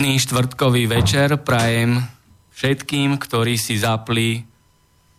[0.00, 2.00] Pekný štvrtkový večer prajem
[2.56, 4.48] všetkým, ktorí si zapli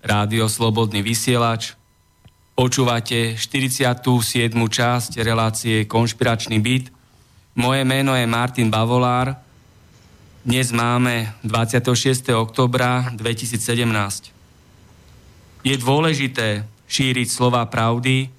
[0.01, 1.77] Rádio Slobodný vysielač.
[2.57, 3.93] Počúvate 47.
[4.57, 6.89] časť relácie Konšpiračný byt.
[7.61, 9.37] Moje meno je Martin Bavolár.
[10.41, 12.33] Dnes máme 26.
[12.33, 13.61] oktobra 2017.
[15.61, 18.33] Je dôležité šíriť slova pravdy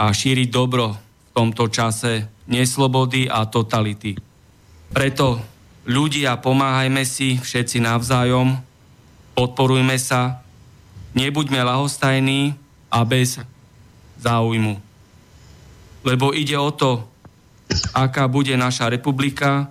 [0.00, 4.16] a šíriť dobro v tomto čase neslobody a totality.
[4.88, 5.51] Preto
[5.86, 8.58] ľudia, pomáhajme si všetci navzájom,
[9.34, 10.42] podporujme sa,
[11.14, 12.54] nebuďme lahostajní
[12.92, 13.40] a bez
[14.22, 14.78] záujmu.
[16.02, 17.06] Lebo ide o to,
[17.94, 19.70] aká bude naša republika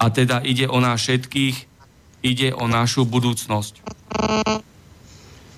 [0.00, 1.56] a teda ide o nás všetkých,
[2.24, 3.84] ide o našu budúcnosť.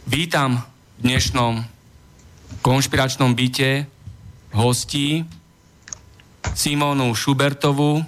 [0.06, 0.62] Vítam
[0.98, 1.64] v dnešnom
[2.62, 3.86] konšpiračnom byte
[4.54, 5.26] hostí
[6.54, 8.06] Simonu Šubertovú,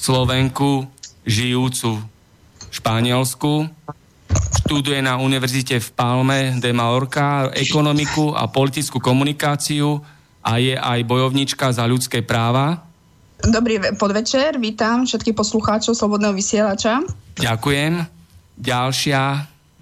[0.00, 0.88] Slovenku,
[1.28, 3.68] žijúcu v Španielsku.
[4.64, 10.00] Študuje na univerzite v Palme de Mallorca ekonomiku a politickú komunikáciu
[10.40, 12.80] a je aj bojovnička za ľudské práva.
[13.44, 17.04] Dobrý podvečer, vítam všetkých poslucháčov Slobodného vysielača.
[17.36, 18.00] Ďakujem.
[18.56, 19.20] Ďalšia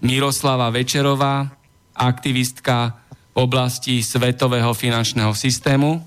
[0.02, 1.46] Miroslava Večerová,
[1.94, 2.98] aktivistka
[3.34, 6.02] v oblasti svetového finančného systému.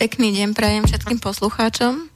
[0.00, 2.11] Pekný deň prajem všetkým poslucháčom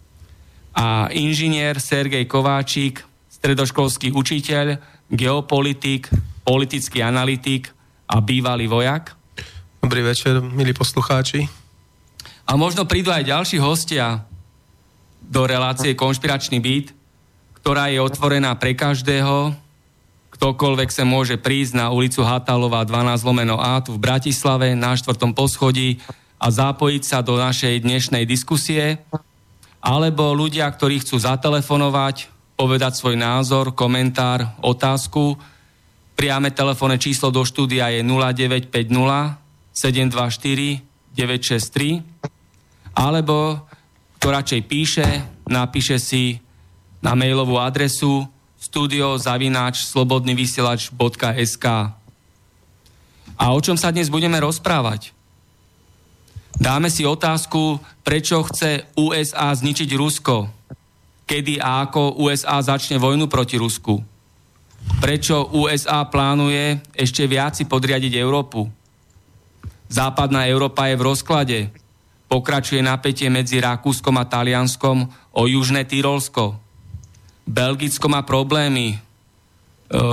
[0.76, 3.00] a inžinier Sergej Kováčik,
[3.32, 4.76] stredoškolský učiteľ,
[5.08, 6.12] geopolitik,
[6.44, 7.72] politický analytik
[8.04, 9.16] a bývalý vojak.
[9.80, 11.48] Dobrý večer, milí poslucháči.
[12.46, 14.28] A možno prídu aj ďalší hostia
[15.24, 16.92] do relácie Konšpiračný byt,
[17.64, 19.56] ktorá je otvorená pre každého.
[20.36, 25.32] Ktokoľvek sa môže prísť na ulicu Hatalova 12 lomeno A tu v Bratislave na štvrtom
[25.32, 25.98] poschodí
[26.36, 29.00] a zapojiť sa do našej dnešnej diskusie
[29.86, 32.26] alebo ľudia, ktorí chcú zatelefonovať,
[32.58, 35.38] povedať svoj názor, komentár, otázku.
[36.18, 38.66] Priame telefónne číslo do štúdia je 0950
[39.70, 40.82] 724
[41.14, 42.02] 963
[42.96, 43.62] alebo
[44.16, 45.06] kto radšej píše,
[45.46, 46.40] napíše si
[47.04, 48.24] na mailovú adresu
[48.56, 51.66] studiozavináč slobodnyvysielač.sk
[53.36, 55.15] A o čom sa dnes budeme rozprávať?
[56.56, 60.48] Dáme si otázku, prečo chce USA zničiť Rusko.
[61.28, 64.00] Kedy a ako USA začne vojnu proti Rusku.
[65.02, 68.64] Prečo USA plánuje ešte viac podriadiť Európu.
[69.92, 71.58] Západná Európa je v rozklade.
[72.26, 76.56] Pokračuje napätie medzi Rakúskom a Talianskom o južné Tyrolsko.
[77.46, 78.96] Belgicko má problémy.
[78.96, 78.98] E,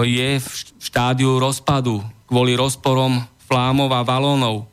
[0.06, 0.48] je v
[0.78, 4.73] štádiu rozpadu kvôli rozporom Flámov a Valónov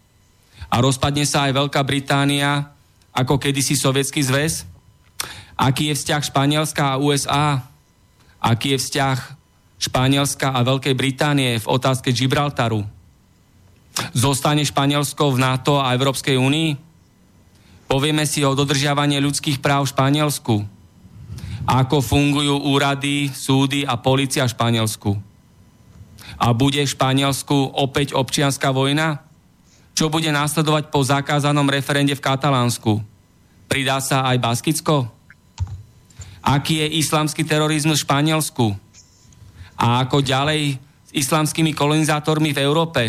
[0.70, 2.70] a rozpadne sa aj Veľká Británia,
[3.10, 4.62] ako kedysi Sovietský zväz?
[5.58, 7.66] Aký je vzťah Španielska a USA?
[8.38, 9.18] Aký je vzťah
[9.82, 12.86] Španielska a Veľkej Británie v otázke Gibraltaru?
[14.14, 16.70] Zostane Španielsko v NATO a Európskej únii?
[17.90, 20.54] Povieme si o dodržiavaní ľudských práv v Španielsku.
[21.66, 25.10] Ako fungujú úrady, súdy a policia v Španielsku?
[26.40, 29.29] A bude v Španielsku opäť občianská vojna?
[30.00, 33.04] Čo bude následovať po zakázanom referende v Katalánsku?
[33.68, 35.04] Pridá sa aj Baskicko?
[36.40, 38.72] Aký je islamský terorizmus v Španielsku?
[39.76, 43.02] A ako ďalej s islamskými kolonizátormi v Európe?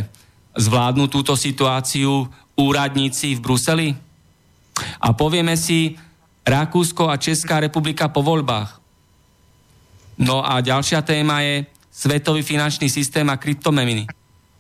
[0.52, 2.28] zvládnu túto situáciu
[2.60, 3.90] úradníci v Bruseli?
[5.00, 5.96] A povieme si
[6.44, 8.84] Rakúsko a Česká republika po voľbách.
[10.20, 14.12] No a ďalšia téma je svetový finančný systém a kryptomeny.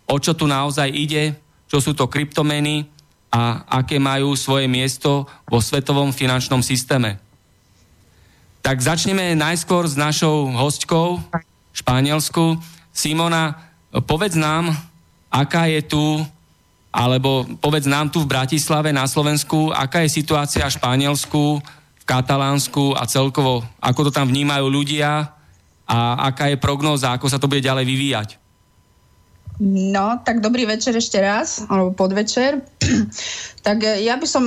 [0.07, 2.83] O čo tu naozaj ide, čo sú to kryptomeny
[3.31, 7.15] a aké majú svoje miesto vo svetovom finančnom systéme.
[8.59, 12.59] Tak začneme najskôr s našou hostkou v Španielsku.
[12.91, 13.55] Simona,
[14.03, 14.75] povedz nám,
[15.31, 16.19] aká je tu,
[16.91, 22.99] alebo povedz nám tu v Bratislave na Slovensku, aká je situácia v Španielsku, v Katalánsku
[22.99, 25.31] a celkovo, ako to tam vnímajú ľudia
[25.87, 28.40] a aká je prognóza, ako sa to bude ďalej vyvíjať.
[29.61, 32.65] No, tak dobrý večer ešte raz, alebo podvečer.
[33.65, 34.41] tak ja by som,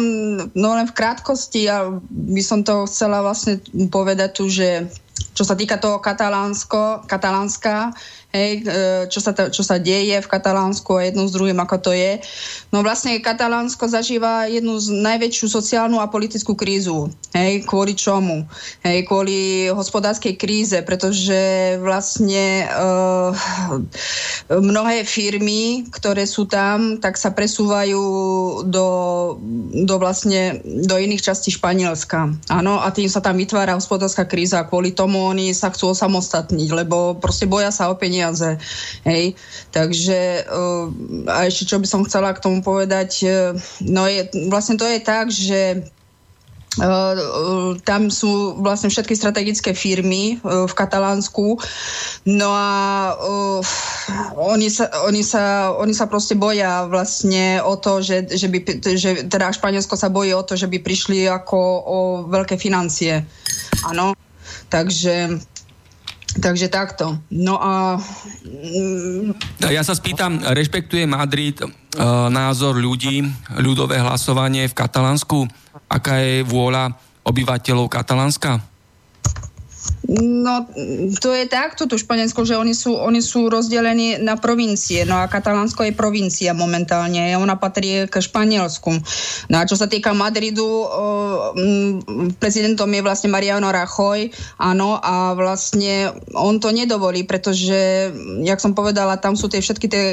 [0.59, 3.63] no len v krátkosti, ja by som to chcela vlastne
[3.95, 4.91] povedať tu, že
[5.31, 7.95] čo sa týka toho Katalánsko, Katalánska,
[8.35, 11.93] hej, e, čo, sa čo sa deje v Katalánsku a jedno s druhým, ako to
[11.95, 12.19] je.
[12.75, 17.15] No vlastne Katalánsko zažíva jednu z najväčšiu sociálnu a politickú krízu.
[17.31, 18.51] Hej, kvôli čomu?
[18.83, 23.31] Hej, kvôli hospodárskej kríze, pretože vlastne uh,
[24.51, 28.03] mnohé firmy, ktoré sú tam, tak sa presúvajú
[28.67, 28.87] do,
[29.87, 32.35] do vlastne do iných častí Španielska.
[32.51, 34.67] Áno, a tým sa tam vytvára hospodárska kríza.
[34.67, 38.57] Kvôli tomu oni sa chcú osamostatniť, lebo proste boja sa o peniaze peniaze.
[39.05, 39.37] Hej?
[39.69, 40.89] Takže uh,
[41.29, 43.53] a ešte čo by som chcela k tomu povedať, uh,
[43.85, 45.85] no je, vlastne to je tak, že
[46.75, 51.55] Uh, tam sú vlastne všetky strategické firmy v Katalánsku.
[52.27, 53.63] No a uh,
[54.35, 58.59] oni, sa, oni, sa, oni sa proste boja vlastne o to, že, že, by,
[58.91, 63.23] že teda Španielsko sa bojí o to, že by prišli ako o veľké financie.
[63.87, 64.19] Áno.
[64.67, 65.39] Takže
[66.35, 67.15] Takže takto.
[67.31, 67.99] No a...
[69.71, 71.71] Ja sa spýtam, rešpektuje Madrid uh,
[72.27, 73.23] názor ľudí,
[73.63, 75.47] ľudové hlasovanie v Katalánsku?
[75.87, 76.91] Aká je vôľa
[77.23, 78.74] obyvateľov Katalánska?
[80.05, 80.69] No,
[81.17, 85.33] to je takto tu Španielsko, že oni sú, oni sú rozdelení na provincie, no a
[85.33, 88.93] Katalánsko je provincia momentálne, ona patrí k Španielsku.
[89.49, 90.69] No a čo sa týka Madridu,
[92.37, 94.29] prezidentom je vlastne Mariano Rajoy,
[94.61, 98.13] áno, a vlastne on to nedovolí, pretože,
[98.45, 100.05] jak som povedala, tam sú tie všetky tie,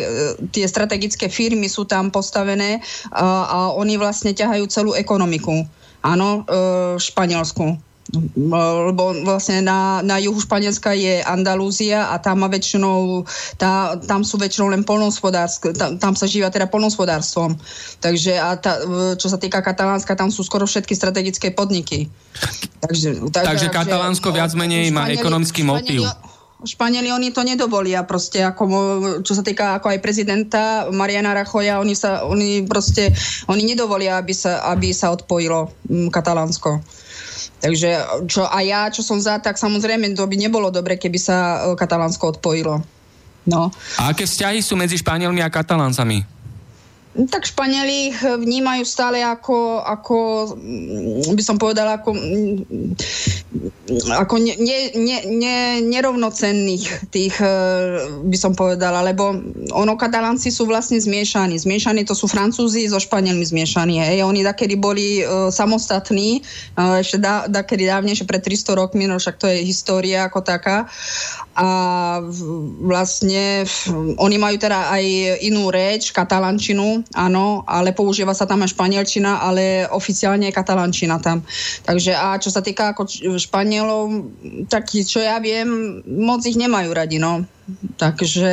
[0.56, 2.80] tie strategické firmy sú tam postavené
[3.12, 5.68] a, a oni vlastne ťahajú celú ekonomiku,
[6.00, 6.56] áno, e,
[6.96, 7.91] v Španielsku
[8.36, 13.24] lebo vlastne na, na juhu Španielska je Andalúzia a tam má väčšinou,
[13.56, 17.56] tá, tam sú väčšinou len polnohospodárske, tam, tam sa žíva teda polnohospodárstvom.
[18.04, 18.84] Takže a tá,
[19.16, 22.12] čo sa týka Katalánska, tam sú skoro všetky strategické podniky.
[22.84, 26.04] Takže, tak, takže Katalánsko no, viac menej má ekonomický motív.
[26.62, 28.66] Španieli oni to nedovolia proste, ako,
[29.26, 33.10] čo sa týka ako aj prezidenta Mariana Rachoja, oni sa, oni proste,
[33.50, 37.01] oni nedovolia, aby sa, aby sa odpojilo mm, Katalánsko.
[37.62, 37.90] Takže
[38.28, 41.58] čo, a ja, čo som za, tak samozrejme to by nebolo dobre, keby sa e,
[41.78, 42.82] Katalánsko odpojilo.
[43.48, 43.74] No.
[43.98, 46.41] A aké vzťahy sú medzi Španielmi a Kataláncami?
[47.12, 50.18] Tak Španieli ich vnímajú stále ako, ako
[50.56, 52.96] mm, by som povedala, ako, mm,
[54.16, 54.56] ako ne,
[54.96, 57.56] ne, ne, nerovnocenných tých, e,
[58.24, 59.36] by som povedala, lebo
[59.76, 61.60] ono katalánci sú vlastne zmiešaní.
[61.60, 64.00] Zmiešaní to sú Francúzi so Španielmi zmiešaní.
[64.00, 64.24] Hej.
[64.24, 66.40] Oni takedy boli uh, samostatní,
[66.80, 70.88] uh, ešte da, dakedy dávnejšie pred 300 rokmi, no však to je história ako taká
[71.56, 71.70] a
[72.84, 73.68] vlastne
[74.16, 75.06] oni majú teda aj
[75.44, 81.44] inú reč, katalančinu, áno, ale používa sa tam aj španielčina, ale oficiálne je katalančina tam.
[81.84, 84.32] Takže a čo sa týka ako Španielov,
[84.72, 87.44] tak čo ja viem, moc ich nemajú radi, no.
[88.00, 88.52] Takže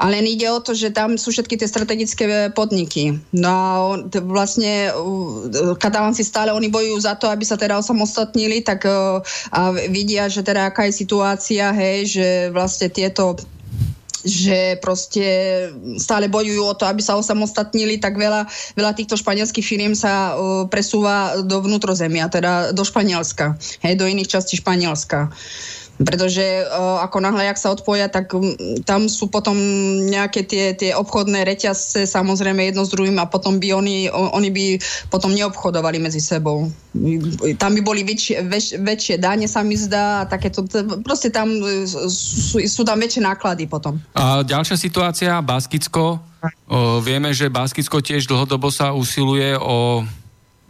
[0.00, 3.20] ale ide o to, že tam sú všetky tie strategické podniky.
[3.36, 3.72] No a
[4.24, 4.90] vlastne
[5.78, 8.92] katalánci stále oni bojujú za to, aby sa teda osamostatnili, tak e,
[9.52, 9.60] a
[9.92, 13.36] vidia, že teda aká je situácia, hej, že vlastne tieto
[14.22, 15.26] že proste
[15.98, 18.46] stále bojujú o to, aby sa osamostatnili, tak veľa,
[18.78, 24.30] veľa týchto španielských firiem sa uh, presúva do vnútrozemia, teda do Španielska, hej, do iných
[24.30, 25.34] častí Španielska.
[26.02, 28.34] Pretože uh, ako náhle, jak sa odpoja, tak
[28.84, 29.56] tam sú potom
[30.06, 34.64] nejaké tie, tie obchodné reťazce, samozrejme jedno s druhým a potom by oni, oni by
[35.08, 36.68] potom neobchodovali medzi sebou.
[37.56, 40.66] Tam by boli väčšie, väč, väčšie dáne sa mi zdá a takéto,
[41.00, 43.96] proste tam e, sú, sú tam väčšie náklady potom.
[44.12, 46.20] A ďalšia situácia, Baskicko.
[46.66, 50.02] O, vieme, že Baskicko tiež dlhodobo sa usiluje o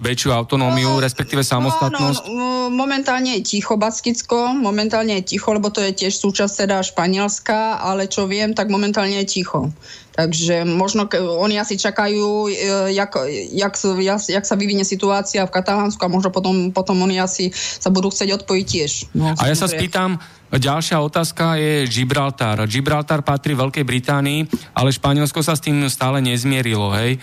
[0.02, 2.26] väčšiu autonómiu, no, respektíve samostatnosť?
[2.26, 7.78] No, momentálne je ticho Baskicko, momentálne je ticho, lebo to je tiež súčasť teda Španielska,
[7.78, 9.70] ale čo viem, tak momentálne je ticho.
[10.12, 11.08] Takže možno
[11.40, 12.52] oni asi čakajú, e,
[12.92, 13.16] jak,
[13.56, 17.88] jak, jak, jak sa vyvinie situácia v Katalánsku a možno potom, potom oni asi sa
[17.88, 18.92] budú chcieť odpojiť tiež.
[19.16, 20.20] No, a ja sa spýtam,
[20.52, 22.60] ďalšia otázka je Gibraltar.
[22.68, 24.40] Gibraltar patrí Veľkej Británii,
[24.76, 27.16] ale Španielsko sa s tým stále nezmierilo, hej?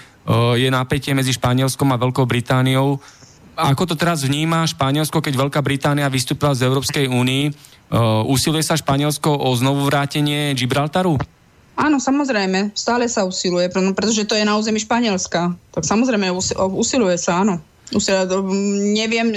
[0.58, 3.00] Je napätie medzi Španielskom a Veľkou Britániou.
[3.60, 7.52] Ako to teraz vníma Španielsko, keď Veľká Británia vystúpila z Európskej únii?
[8.30, 11.20] Usiluje sa Španielsko o znovu vrátenie Gibraltaru?
[11.80, 15.56] Áno, samozrejme, stále sa usiluje, pretože to je na území Španielska.
[15.72, 16.28] Tak samozrejme
[16.76, 17.60] usiluje sa, áno.
[18.94, 19.34] Neviem,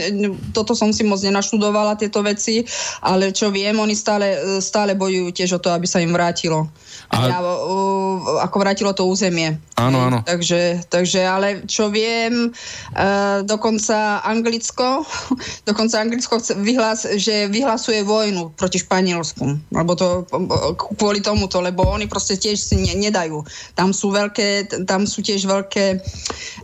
[0.53, 2.61] toto som si moc nenaštudovala, tieto veci,
[3.01, 6.69] ale čo viem, oni stále, stále bojujú tiež o to, aby sa im vrátilo.
[7.13, 7.29] A...
[7.29, 7.39] Ja,
[8.41, 9.61] ako vrátilo to územie.
[9.77, 10.19] Áno, áno.
[10.25, 15.05] Takže, takže ale čo viem, uh, dokonca Anglicko,
[15.69, 19.45] dokonca Anglicko vyhlas, že vyhlasuje vojnu proti Španielsku.
[19.73, 20.25] Lebo to
[20.97, 23.45] kvôli tomuto, lebo oni proste tiež si ne, nedajú.
[23.77, 26.01] Tam sú veľké, tam sú tiež veľké,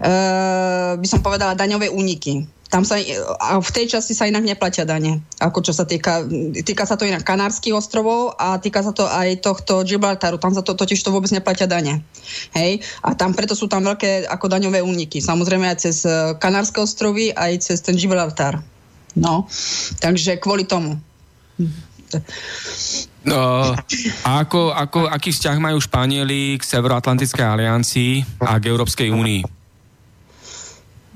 [0.00, 3.00] uh, by som povedala, daňové úniky tam sa,
[3.40, 6.28] a v tej časti sa inak neplatia dane, ako čo sa týka,
[6.64, 10.60] týka sa to inak Kanárskych ostrovov a týka sa to aj tohto Gibraltaru, tam sa
[10.60, 12.04] to totiž to vôbec neplatia dane.
[12.52, 12.84] Hej?
[13.00, 15.24] A tam preto sú tam veľké ako daňové úniky.
[15.24, 18.60] Samozrejme aj cez e, Kanárske ostrovy, aj cez ten Gibraltar.
[19.16, 19.48] No,
[20.04, 21.00] takže kvôli tomu.
[23.24, 23.74] No,
[24.24, 28.12] a ako, ako, aký vzťah majú Španieli k Severoatlantickej aliancii
[28.44, 29.57] a k Európskej únii?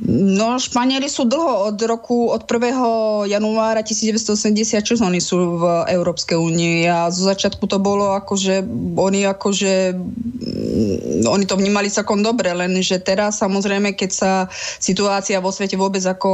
[0.03, 3.29] No, Španieli sú dlho od roku, od 1.
[3.29, 8.65] januára 1986 oni sú v Európskej únii a zo začiatku to bolo ako, že
[8.97, 14.33] oni akože mm, oni to vnímali celkom dobre, len že teraz samozrejme, keď sa
[14.81, 16.31] situácia vo svete vôbec ako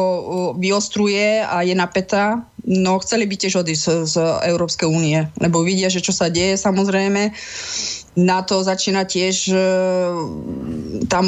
[0.57, 4.17] vyostruje a je napätá, no chceli by tiež odísť z, z
[4.55, 7.35] Európskej únie, lebo vidia, že čo sa deje samozrejme
[8.43, 9.59] to začína tiež, e,
[11.07, 11.25] tam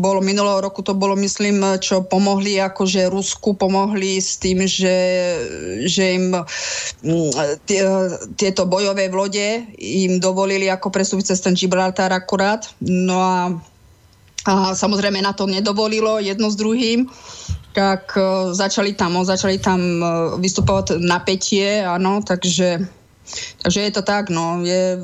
[0.00, 4.96] bolo minulého roku, to bolo myslím, čo pomohli, akože Rusku pomohli s tým, že,
[5.84, 6.32] že im
[7.68, 7.82] tie,
[8.40, 12.64] tieto bojové vlode im dovolili ako presúviť cez ten Gibraltar akurát.
[12.80, 13.38] No a,
[14.48, 17.10] a samozrejme na to nedovolilo jedno s druhým
[17.72, 22.84] tak uh, začali tam, začali tam uh, vystupovať napätie, áno, takže
[23.62, 24.98] Takže je to tak, no, je,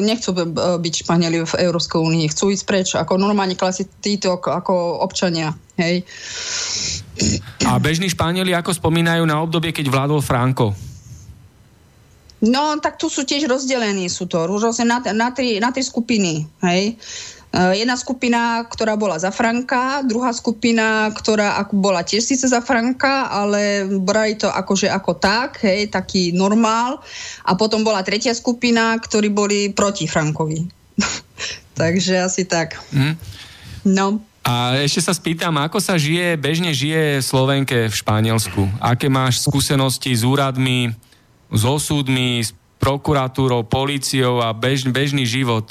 [0.00, 5.52] nechcú byť Španieli v Európskej únii, chcú ísť preč, ako normálne klasi títo ako občania,
[5.76, 6.06] hej.
[7.66, 10.72] A bežní Španieli ako spomínajú na obdobie, keď vládol Franco?
[12.44, 16.44] No, tak tu sú tiež rozdelení, sú to rôzne na, na, tri, na tri skupiny,
[16.60, 16.94] hej.
[17.54, 23.30] Eh, jedna skupina, ktorá bola za Franka, druhá skupina, ktorá bola tiež síce za Franka,
[23.30, 26.98] ale brali to akože ako tak, hej, taký normál.
[27.46, 30.66] A potom bola tretia skupina, ktorí boli proti Frankovi.
[31.78, 32.74] Takže asi tak.
[32.90, 33.14] Mm.
[33.86, 34.18] No.
[34.42, 38.66] A ešte sa spýtam, ako sa žije, bežne žije Slovenke v Španielsku?
[38.82, 40.90] Aké máš skúsenosti s úradmi,
[41.54, 42.50] s osúdmi, s
[42.82, 45.70] prokuratúrou, políciou a bež, bežný život?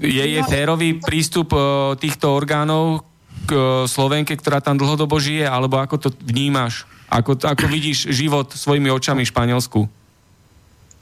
[0.00, 3.04] Je, je férový prístup uh, týchto orgánov
[3.44, 6.88] k uh, Slovenke, ktorá tam dlhodobo žije, alebo ako to vnímaš?
[7.12, 9.99] Ako, ako vidíš život svojimi očami v Španielsku?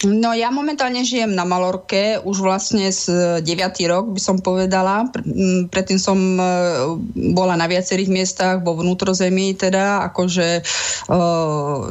[0.06, 3.50] No ja momentálne žijem na Malorke, už vlastne z 9.
[3.90, 5.10] rok by som povedala.
[5.74, 6.42] Predtým som e,
[7.34, 10.62] bola na viacerých miestach, vo vnútrozemí teda, akože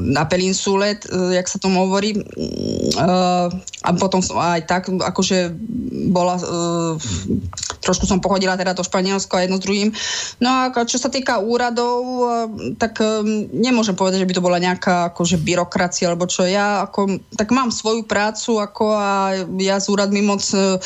[0.08, 0.96] na Pelinsule,
[1.36, 2.16] jak sa tomu hovorí.
[3.84, 5.52] A potom som aj tak, akože
[6.08, 6.40] bola,
[7.84, 9.90] trošku som pochodila teda to Španielsko a jedno s druhým.
[10.40, 12.24] No a čo sa týka úradov,
[12.80, 13.04] tak
[13.52, 17.74] nemôžem povedať, že by to bola nejaká akože byrokracia, alebo čo ja, ako, tak mám
[17.74, 20.78] svoju svoju prácu ako a ja s úradmi moc e,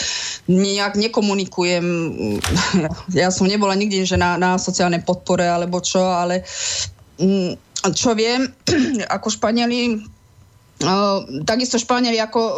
[0.48, 1.86] nejak nekomunikujem.
[3.12, 6.48] Ja som nebola nikdy, že na, na sociálnej podpore alebo čo, ale
[7.20, 8.48] mm, čo viem,
[9.20, 10.08] ako Španieli
[10.82, 12.54] Uh, takisto Španieli ako uh,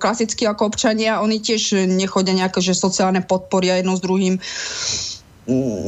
[0.00, 4.40] klasicky ako občania, oni tiež nechodia nejaké že sociálne podpory a jedno s druhým.
[4.40, 5.17] Mm,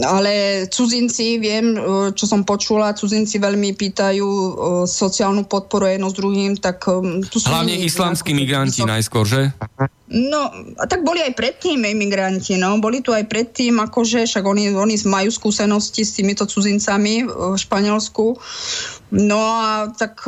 [0.08, 1.80] ale cudzinci, viem, e,
[2.16, 4.50] čo som počula, cudzinci veľmi pýtajú e,
[4.88, 7.52] sociálnu podporu jedno s druhým, tak e, tu sú...
[7.52, 9.52] Hlavne islamskí migranti najskôr, že?
[10.08, 10.48] No,
[10.88, 15.28] tak boli aj predtým imigranti, no, boli tu aj predtým, akože, však oni, oni majú
[15.28, 18.40] skúsenosti s týmito cudzincami v Španielsku.
[19.12, 20.24] No a tak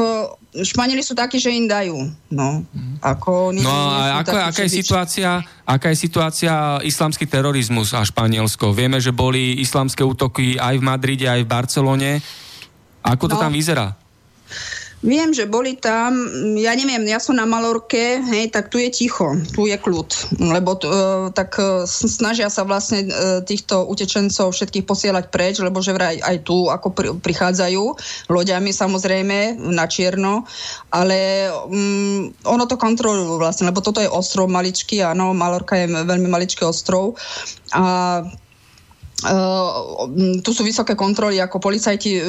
[0.52, 2.12] Španieli sú takí, že im dajú.
[2.28, 2.60] No,
[3.00, 5.30] ako, no a ako, takí, aká, je situácia,
[5.64, 6.52] aká je situácia
[6.84, 8.76] islamský terorizmus a Španielsko?
[8.76, 12.12] Vieme, že boli islamské útoky aj v Madride, aj v Barcelone.
[13.00, 13.48] Ako to no.
[13.48, 13.96] tam vyzerá?
[15.02, 16.14] Viem, že boli tam,
[16.54, 20.78] ja neviem, ja som na Malorke, hej, tak tu je ticho, tu je kľud, lebo
[20.78, 26.22] uh, tak uh, snažia sa vlastne uh, týchto utečencov všetkých posielať preč, lebo že vraj
[26.22, 27.82] aj tu ako pri, prichádzajú
[28.30, 30.46] loďami samozrejme na čierno,
[30.94, 36.30] ale um, ono to kontrolujú vlastne, lebo toto je ostrov maličký, áno, Malorka je veľmi
[36.30, 37.18] maličký ostrov
[37.74, 38.22] a
[40.42, 42.24] tu sú vysoké kontroly, ako policajti uh,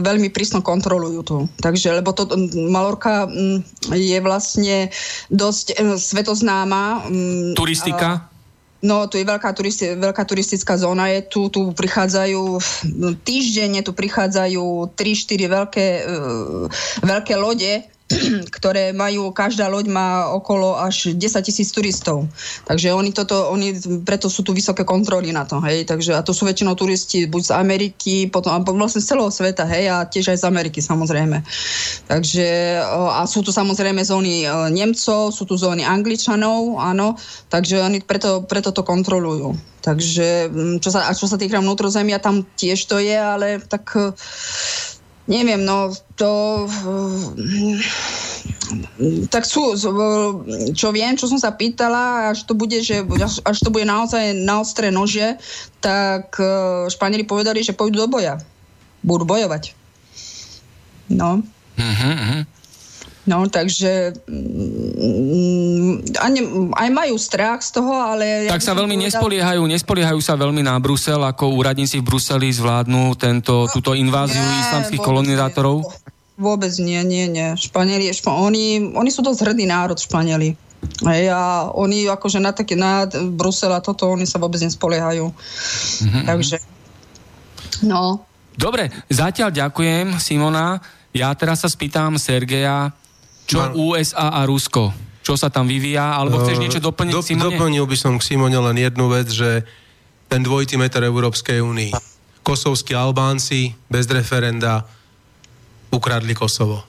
[0.00, 1.36] veľmi prísno kontrolujú tu.
[1.58, 2.30] Takže, lebo to
[2.70, 3.58] Malorka um,
[3.90, 4.90] je vlastne
[5.28, 7.06] dosť um, svetoznáma.
[7.10, 8.30] Um, Turistika?
[8.86, 12.60] No, tu je veľká, turisti- veľká turistická zóna, je tu, tu prichádzajú
[13.24, 15.86] týždenne, tu prichádzajú 3-4 veľké,
[17.02, 17.82] veľké lode
[18.56, 22.30] ktoré majú, každá loď má okolo až 10 tisíc turistov.
[22.62, 23.74] Takže oni toto, oni,
[24.06, 25.82] preto sú tu vysoké kontroly na to, hej.
[25.82, 29.66] Takže, a to sú väčšinou turisti buď z Ameriky, potom, a vlastne z celého sveta,
[29.66, 31.42] hej, a tiež aj z Ameriky, samozrejme.
[32.06, 32.78] Takže,
[33.10, 37.18] a sú tu samozrejme zóny e, Nemcov, sú tu zóny Angličanov, áno,
[37.50, 39.58] takže oni preto, preto to kontrolujú.
[39.82, 40.50] Takže,
[40.82, 44.14] čo sa, a čo sa týka vnútrozemia, tam tiež to je, ale tak
[45.26, 46.64] Neviem, no to...
[49.30, 49.78] Tak sú,
[50.74, 53.02] čo viem, čo som sa pýtala, až to bude, že,
[53.46, 55.38] až to bude naozaj na ostré nože,
[55.78, 56.50] tak e,
[56.90, 58.42] Španieli povedali, že pôjdu do boja.
[59.06, 59.70] Budú bojovať.
[61.14, 61.46] No.
[61.78, 62.42] Uh-huh,
[63.26, 66.14] No, takže mm,
[66.78, 68.46] aj majú strach z toho, ale...
[68.46, 69.10] Tak sa veľmi povedal...
[69.10, 74.38] nespoliehajú, nespoliehajú sa veľmi na Brusel, ako úradníci v Bruseli zvládnu tento, no, túto inváziu
[74.38, 75.82] nie, islamských kolonizátorov?
[75.82, 75.90] Nie,
[76.38, 77.58] vôbec nie, nie, nie.
[77.58, 80.54] Španieli, špa, oni, oni sú dosť hrdý národ, Španieli.
[81.02, 85.34] Hej, a oni akože na, také, na Brusel a toto, oni sa vôbec nespoliehajú.
[85.34, 86.24] Mm-hmm.
[86.30, 86.56] Takže,
[87.82, 88.22] no.
[88.54, 90.78] Dobre, zatiaľ ďakujem, Simona.
[91.10, 92.94] Ja teraz sa spýtam Sergeja,
[93.46, 94.90] čo Mar- USA a Rusko?
[95.22, 96.18] Čo sa tam vyvíja?
[96.18, 97.54] Alebo chceš niečo doplniť, Do, Simone?
[97.54, 99.66] Doplnil by som k Simone len jednu vec, že
[100.26, 101.90] ten dvojitý meter Európskej únii.
[102.46, 104.86] Kosovskí Albánci bez referenda
[105.90, 106.86] ukradli Kosovo.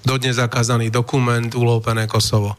[0.00, 2.54] Dodnes zakázaný dokument, ulópené Kosovo.
[2.54, 2.58] E,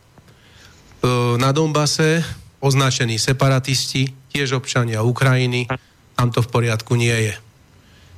[1.42, 2.22] na Donbase
[2.62, 5.70] označení separatisti, tiež občania Ukrajiny,
[6.18, 7.36] tam to v poriadku nie je.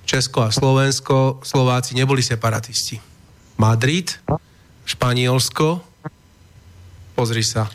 [0.07, 2.97] Česko a Slovensko, Slováci neboli separatisti.
[3.59, 4.15] Madrid
[4.89, 5.85] Španielsko,
[7.13, 7.69] pozri sa,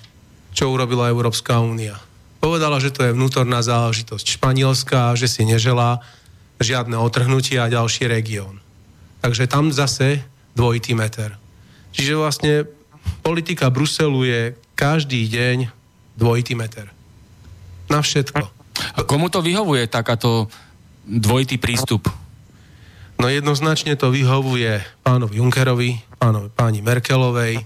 [0.51, 1.95] čo urobila Európska únia.
[2.43, 6.03] Povedala, že to je vnútorná záležitosť Španielska, že si neželá
[6.59, 8.59] žiadne otrhnutie a ďalší región.
[9.23, 10.27] Takže tam zase
[10.59, 11.39] dvojitý meter.
[11.95, 12.67] Čiže vlastne
[13.23, 14.41] politika Bruselu je
[14.75, 15.71] každý deň
[16.19, 16.91] dvojitý meter.
[17.87, 18.43] Na všetko.
[18.75, 20.51] A komu to vyhovuje takáto
[21.07, 22.11] dvojitý prístup?
[23.23, 27.61] No jednoznačne to vyhovuje pánovi Junckerovi, pánovi, páni Merkelovej,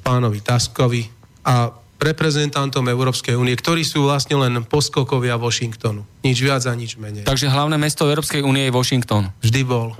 [0.00, 1.04] pánovi Taskovi
[1.44, 1.68] a
[2.00, 6.00] reprezentantom Európskej únie, ktorí sú vlastne len poskokovia Washingtonu.
[6.24, 7.28] Nič viac a nič menej.
[7.28, 9.28] Takže hlavné mesto Európskej únie je Washington.
[9.44, 9.92] Vždy bol.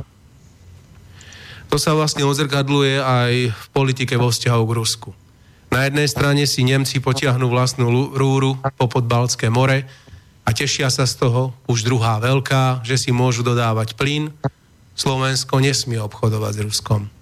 [1.68, 5.10] To sa vlastne odzrkadluje aj v politike vo vzťahu k Rusku.
[5.68, 9.84] Na jednej strane si Nemci potiahnú vlastnú rúru po podbaltské more
[10.42, 14.32] a tešia sa z toho, už druhá veľká, že si môžu dodávať plyn.
[14.96, 17.19] Slovensko nesmie obchodovať s Ruskom.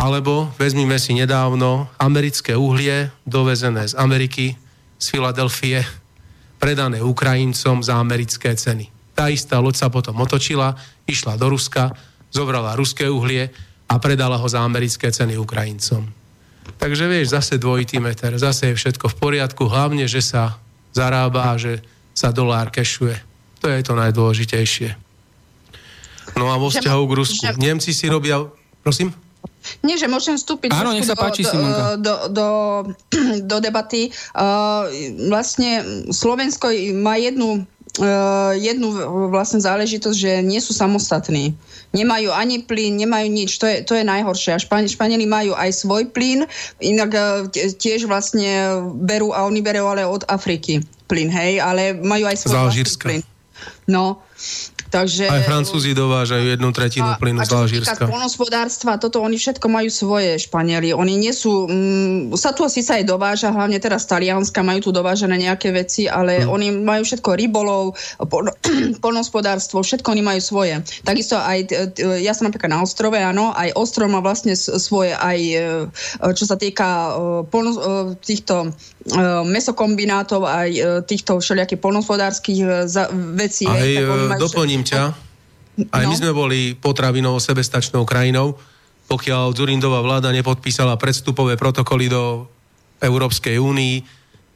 [0.00, 4.56] Alebo vezmime si nedávno americké uhlie dovezené z Ameriky,
[4.96, 5.84] z Filadelfie,
[6.56, 8.88] predané Ukrajincom za americké ceny.
[9.12, 10.72] Tá istá loď sa potom otočila,
[11.04, 11.92] išla do Ruska,
[12.32, 13.52] zobrala ruské uhlie
[13.92, 16.08] a predala ho za americké ceny Ukrajincom.
[16.80, 20.56] Takže vieš, zase dvojitý meter, zase je všetko v poriadku, hlavne, že sa
[20.96, 21.84] zarába a že
[22.16, 23.20] sa dolár kešuje.
[23.60, 24.96] To je to najdôležitejšie.
[26.40, 27.44] No a vo vzťahu k Rusku.
[27.60, 28.40] Nemci si robia...
[28.80, 29.12] Prosím?
[29.84, 32.48] Nie, že môžem vstúpiť Áno, nech sa páči, do, do, do,
[33.50, 34.08] do debaty.
[34.32, 34.88] Uh,
[35.28, 37.64] vlastne Slovensko má jednu,
[38.00, 38.88] uh, jednu
[39.28, 41.52] vlastne záležitosť, že nie sú samostatní.
[41.92, 43.60] Nemajú ani plyn, nemajú nič.
[43.60, 44.56] To je, to je najhoršie.
[44.56, 46.48] A Špani, Španieli majú aj svoj plyn,
[46.80, 52.24] inak uh, tiež vlastne berú, a oni berú ale od Afriky plyn, hej, ale majú
[52.30, 53.20] aj svoj plyn.
[53.90, 54.22] No,
[54.90, 58.10] Takže, Aj Francúzi dovážajú jednu tretinu plynu z Alžírska.
[58.10, 60.90] polnospodárstva, toto oni všetko majú svoje Španieli.
[60.90, 61.70] Oni nie sú...
[61.70, 66.42] Mm, sa tu sa aj dováža, hlavne teraz Talianska majú tu dovážené nejaké veci, ale
[66.42, 66.50] hmm.
[66.50, 67.94] oni majú všetko rybolov,
[68.26, 68.50] pol,
[69.04, 70.82] polnospodárstvo, všetko oni majú svoje.
[71.06, 71.70] Takisto aj,
[72.18, 75.60] ja som napríklad na ostrove, áno, aj ostrov má vlastne svoje, aj e,
[76.34, 77.10] čo sa týka e,
[77.46, 77.80] polno, e,
[78.18, 78.74] týchto
[79.48, 80.70] mesokombinátov, aj
[81.08, 82.60] týchto všelijakých polnospodárských
[83.34, 83.64] vecí.
[83.64, 84.04] Aj, hej,
[84.36, 85.02] doplním ťa.
[85.88, 86.12] Aj no.
[86.12, 88.60] my sme boli potravinou sebestačnou krajinou,
[89.08, 92.44] pokiaľ Zurindová vláda nepodpísala predstupové protokoly do
[93.00, 93.96] Európskej únii,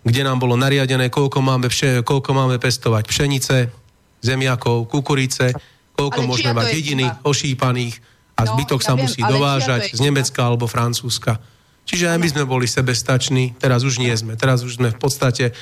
[0.05, 3.57] kde nám bolo nariadené, koľko máme, vše, koľko máme pestovať pšenice,
[4.21, 5.57] zemiakov, kukurice,
[5.97, 7.97] koľko ale môžeme mať jediny ošípaných
[8.37, 11.41] a no, zbytok ja sa viem, musí dovážať z Nemecka alebo Francúzska.
[11.85, 14.41] Čiže aj my sme boli sebestační, teraz už nie sme.
[14.41, 15.53] Teraz už sme v podstate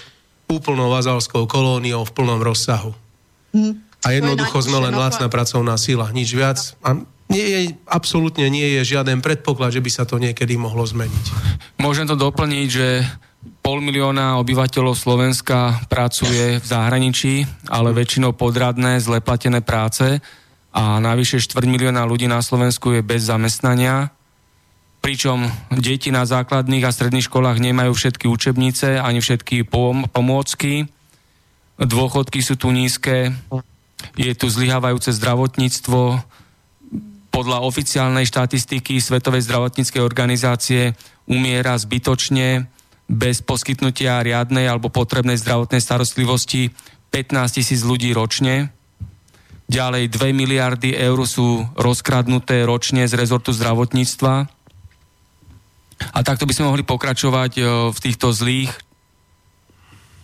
[0.47, 2.95] úplnou vazalskou kolóniou v plnom rozsahu.
[3.55, 3.75] Hm.
[4.03, 6.59] A jednoducho sme len lacná pracovná sila, nič viac.
[6.83, 6.99] A
[7.31, 11.25] nie je, absolútne nie je žiaden predpoklad, že by sa to niekedy mohlo zmeniť.
[11.79, 13.07] Môžem to doplniť, že
[13.63, 20.19] pol milióna obyvateľov Slovenska pracuje v zahraničí, ale väčšinou podradné, zleplatené práce
[20.75, 24.11] a navyše štvrť milióna ľudí na Slovensku je bez zamestnania,
[25.03, 30.87] pričom deti na základných a stredných školách nemajú všetky učebnice ani všetky pom- pomôcky,
[31.77, 33.35] dôchodky sú tu nízke,
[34.15, 36.23] je tu zlyhávajúce zdravotníctvo,
[37.33, 40.93] podľa oficiálnej štatistiky Svetovej zdravotníckej organizácie
[41.25, 42.69] umiera zbytočne
[43.09, 46.69] bez poskytnutia riadnej alebo potrebnej zdravotnej starostlivosti
[47.09, 48.69] 15 tisíc ľudí ročne.
[49.73, 54.53] Ďalej 2 miliardy eur sú rozkradnuté ročne z rezortu zdravotníctva.
[56.11, 57.63] A takto by sme mohli pokračovať e,
[57.95, 58.73] v týchto zlých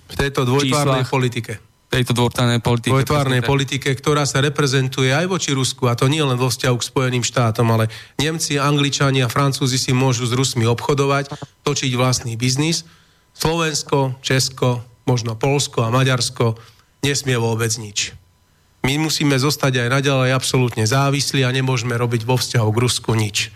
[0.09, 2.93] v tejto dvojtvárnej politike tejto dvojtvárnej politike.
[2.93, 6.85] Dvojtvárnej politike, ktorá sa reprezentuje aj voči Rusku, a to nie len vo vzťahu k
[6.85, 7.88] Spojeným štátom, ale
[8.21, 11.33] Nemci, Angličania a Francúzi si môžu s Rusmi obchodovať,
[11.64, 12.85] točiť vlastný biznis.
[13.33, 16.61] Slovensko, Česko, možno Polsko a Maďarsko
[17.01, 18.12] nesmie vôbec nič.
[18.85, 23.51] My musíme zostať aj naďalej absolútne závislí a nemôžeme robiť vo vzťahu k Rusku nič.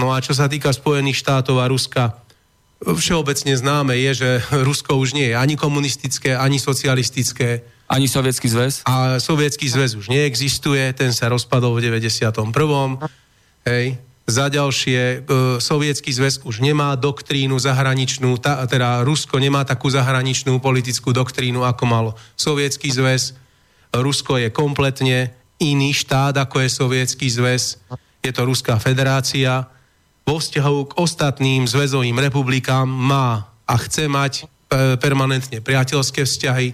[0.00, 2.16] No a čo sa týka Spojených štátov a Ruska,
[2.80, 4.30] všeobecne známe je, že
[4.64, 7.60] Rusko už nie je ani komunistické, ani socialistické.
[7.90, 8.86] Ani sovietský zväz?
[8.88, 12.32] A sovietský zväz už neexistuje, ten sa rozpadol v 91.
[13.66, 14.00] Hej.
[14.30, 20.62] Za ďalšie, e, sovietský zväz už nemá doktrínu zahraničnú, ta, teda Rusko nemá takú zahraničnú
[20.62, 23.34] politickú doktrínu, ako malo sovietský zväz.
[23.90, 27.82] Rusko je kompletne iný štát, ako je sovietský zväz.
[28.22, 29.66] Je to Ruská federácia
[30.30, 34.44] vo vzťahu k ostatným zväzovým republikám má a chce mať e,
[34.94, 36.70] permanentne priateľské vzťahy,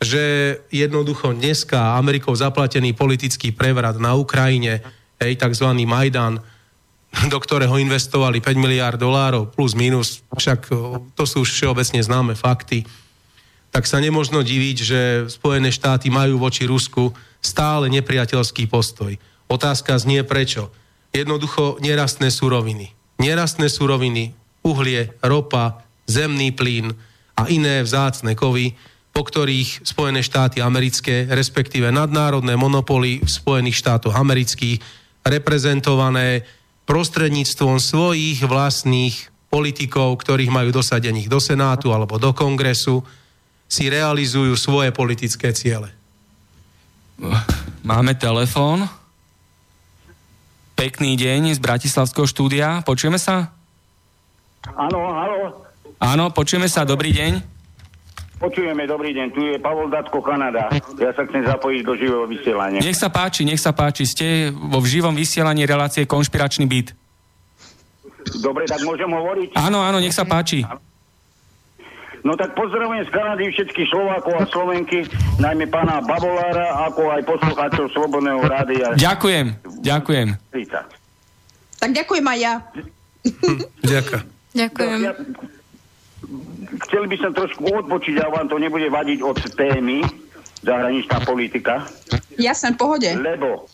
[0.00, 0.24] že
[0.72, 4.80] jednoducho dneska Amerikou zaplatený politický prevrat na Ukrajine,
[5.20, 5.68] hej, tzv.
[5.84, 6.40] Majdan,
[7.32, 10.72] do ktorého investovali 5 miliard dolárov plus minus, však
[11.12, 12.88] to sú všeobecne známe fakty,
[13.68, 17.12] tak sa nemožno diviť, že Spojené štáty majú voči Rusku
[17.44, 19.12] stále nepriateľský postoj.
[19.44, 20.72] Otázka znie prečo
[21.14, 22.90] jednoducho nerastné suroviny.
[23.22, 24.34] Nerastné suroviny,
[24.66, 26.90] uhlie, ropa, zemný plyn
[27.38, 28.74] a iné vzácne kovy,
[29.14, 34.82] po ktorých Spojené štáty americké, respektíve nadnárodné monopoly v Spojených štátoch amerických,
[35.22, 36.42] reprezentované
[36.84, 39.14] prostredníctvom svojich vlastných
[39.48, 43.06] politikov, ktorých majú dosadených do Senátu alebo do Kongresu,
[43.70, 45.94] si realizujú svoje politické ciele.
[47.86, 48.90] Máme telefón.
[50.74, 52.82] Pekný deň z Bratislavského štúdia.
[52.82, 53.54] Počujeme sa?
[54.74, 55.36] Áno, áno.
[56.02, 56.82] Áno, počujeme sa.
[56.82, 57.54] Dobrý deň.
[58.42, 59.26] Počujeme, dobrý deň.
[59.32, 60.68] Tu je Pavol Datko, Kanada.
[60.98, 62.82] Ja sa chcem zapojiť do živého vysielania.
[62.82, 64.04] Nech sa páči, nech sa páči.
[64.04, 66.92] Ste vo živom vysielaní relácie Konšpiračný byt.
[68.42, 69.54] Dobre, tak môžem hovoriť?
[69.54, 70.66] Áno, áno, nech sa páči.
[70.66, 70.82] Áno.
[72.24, 75.04] No tak pozdravujem z Kanady všetkých Slovákov a Slovenky,
[75.36, 78.96] najmä pána Babolára, ako aj poslucháčov Slobodného rádia.
[78.96, 80.32] Ďakujem, ďakujem.
[81.76, 82.54] Tak ďakujem aj ja.
[83.92, 84.24] Ďakujem.
[84.56, 84.98] Ďakujem.
[85.04, 85.12] Ja,
[86.88, 90.00] chcel by som trošku odpočiť, a vám to nebude vadiť od témy
[90.64, 91.84] zahraničná politika.
[92.40, 93.12] Jasne, pohode.
[93.20, 93.68] Lebo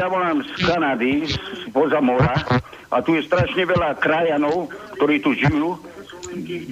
[0.00, 2.40] ja volám z Kanady, z poza mora,
[2.88, 5.91] a tu je strašne veľa krajanov, ktorí tu žijú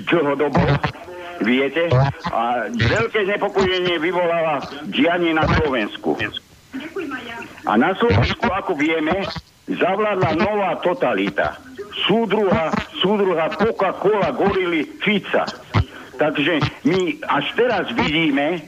[0.09, 0.61] dlhodobo,
[1.45, 1.89] viete,
[2.29, 6.17] a veľké znepokojenie vyvoláva dianie na Slovensku.
[7.67, 9.27] A na Slovensku, ako vieme,
[9.71, 11.59] zavládla nová totalita.
[12.07, 15.47] Súdruha, súdruha Coca-Cola, gorily Fica.
[16.21, 18.61] Takže my až teraz vidíme,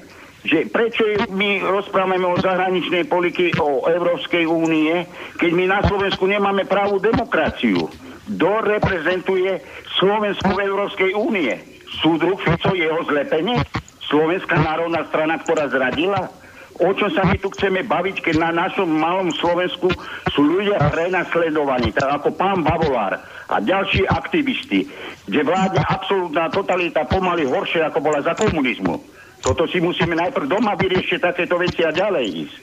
[0.42, 5.06] že prečo my rozprávame o zahraničnej politike, o Európskej únie,
[5.38, 7.86] keď my na Slovensku nemáme pravú demokraciu.
[8.32, 9.60] Kto reprezentuje
[10.00, 11.52] Slovensku v Európskej únie?
[12.00, 13.60] Súdruh Fico, jeho zlepenie?
[14.08, 16.32] Slovenská národná strana, ktorá zradila?
[16.80, 19.92] O čom sa my tu chceme baviť, keď na našom malom Slovensku
[20.32, 23.20] sú ľudia prenasledovaní, tak ako pán Bavolár
[23.52, 24.88] a ďalší aktivisti,
[25.28, 28.96] kde vládne absolútna totalita pomaly horšie, ako bola za komunizmu.
[29.44, 32.56] Toto si musíme najprv doma vyriešiť takéto veci a ďalej ísť.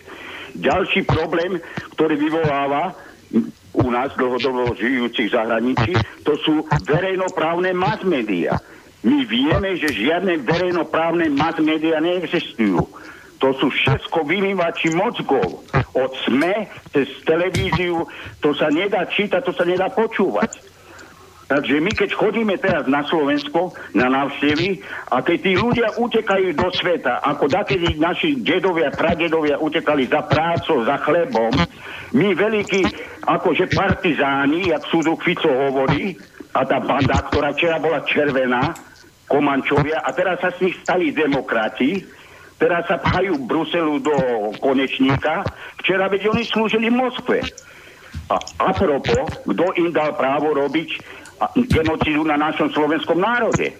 [0.58, 1.62] Ďalší problém,
[1.94, 2.98] ktorý vyvoláva
[3.80, 5.96] u nás dlhodobo žijúcich zahraničí,
[6.28, 8.60] to sú verejnoprávne mass media.
[9.00, 12.84] My vieme, že žiadne verejnoprávne mass media neexistujú.
[13.40, 15.64] To sú všetko vymývači mozgov.
[15.96, 18.04] Od SME cez televíziu,
[18.44, 20.70] to sa nedá čítať, to sa nedá počúvať.
[21.50, 26.70] Takže my keď chodíme teraz na Slovensko, na návštevy, a keď tí ľudia utekajú do
[26.70, 31.50] sveta, ako takedy naši dedovia, pradedovia utekali za prácou, za chlebom,
[32.14, 32.82] my veľkí,
[33.30, 36.18] akože partizáni, jak súdu Fico hovorí,
[36.58, 38.74] a tá banda, ktorá včera bola červená,
[39.30, 42.02] Komančovia, a teraz sa z nich stali demokrati,
[42.58, 44.16] teraz sa pchajú Bruselu do
[44.58, 45.46] konečníka,
[45.86, 47.46] včera veď oni slúžili Moskve.
[48.34, 48.36] A
[48.74, 50.90] apropo, kto im dal právo robiť
[51.70, 53.78] genocidu na našom slovenskom národe.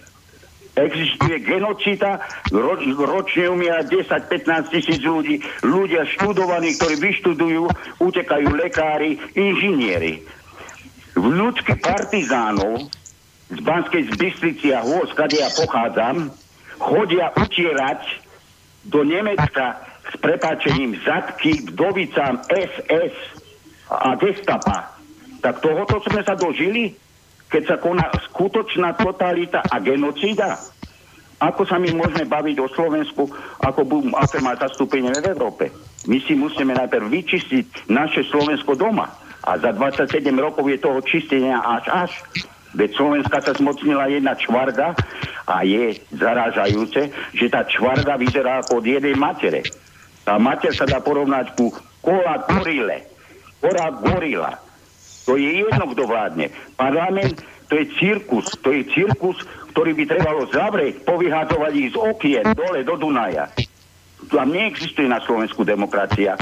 [0.78, 2.22] Existuje genocida,
[2.54, 7.66] roč, ročne umiera 10-15 tisíc ľudí, ľudia študovaní, ktorí vyštudujú,
[7.98, 10.22] utekajú lekári, inžinieri.
[11.18, 12.86] Vnúčky partizánov
[13.50, 16.30] z Banskej Bystrici a Hôz, kade ja pochádzam,
[16.78, 18.00] chodia utierať
[18.86, 23.14] do Nemecka s prepáčením zadky vdovicám SS
[23.90, 24.96] a gestapa.
[25.42, 26.94] Tak tohoto sme sa dožili?
[27.50, 30.56] Keď sa koná skutočná totalita a genocída?
[31.40, 33.26] Ako sa my môžeme baviť o Slovensku,
[33.64, 35.72] ako bu, aké má zastúpenie v Európe?
[36.04, 39.08] My si musíme najprv vyčistiť naše Slovensko doma.
[39.40, 42.12] A za 27 rokov je toho čistenia až až.
[42.76, 44.94] Veď Slovenska sa zmocnila jedna čvarga
[45.48, 49.66] a je zarážajúce, že tá čvarga vyzerá ako od jednej matere.
[50.22, 51.72] Tá mater sa dá porovnať ku
[52.04, 53.10] kola gorile.
[53.58, 54.52] Kola gorila.
[55.30, 56.50] To je jedno, kto vládne.
[56.74, 57.38] Parlament
[57.70, 59.38] to je cirkus, to je cirkus,
[59.70, 63.46] ktorý by trebalo zavrieť, povyhadzovať ich z okien dole do Dunaja.
[64.26, 66.34] Tam neexistuje na Slovensku demokracia.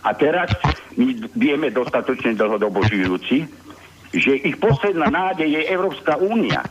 [0.00, 0.48] A teraz
[0.96, 3.44] my vieme dostatočne dlhodobo žijúci,
[4.16, 6.64] že ich posledná nádej je Európska únia.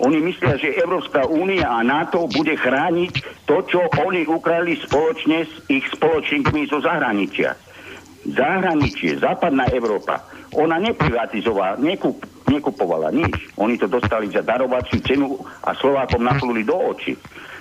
[0.00, 5.52] Oni myslia, že Európska únia a NATO bude chrániť to, čo oni ukradli spoločne s
[5.68, 7.52] ich spoločníkmi zo zahraničia.
[8.20, 13.54] Zahraničie, západná Európa ona neprivatizovala, nekup, nekupovala nič.
[13.54, 17.14] Oni to dostali za darovaciu cenu a Slovákom napluli do očí.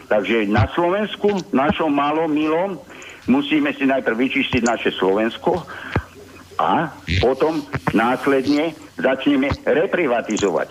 [0.10, 2.82] Takže na Slovensku, našom malom, milom,
[3.30, 5.62] musíme si najprv vyčistiť naše Slovensko
[6.58, 6.90] a
[7.22, 7.62] potom
[7.94, 10.70] následne začneme reprivatizovať.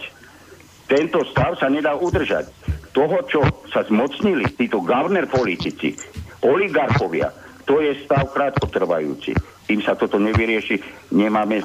[0.91, 2.51] Tento stav sa nedá udržať.
[2.91, 5.95] Toho, čo sa zmocnili títo governor politici,
[6.43, 7.31] oligarchovia,
[7.63, 9.58] to je stav krátkotrvajúci.
[9.69, 10.81] Tým sa toto nevyrieši,
[11.13, 11.61] nemáme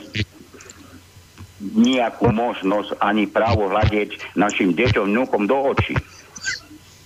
[1.63, 5.95] nejakú možnosť ani právo hľadieť našim deťom, vnúkom do očí.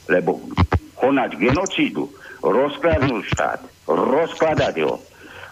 [0.10, 0.42] Lebo
[0.98, 2.10] konať genocídu,
[2.42, 4.98] rozkladnúť štát, rozkladať ho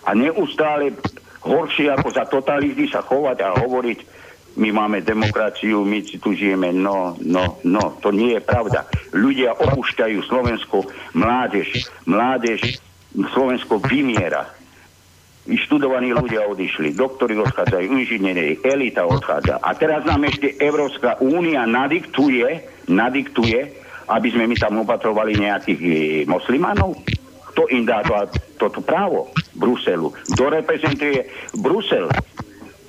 [0.09, 0.97] a neustále
[1.45, 3.99] horšie ako za totality sa chovať a hovoriť,
[4.55, 6.71] my máme demokraciu, my si tu žijeme.
[6.71, 8.87] No, no, no, to nie je pravda.
[9.11, 12.79] Ľudia opúšťajú Slovensko, mládež, mládež,
[13.35, 14.47] Slovensko vymiera
[15.45, 19.61] študovaní ľudia odišli, doktori odchádzajú, inžinieri, elita odchádza.
[19.61, 25.89] A teraz nám ešte Európska únia nadiktuje, nadiktuje, aby sme my tam opatrovali nejakých e,
[26.25, 26.97] moslimánov.
[27.53, 28.13] Kto im dá to,
[28.57, 29.29] toto právo?
[29.53, 30.09] Bruselu.
[30.33, 31.29] Kto reprezentuje
[31.61, 32.09] Brusel?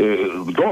[0.01, 0.07] E,
[0.53, 0.69] kto?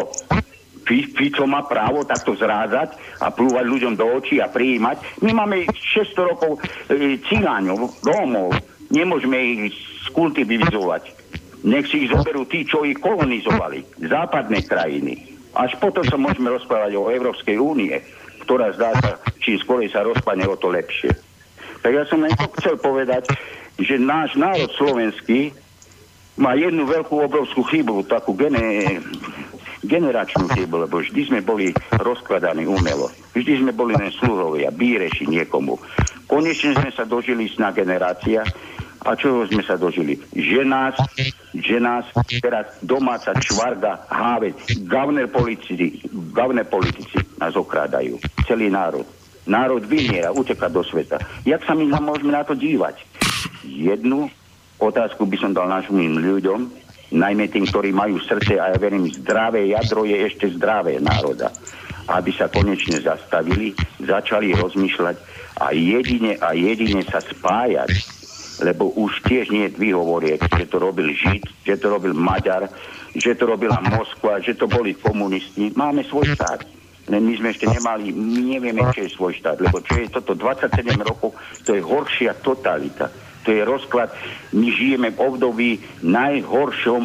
[0.85, 2.93] Fico má právo takto zrázať
[3.25, 5.25] a plúvať ľuďom do očí a prijímať.
[5.25, 6.61] My máme 600 rokov
[6.93, 8.53] e, cigáňov, Rómov.
[8.93, 9.73] Nemôžeme ich
[10.13, 11.24] skultivizovať
[11.65, 15.15] nech si ich zoberú tí, čo ich kolonizovali, západné krajiny.
[15.57, 17.97] Až potom sa môžeme rozprávať o Európskej únie,
[18.45, 21.17] ktorá zdá sa, čím skôr sa rozpadne, o to lepšie.
[21.81, 23.33] Tak ja som len chcel povedať,
[23.81, 25.57] že náš národ slovenský
[26.37, 28.99] má jednu veľkú obrovskú chybu, takú gene,
[29.87, 33.09] generačnú chybu, lebo vždy sme boli rozkladaní umelo.
[33.33, 35.79] Vždy sme boli len sluhovia, bíreši niekomu.
[36.27, 38.43] Konečne sme sa dožili sna generácia,
[39.05, 40.17] a čo sme sa dožili?
[40.33, 40.97] Že nás,
[41.53, 42.09] že nás
[42.41, 44.57] teraz domáca čvarda, hávec,
[44.89, 46.01] gavné politici,
[46.33, 48.17] gavné politici nás okrádajú.
[48.49, 49.05] Celý národ.
[49.45, 51.21] Národ vyniera, uteka do sveta.
[51.45, 52.97] Jak sa my môžeme na to dívať?
[53.65, 54.29] jednu
[54.79, 56.69] otázku by som dal našim ľuďom,
[57.15, 61.49] najmä tým, ktorí majú srdce a ja verím, zdravé jadro je ešte zdravé národa.
[62.05, 63.73] Aby sa konečne zastavili,
[64.05, 65.17] začali rozmýšľať
[65.57, 67.97] a jedine a jedine sa spájať,
[68.63, 72.71] lebo už tiež nie je výhovoriek, že to robil Žid, že to robil Maďar,
[73.15, 75.75] že to robila Moskva, že to boli komunisti.
[75.75, 76.63] Máme svoj štát.
[77.05, 80.33] Len my sme ešte nemali, my nevieme, čo je svoj štát, lebo čo je toto
[80.33, 83.13] 27 rokov, to je horšia totalita.
[83.45, 84.09] To je rozklad.
[84.57, 87.05] My žijeme v období najhoršom,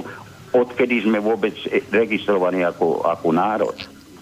[0.55, 1.51] odkedy sme vôbec
[1.91, 3.75] registrovaní ako, ako národ.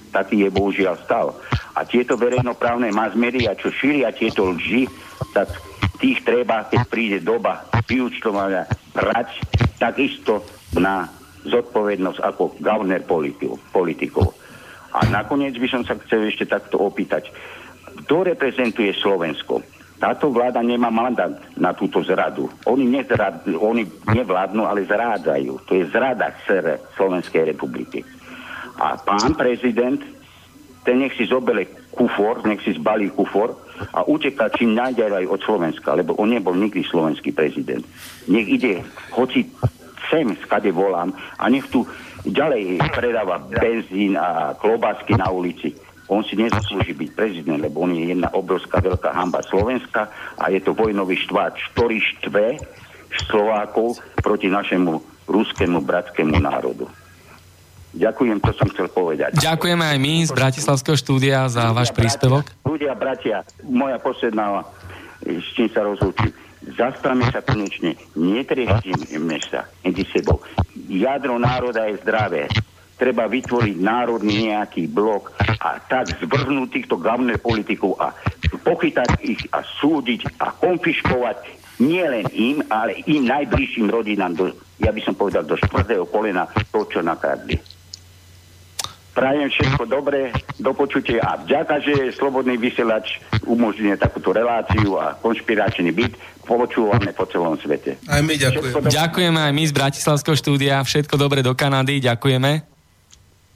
[0.09, 1.37] Taký je bohužiaľ stav.
[1.77, 4.89] A tieto verejnoprávne mass media, čo šíria tieto lži,
[5.29, 5.53] tak
[5.97, 9.41] tých treba, keď príde doba vyučtovania, brať
[9.77, 10.45] takisto
[10.77, 11.09] na
[11.47, 13.01] zodpovednosť ako governor
[13.71, 14.35] politikov.
[14.93, 17.29] A nakoniec by som sa chcel ešte takto opýtať.
[18.03, 19.61] Kto reprezentuje Slovensko?
[19.97, 22.45] Táto vláda nemá mandát na túto zradu.
[22.69, 25.65] Oni, nezrad, oni nevládnu, ale zrádzajú.
[25.65, 28.05] To je zrada SR Slovenskej republiky.
[28.77, 29.97] A pán prezident,
[30.87, 33.59] ten nech si zobele kufor, nech si zbalí kufor
[33.91, 37.83] a uteká čím najďalej od Slovenska, lebo on nebol nikdy slovenský prezident.
[38.31, 39.51] Nech ide, hoci
[40.07, 41.83] sem, skade volám, a nech tu
[42.23, 45.75] ďalej predáva benzín a klobásky na ulici.
[46.07, 50.07] On si nezaslúži byť prezident, lebo on je jedna obrovská veľká hamba Slovenska
[50.39, 52.63] a je to vojnový štvát, ktorý štve
[53.27, 56.87] Slovákov proti našemu ruskému bratskému národu.
[57.95, 59.39] Ďakujem, to som chcel povedať.
[59.39, 62.43] Ďakujeme aj my z Bratislavského štúdia za ľudia, váš príspevok.
[62.43, 64.65] Bratia, ľudia, bratia, moja posledná,
[65.23, 66.33] s čím sa rozlúčim.
[66.67, 70.43] Zastavme sa konečne, netriechtime sa medzi sebou
[70.89, 72.47] jadro národa je zdravé.
[72.97, 75.29] Treba vytvoriť národný nejaký blok
[75.61, 78.09] a tak zvrhnúť týchto glavných politikov a
[78.65, 81.37] pochytať ich a súdiť a konfiškovať
[81.77, 84.49] nielen im, ale im najbližším rodinám, do,
[84.81, 87.61] ja by som povedal, do štvrtého kolena to, čo nakradli.
[89.17, 90.29] Prajem všetko dobré,
[90.61, 93.17] do počutia a vďaka, že Slobodný vysielač
[93.49, 96.13] umožňuje takúto reláciu a konšpiračný byt,
[96.45, 97.97] počúvame po celom svete.
[98.05, 98.93] Aj my ďakujeme.
[98.93, 100.85] Ďakujeme aj my z Bratislavského štúdia.
[100.85, 101.97] Všetko dobre do Kanady.
[101.97, 102.61] Ďakujeme.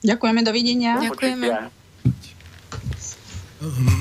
[0.01, 0.97] Ďakujeme, dovidenia.
[0.97, 1.47] Ďakujeme.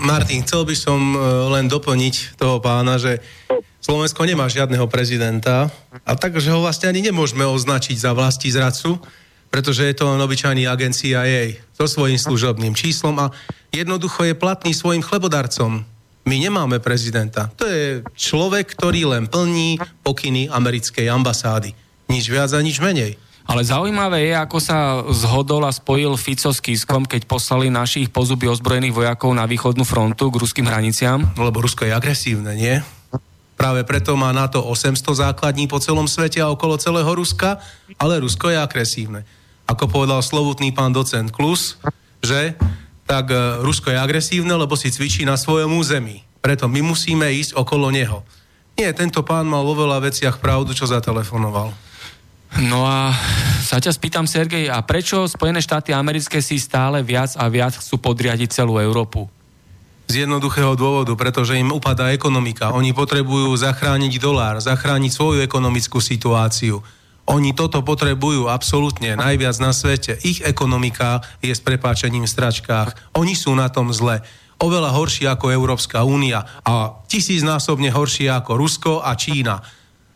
[0.01, 1.17] Martin, chcel by som e,
[1.61, 3.21] len doplniť toho pána, že
[3.85, 5.69] Slovensko nemá žiadneho prezidenta
[6.09, 8.97] a takže ho vlastne ani nemôžeme označiť za vlasti zradcu,
[9.51, 13.35] pretože je to len obyčajný agencia jej so svojím služobným číslom a
[13.75, 15.83] jednoducho je platný svojim chlebodarcom.
[16.31, 17.51] My nemáme prezidenta.
[17.59, 21.75] To je človek, ktorý len plní pokyny americkej ambasády.
[22.07, 23.19] Nič viac a nič menej.
[23.51, 28.47] Ale zaujímavé je, ako sa zhodol a spojil Fico s Kiskom, keď poslali našich pozuby
[28.47, 31.27] ozbrojených vojakov na východnú frontu k ruským hraniciam.
[31.35, 32.79] Lebo Rusko je agresívne, nie?
[33.59, 37.59] Práve preto má NATO 800 základní po celom svete a okolo celého Ruska,
[37.99, 39.27] ale Rusko je agresívne
[39.71, 41.79] ako povedal slovutný pán docent Klus,
[42.19, 42.59] že
[43.07, 46.27] tak e, Rusko je agresívne, lebo si cvičí na svojom území.
[46.43, 48.27] Preto my musíme ísť okolo neho.
[48.75, 51.71] Nie, tento pán mal vo veľa veciach pravdu, čo zatelefonoval.
[52.59, 53.15] No a
[53.63, 58.03] sa ťa spýtam, Sergej, a prečo Spojené štáty americké si stále viac a viac chcú
[58.03, 59.31] podriadiť celú Európu?
[60.11, 62.75] Z jednoduchého dôvodu, pretože im upadá ekonomika.
[62.75, 66.83] Oni potrebujú zachrániť dolár, zachrániť svoju ekonomickú situáciu.
[67.31, 70.19] Oni toto potrebujú absolútne najviac na svete.
[70.27, 73.15] Ich ekonomika je s prepáčením v stračkách.
[73.15, 74.27] Oni sú na tom zle.
[74.59, 79.63] Oveľa horšie ako Európska únia a tisícnásobne horšie ako Rusko a Čína.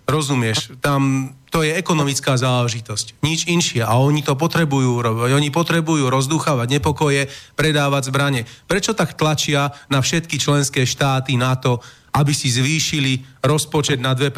[0.05, 0.74] Rozumieš?
[0.85, 3.22] Tam to je ekonomická záležitosť.
[3.22, 3.87] Nič inšie.
[3.87, 5.38] A oni to potrebujú robiť.
[5.38, 8.42] Oni potrebujú rozduchávať nepokoje, predávať zbranie.
[8.66, 11.79] Prečo tak tlačia na všetky členské štáty na to,
[12.11, 14.35] aby si zvýšili rozpočet na 2%?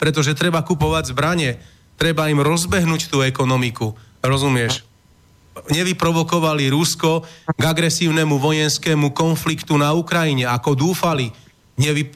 [0.00, 1.60] Pretože treba kupovať zbranie
[2.00, 3.92] treba im rozbehnúť tú ekonomiku.
[4.24, 4.88] Rozumieš?
[5.68, 11.28] Nevyprovokovali Rusko k agresívnemu vojenskému konfliktu na Ukrajine, ako dúfali.
[11.76, 12.08] Nevy...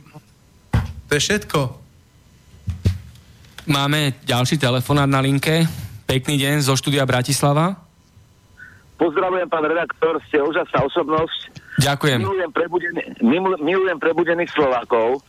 [1.05, 1.61] To je všetko.
[3.68, 5.68] Máme ďalší telefonát na linke.
[6.09, 7.77] Pekný deň zo štúdia Bratislava.
[8.97, 11.61] Pozdravujem, pán redaktor, ste úžasná osobnosť.
[11.85, 12.25] Ďakujem.
[12.25, 13.03] Milujem, prebudený,
[13.61, 15.20] milujem prebudených Slovákov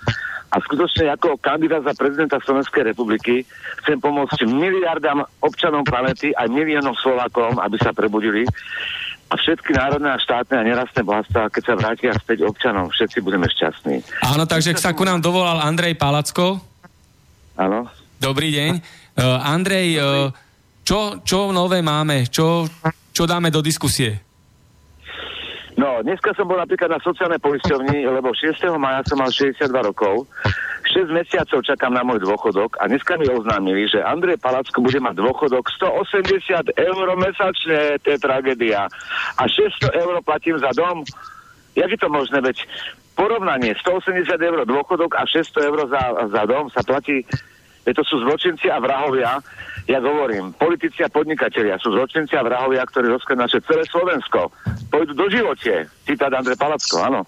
[0.52, 3.44] a skutočne ako kandidát za prezidenta Slovenskej republiky
[3.84, 8.46] chcem pomôcť miliardám občanom planety a miliónom Slovákom, aby sa prebudili
[9.26, 13.50] a všetky národné a štátne a nerastné bohatstva, keď sa vrátia späť občanom, všetci budeme
[13.50, 13.96] šťastní.
[14.22, 16.62] Áno, takže sa ku nám dovolal Andrej Palacko.
[17.58, 17.90] Áno.
[18.22, 18.72] Dobrý deň.
[19.18, 20.30] Uh, Andrej, uh,
[20.86, 22.30] čo, čo nové máme?
[22.30, 22.70] Čo,
[23.10, 24.25] čo dáme do diskusie?
[26.04, 28.58] Dneska som bol napríklad na sociálnej poisťovni, lebo 6.
[28.76, 30.28] maja som mal 62 rokov.
[30.92, 35.18] 6 mesiacov čakám na môj dôchodok a dneska mi oznámili, že Andrej Palacko bude mať
[35.18, 38.88] dôchodok 180 eur mesačne, to je tragédia.
[39.40, 41.04] A 600 eur platím za dom.
[41.76, 42.40] Jak je to možné?
[42.40, 42.64] Veď
[43.18, 47.24] porovnanie 180 eur dôchodok a 600 eur za, za dom sa platí
[47.94, 49.38] to sú zločinci a vrahovia,
[49.86, 54.50] ja hovorím, politici a podnikatelia sú zločinci a vrahovia, ktorí rozkladú naše celé Slovensko.
[54.90, 55.86] Pôjdu do živote.
[56.10, 57.22] Citát Andrej Palacko, áno.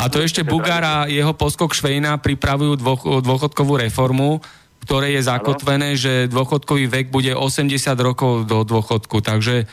[0.00, 4.40] A to ešte Bugár a jeho poskok Švejna pripravujú dvoch, dôchodkovú reformu,
[4.88, 6.00] ktoré je zakotvené, ano.
[6.00, 9.68] že dôchodkový vek bude 80 rokov do dôchodku, takže...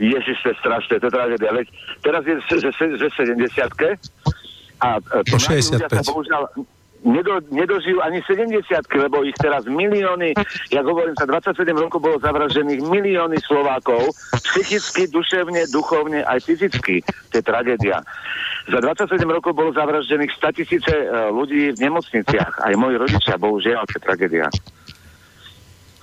[0.00, 1.50] Ježiš, to je strašné, to je tragédia.
[1.52, 1.66] Veď
[2.00, 3.52] teraz je že, že, že 70
[4.82, 5.78] a to 65.
[5.78, 6.42] ľudia sa bohužiaľ
[7.02, 8.62] nedo, nedožijú ani 70
[8.98, 10.34] lebo ich teraz milióny,
[10.70, 14.14] ja hovorím, sa 27 rokov bolo zavražených milióny Slovákov,
[14.52, 17.02] psychicky, duševne, duchovne, aj fyzicky.
[17.02, 18.00] To je tragédia.
[18.70, 22.62] Za 27 rokov bolo zavraždených 100 tisíce e, ľudí v nemocniciach.
[22.62, 24.46] Aj moji rodičia, bohužiaľ, to je tragédia.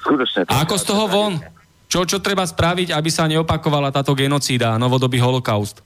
[0.04, 0.44] Skutočne.
[0.48, 1.34] To A ako z toho von?
[1.90, 5.82] Čo, čo treba spraviť, aby sa neopakovala táto genocída, novodobý holokaust?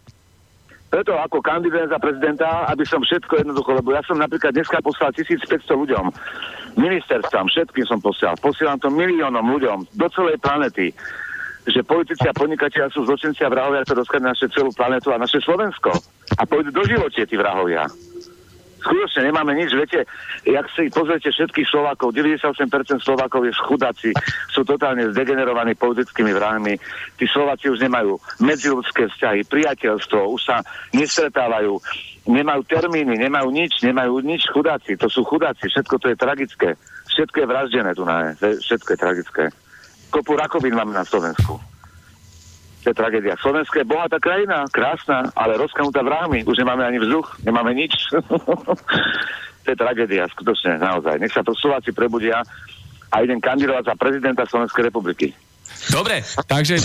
[0.94, 5.10] Preto ako kandidát za prezidenta, aby som všetko jednoducho, lebo ja som napríklad dneska poslal
[5.10, 6.06] 1500 ľuďom,
[6.78, 8.38] ministerstvám, všetkým som posielal.
[8.38, 10.94] Posielam to miliónom ľuďom do celej planety
[11.64, 15.40] že politici a podnikatelia sú zločinci a vrahovia, to doskali naše celú planetu a naše
[15.40, 15.96] Slovensko.
[16.36, 17.88] A pôjdu do živote tí vrahovia.
[18.84, 20.04] Skutočne nemáme nič, viete,
[20.44, 24.10] jak si pozriete všetkých Slovákov, 98% Slovákov je chudáci,
[24.52, 26.76] sú totálne zdegenerovaní politickými vrahmi,
[27.16, 30.60] tí Slováci už nemajú medziludské vzťahy, priateľstvo, už sa
[30.92, 31.80] nestretávajú,
[32.28, 36.70] nemajú termíny, nemajú nič, nemajú nič chudáci, to sú chudáci, všetko to je tragické,
[37.08, 39.44] všetko je vraždené tu na všetko je tragické.
[40.12, 41.73] Kopu rakovín máme na Slovensku.
[42.84, 43.40] To je tragédia.
[43.40, 46.44] Slovensko je bohatá krajina, krásna, ale rozkanutá vrahmi.
[46.44, 48.12] Už nemáme ani vzduch, nemáme nič.
[49.64, 51.16] to je tragédia, skutočne, naozaj.
[51.16, 52.44] Nech sa to Slováci prebudia
[53.08, 55.32] a idem kandidovať za prezidenta Slovenskej republiky.
[55.88, 56.76] Dobre, takže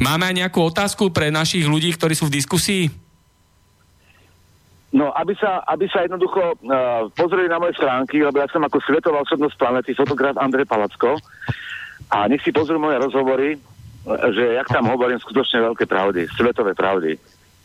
[0.00, 2.84] máme aj nejakú otázku pre našich ľudí, ktorí sú v diskusii?
[4.88, 8.80] No, aby sa, aby sa jednoducho uh, pozreli na moje stránky, lebo ja som ako
[8.80, 11.20] svetová osobnosť planety, fotograf Andrej Palacko
[12.08, 13.60] a nech si pozrú moje rozhovory,
[14.32, 17.16] že jak tam hovorím skutočne veľké pravdy, svetové pravdy.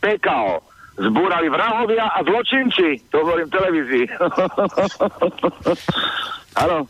[0.03, 0.59] PKO,
[0.99, 4.05] zbúrali vrahovia a zločinci, to hovorím v televízii.
[6.63, 6.85] Áno.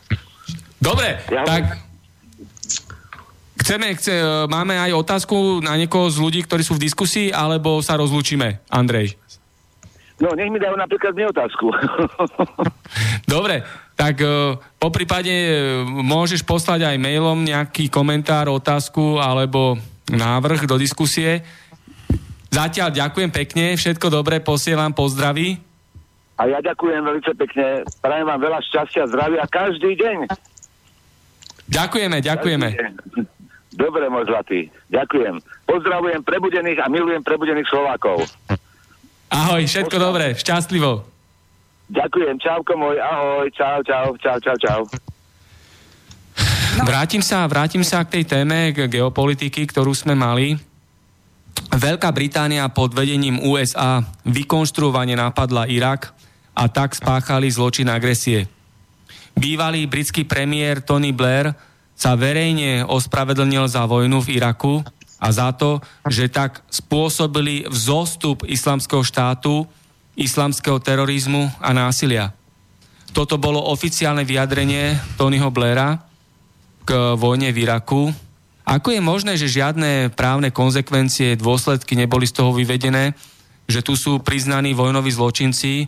[0.84, 1.80] Dobre, ja tak
[3.64, 4.20] chceme, chce,
[4.52, 9.16] máme aj otázku na niekoho z ľudí, ktorí sú v diskusii, alebo sa rozlúčime, Andrej?
[10.20, 11.72] No, nech mi dajú napríklad mne otázku.
[13.34, 13.64] Dobre,
[13.94, 19.78] tak uh, po prípade uh, môžeš poslať aj mailom nejaký komentár, otázku alebo
[20.10, 21.46] návrh do diskusie.
[22.54, 25.58] Zatiaľ ďakujem pekne, všetko dobré, posielam pozdraví.
[26.38, 30.18] A ja ďakujem veľmi pekne, prajem vám veľa šťastia, zdravia každý deň.
[31.70, 32.70] Ďakujeme, ďakujeme.
[33.74, 35.42] Dobre, môj zlatý, ďakujem.
[35.66, 38.22] Pozdravujem prebudených a milujem prebudených Slovákov.
[39.34, 41.13] Ahoj, všetko dobré, šťastlivo.
[41.94, 44.82] Ďakujem, čauko môj, ahoj, čau, čau, čau, čau, čau.
[46.74, 46.90] No.
[46.90, 50.58] Vrátim sa, vrátim sa k tej téme k geopolitiky, ktorú sme mali.
[51.70, 56.18] Veľká Británia pod vedením USA vykonštruovane napadla Irak
[56.58, 58.50] a tak spáchali zločin agresie.
[59.38, 61.54] Bývalý britský premiér Tony Blair
[61.94, 64.82] sa verejne ospravedlnil za vojnu v Iraku
[65.22, 65.78] a za to,
[66.10, 69.70] že tak spôsobili vzostup islamského štátu
[70.16, 72.34] islamského terorizmu a násilia.
[73.14, 76.02] Toto bolo oficiálne vyjadrenie Tonyho Blaira
[76.82, 78.10] k vojne v Iraku.
[78.66, 83.14] Ako je možné, že žiadne právne konsekvencie, dôsledky neboli z toho vyvedené,
[83.70, 85.88] že tu sú priznaní vojnoví zločinci, e,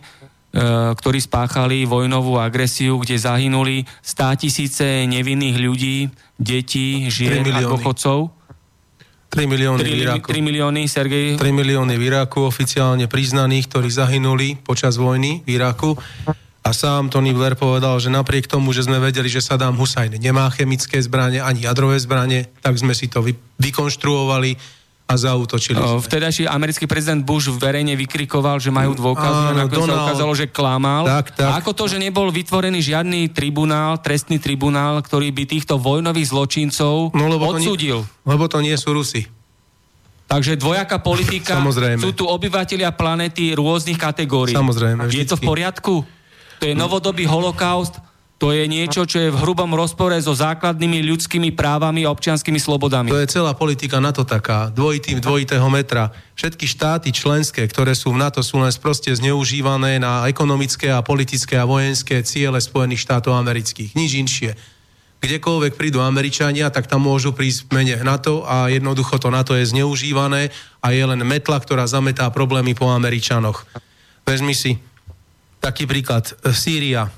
[0.94, 5.96] ktorí spáchali vojnovú agresiu, kde zahynuli stá tisíce nevinných ľudí,
[6.38, 8.35] detí, žien a dôchodcov?
[9.30, 10.28] 3 milióny 3, v Iraku.
[10.32, 11.26] 3 milióny, Sergej?
[11.36, 15.98] 3 milióny v Iraku oficiálne priznaných, ktorí zahynuli počas vojny v Iraku.
[16.66, 20.50] A sám Tony Blair povedal, že napriek tomu, že sme vedeli, že Saddam Hussein nemá
[20.50, 24.58] chemické zbranie ani jadrové zbranie, tak sme si to vy, vykonštruovali
[25.06, 26.02] a zautočili sme.
[26.02, 31.06] Vtedajší americký prezident Bush verejne vykrikoval, že majú dôkazy a nakoniec sa ukázalo, že klamal.
[31.06, 31.46] Tak, tak.
[31.46, 37.14] A ako to, že nebol vytvorený žiadny tribunál, trestný tribunál, ktorý by týchto vojnových zločincov
[37.14, 38.02] no, lebo odsúdil?
[38.02, 39.22] To nie, lebo to nie sú Rusi.
[40.26, 42.02] Takže dvojaká politika, Samozrejme.
[42.02, 44.58] sú tu obyvateľia planety rôznych kategórií.
[44.58, 45.06] Samozrejme.
[45.06, 46.02] Je to v poriadku?
[46.58, 48.02] To je novodobý holokaust,
[48.36, 53.08] To je niečo, čo je v hrubom rozpore so základnými ľudskými právami a občianskými slobodami.
[53.08, 56.12] To je celá politika NATO taká, dvojitým dvojitého metra.
[56.36, 61.56] Všetky štáty členské, ktoré sú v NATO, sú len proste zneužívané na ekonomické a politické
[61.56, 63.96] a vojenské ciele Spojených štátov amerických.
[63.96, 64.52] Nič inšie.
[65.24, 70.52] Kdekoľvek prídu Američania, tak tam môžu prísť mene NATO a jednoducho to NATO je zneužívané
[70.84, 73.64] a je len metla, ktorá zametá problémy po Američanoch.
[74.28, 74.76] Vezmi si
[75.64, 76.36] taký príklad.
[76.52, 77.08] Sýria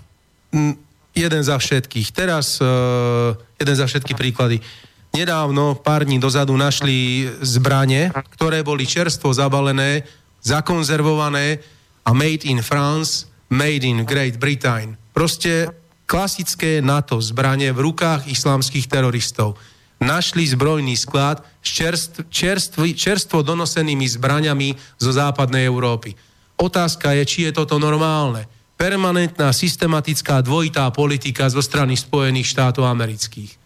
[1.18, 2.14] jeden za všetkých.
[2.14, 4.62] Teraz uh, jeden za všetky príklady.
[5.10, 10.06] Nedávno, pár dní dozadu, našli zbranie, ktoré boli čerstvo zabalené,
[10.44, 11.58] zakonzervované
[12.06, 15.00] a made in France, made in Great Britain.
[15.16, 15.72] Proste
[16.04, 19.56] klasické NATO zbranie v rukách islamských teroristov.
[19.98, 26.14] Našli zbrojný sklad s čerstv, čerstv, čerstvo donosenými zbraniami zo západnej Európy.
[26.54, 33.58] Otázka je, či je toto normálne permanentná, systematická dvojitá politika zo strany Spojených štátov amerických.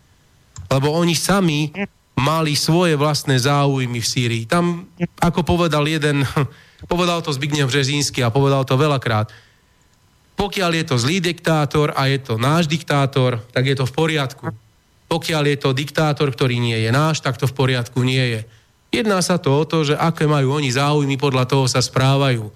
[0.72, 1.68] Lebo oni sami
[2.16, 4.44] mali svoje vlastné záujmy v Sýrii.
[4.48, 4.88] Tam,
[5.20, 6.24] ako povedal jeden,
[6.92, 9.28] povedal to Zbigniew Březínsky a povedal to veľakrát,
[10.32, 14.48] pokiaľ je to zlý diktátor a je to náš diktátor, tak je to v poriadku.
[15.12, 18.40] Pokiaľ je to diktátor, ktorý nie je náš, tak to v poriadku nie je.
[18.92, 22.48] Jedná sa to o to, že aké majú oni záujmy, podľa toho sa správajú.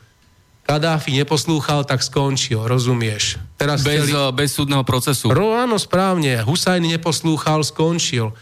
[0.67, 3.39] Kadáfi neposlúchal, tak skončil, rozumieš?
[3.55, 4.13] Teraz bez, chceli...
[4.19, 5.31] Eh, bez súdneho procesu.
[5.31, 6.43] Ro, áno, správne.
[6.43, 8.35] Husajn neposlúchal, skončil.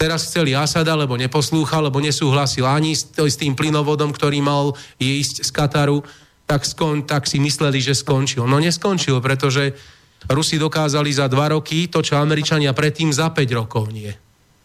[0.00, 5.44] Teraz chceli Asada, lebo neposlúchal, lebo nesúhlasil ani s, s tým plynovodom, ktorý mal ísť
[5.44, 6.00] z Kataru,
[6.48, 8.48] tak, skon, tak si mysleli, že skončil.
[8.48, 9.76] No neskončil, pretože
[10.26, 14.10] Rusi dokázali za dva roky to, čo Američania predtým za 5 rokov nie.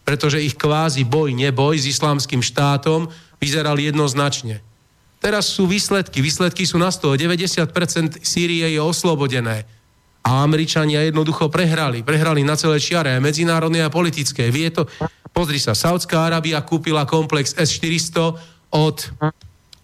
[0.02, 3.06] Pretože ich kvázi boj, neboj s islamským štátom
[3.38, 4.64] vyzeral jednoznačne.
[5.22, 6.18] Teraz sú výsledky.
[6.18, 7.14] Výsledky sú na 100.
[7.14, 9.62] 90% Sýrie je oslobodené.
[10.26, 12.02] A Američania jednoducho prehrali.
[12.02, 14.50] Prehrali na celé čiare, medzinárodné a politické.
[14.50, 14.90] Vie to,
[15.30, 18.34] pozri sa, Saudská Arábia kúpila komplex S-400
[18.74, 18.96] od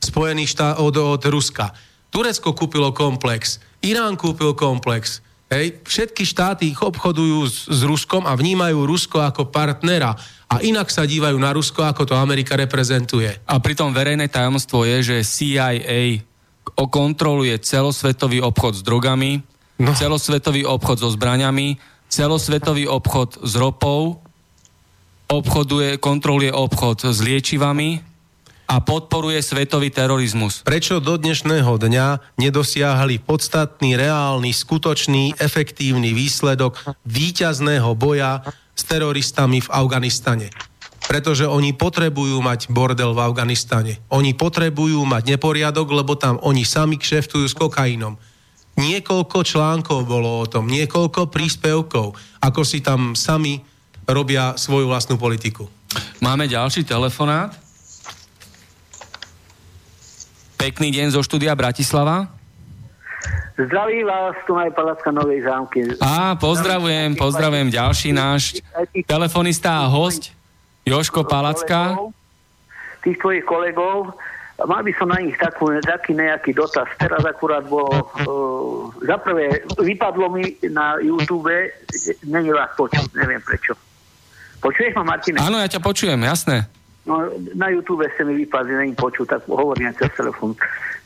[0.02, 1.70] Spojených štát, od, od Ruska.
[2.10, 5.22] Turecko kúpilo komplex, Irán kúpil komplex.
[5.48, 5.80] Hej.
[5.80, 10.12] Všetky štáty obchodujú s, s Ruskom a vnímajú Rusko ako partnera
[10.48, 13.32] a inak sa dívajú na Rusko, ako to Amerika reprezentuje.
[13.48, 16.20] A pritom verejné tajomstvo je, že CIA
[16.76, 19.40] kontroluje celosvetový obchod s drogami,
[19.80, 19.96] no.
[19.96, 21.80] celosvetový obchod so zbraniami,
[22.12, 24.20] celosvetový obchod s ropou,
[25.28, 28.07] obchoduje, kontroluje obchod s liečivami
[28.68, 30.60] a podporuje svetový terorizmus.
[30.60, 36.76] Prečo do dnešného dňa nedosiahli podstatný, reálny, skutočný, efektívny výsledok
[37.08, 38.44] víťazného boja
[38.76, 40.52] s teroristami v Afganistane.
[41.08, 44.04] Pretože oni potrebujú mať bordel v Afganistane.
[44.12, 48.20] Oni potrebujú mať neporiadok, lebo tam oni sami kšeftujú s kokainom.
[48.76, 52.12] Niekoľko článkov bolo o tom, niekoľko príspevkov,
[52.44, 53.64] ako si tam sami
[54.04, 55.64] robia svoju vlastnú politiku.
[56.20, 57.67] Máme ďalší telefonát.
[60.58, 62.26] Pekný deň zo štúdia Bratislava.
[63.54, 65.86] Zdraví vás, tu aj Palacka Novej zámky.
[66.02, 68.58] Á, pozdravujem, pozdravujem ďalší náš
[69.06, 70.34] telefonista a host,
[70.82, 71.94] Joško Palacka.
[73.06, 74.14] Tých tvojich kolegov,
[74.62, 76.90] mal by som na nich takú, taký nejaký dotaz.
[76.98, 81.54] Teraz akurát bolo, uh, za prvé, vypadlo mi na YouTube,
[82.26, 83.78] není vás počuť, neviem prečo.
[84.58, 85.38] Počuješ ma, Martine?
[85.38, 86.66] Áno, ja ťa počujem, jasné.
[87.08, 87.24] No,
[87.56, 90.52] na YouTube ste mi vypadli, není počuť, tak hovorím cez telefón.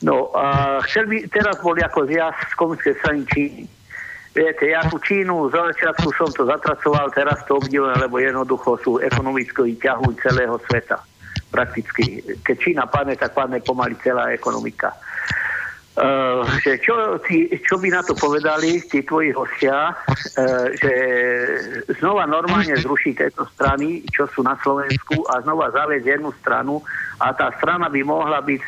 [0.03, 3.62] No, a chcel by, teraz bol ako zjazd z komunistickej strany Číny.
[4.34, 8.98] Viete, ja tú Čínu, za začiatku som to zatracoval, teraz to obdivujem, lebo jednoducho sú
[8.98, 10.98] ekonomicky ťahujú celého sveta.
[11.55, 12.18] Prakticky.
[12.42, 14.90] Keď Čína padne, tak padne pomaly celá ekonomika.
[15.93, 17.20] Uh, že čo,
[17.68, 20.93] čo by na to povedali tí tvoji hostia, uh, že
[22.01, 26.80] znova normálne zruší tieto strany, čo sú na Slovensku a znova zaviesť jednu stranu
[27.20, 28.62] a tá strana by mohla byť,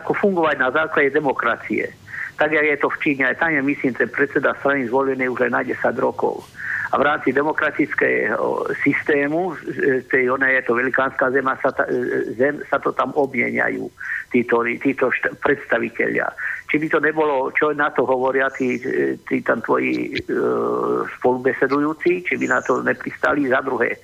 [0.00, 1.92] ako fungovať na základe demokracie.
[2.40, 5.44] Tak, jak je to v Číne, aj tam je, myslím, ten predseda strany zvolený už
[5.44, 6.40] aj na 10 rokov
[6.92, 9.56] a v rámci demokratického systému,
[10.12, 11.88] tej, ona je to velikánska zem, sa, ta,
[12.36, 13.88] zem, sa to tam obmieniajú
[14.28, 16.28] títo, títo št- predstaviteľia.
[16.72, 18.80] Či by to nebolo, čo na to hovoria tí,
[19.28, 20.24] tí tam tvoji e,
[21.20, 23.92] spolubesedujúci, či by na to nepristali za druhé.
[23.92, 24.00] E,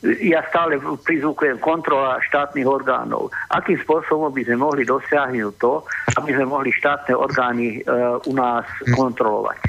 [0.00, 3.30] ja stále prizvukujem kontrola štátnych orgánov.
[3.52, 5.86] Akým spôsobom by sme mohli dosiahnuť to,
[6.18, 7.80] aby sme mohli štátne orgány e,
[8.24, 9.60] u nás kontrolovať?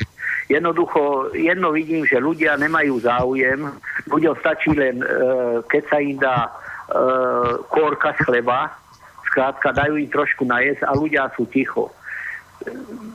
[0.47, 3.71] Jednoducho, jedno vidím, že ľudia nemajú záujem,
[4.07, 5.07] ľuďom stačí len, e,
[5.67, 6.51] keď sa im dá e,
[7.67, 8.71] kórka z chleba,
[9.31, 11.87] skrátka dajú im trošku najesť a ľudia sú ticho.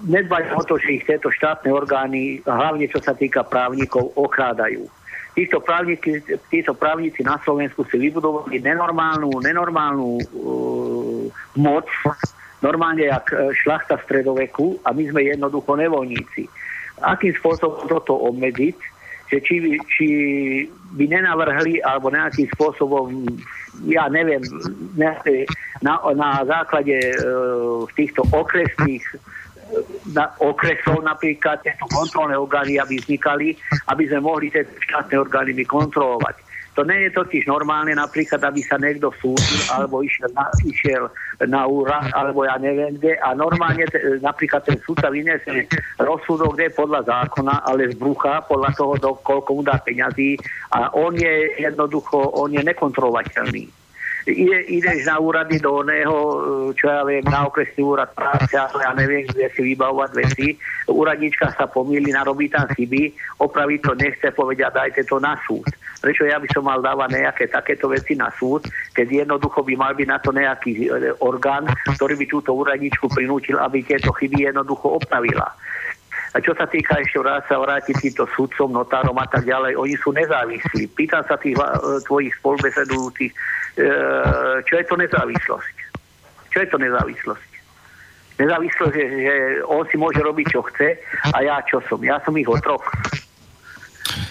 [0.09, 4.89] nedbajú o to, že ich tieto štátne orgány, hlavne čo sa týka právnikov, okrádajú.
[5.37, 11.29] Títo právnici, títo právnici na Slovensku si vybudovali nenormálnu, nenormálnu uh,
[11.61, 11.87] moc,
[12.65, 16.49] normálne jak e, šlachta stredoveku a my sme jednoducho nevoľníci.
[17.05, 18.96] Akým spôsobom toto obmedziť,
[19.27, 19.57] že či,
[19.91, 20.09] či
[20.95, 23.27] by nenavrhli alebo nejakým spôsobom,
[23.91, 24.41] ja neviem,
[24.97, 27.17] na, na základe e,
[27.99, 29.05] týchto okresných
[30.15, 33.59] na okresov napríklad tieto kontrolné orgány, aby vznikali,
[33.91, 36.46] aby sme mohli tie štátne orgány kontrolovať.
[36.77, 41.09] To nie je totiž normálne napríklad, aby sa niekto súdil alebo išiel na, išiel
[41.49, 43.17] na úrad, alebo ja neviem kde.
[43.25, 45.65] A normálne t- napríklad ten súdca vyniesie
[45.97, 50.37] rozsudok, kde podľa zákona, ale z brucha, podľa toho, do, koľko mu dá peňazí.
[50.77, 53.86] A on je jednoducho, on je nekontrolovateľný
[54.27, 56.15] ide, ideš na úrady do oného,
[56.75, 60.47] čo ja viem, na okresný úrad práce, ale ja neviem, kde si vybavovať veci.
[60.91, 65.71] Úradnička sa pomýli, narobí tam chyby, opraviť to nechce, povedia, dajte to na súd.
[66.03, 69.93] Prečo ja by som mal dávať nejaké takéto veci na súd, keď jednoducho by mal
[69.95, 71.67] byť na to nejaký e, orgán,
[71.97, 75.49] ktorý by túto úradničku prinútil, aby tieto chyby jednoducho opravila.
[76.37, 79.97] A čo sa týka ešte raz sa vrátiť týmto sudcom, notárom a tak ďalej, oni
[79.97, 80.93] sú nezávislí.
[80.93, 81.65] Pýtam sa tých e,
[82.05, 83.37] tvojich spolubesedujúcich, e,
[84.65, 85.77] čo je to nezávislosť?
[86.51, 87.51] Čo je to nezávislosť?
[88.37, 90.97] Nezávislosť je, že on si môže robiť, čo chce
[91.33, 92.01] a ja čo som.
[92.05, 92.85] Ja som ich otrok.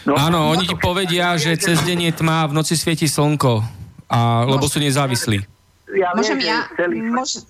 [0.06, 3.66] No, Áno, oni ti povedia, že cez deň je tma, v noci svieti slnko,
[4.10, 5.42] a, lebo sú nezávislí.
[5.98, 6.70] Ja Môžem ja?
[6.78, 7.02] Celý...
[7.02, 7.42] Môž...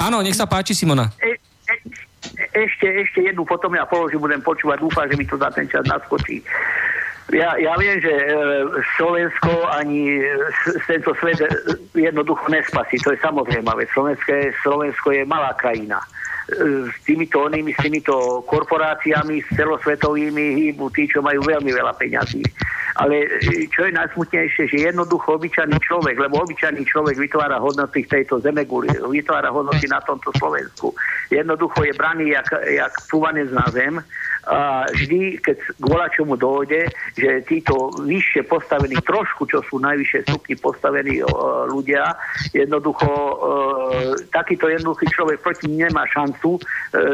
[0.00, 1.12] Áno, nech sa páči, Simona.
[1.20, 1.74] E, e,
[2.56, 5.84] ešte, ešte jednu, potom ja položím, budem počúvať, dúfam, že mi to za ten čas
[5.84, 6.40] naskočí.
[7.28, 8.24] Ja, ja viem, že e,
[8.96, 10.16] Slovensko ani
[10.88, 11.48] tento svet e,
[11.92, 14.32] jednoducho nespasí, to je samozrejme, Slovensko,
[14.64, 16.00] Slovensko je malá krajina
[16.88, 22.40] s týmito onými, s týmito korporáciami, s celosvetovými hýbu tí, čo majú veľmi veľa peňazí.
[22.98, 23.28] Ale
[23.68, 28.88] čo je najsmutnejšie, že jednoducho obyčajný človek, lebo obyčajný človek vytvára hodnoty v tejto zemeguli,
[28.90, 30.96] vytvára hodnoty na tomto Slovensku.
[31.28, 32.92] Jednoducho je braný jak, jak
[33.52, 34.00] na zem
[34.48, 40.56] a vždy, keď k volačomu dojde, že títo vyššie postavení, trošku, čo sú najvyššie stupni
[40.56, 42.16] postavení uh, ľudia,
[42.56, 46.60] jednoducho uh, takýto jednoduchý človek proti nemá šancu uh,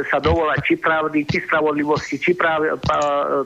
[0.07, 2.79] sa dovolať či pravdy, či spravodlivosti, či práve uh,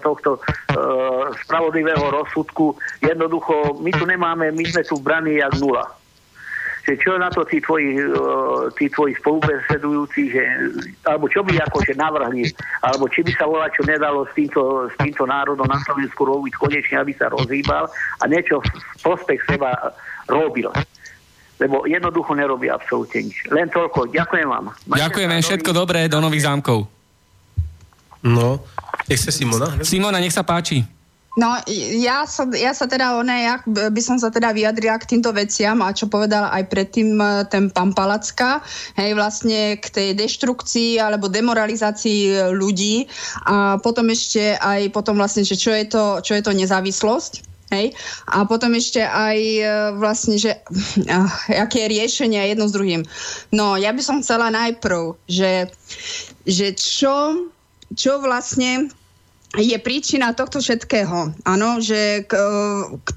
[0.05, 2.76] tohto uh, spravodlivého rozsudku.
[3.01, 5.97] Jednoducho, my tu nemáme, my sme tu braní jak nula
[6.89, 8.01] že čo na to tí tvoji,
[8.80, 10.41] tí tvoji spolubesedujúci, že,
[11.05, 12.49] alebo čo by akože navrhli,
[12.80, 16.57] alebo či by sa volá, čo nedalo s týmto, s týmto národom na Slovensku robiť
[16.57, 19.76] konečne, aby sa rozhýbal a niečo v prospech seba
[20.32, 20.72] robil
[21.59, 23.51] lebo jednoducho nerobí absolútne nič.
[23.51, 24.14] Len toľko.
[24.14, 24.70] Ďakujem vám.
[24.86, 26.86] Majte Ďakujeme, všetko dobré, do nových zámkov.
[28.22, 28.62] No,
[29.11, 29.82] nech sa Simona.
[29.82, 30.86] Simona, nech sa páči.
[31.37, 31.55] No,
[31.95, 35.79] ja sa, ja sa teda, one, ja by som sa teda vyjadrila k týmto veciam
[35.87, 38.59] a čo povedala aj predtým e, ten pán Palacka,
[38.99, 43.07] hej, vlastne k tej deštrukcii alebo demoralizácii ľudí
[43.47, 47.93] a potom ešte aj potom vlastne, že čo je to, čo je to nezávislosť, Hej?
[48.33, 49.64] A potom ešte aj e,
[50.01, 50.57] vlastne, že
[51.05, 53.05] uh, aké je riešenie jedno s druhým.
[53.53, 55.68] No, ja by som chcela najprv, že,
[56.49, 57.49] že čo,
[57.93, 58.89] čo vlastne
[59.57, 61.32] je príčina tohto všetkého.
[61.49, 62.32] Áno, že k,
[63.01, 63.09] k,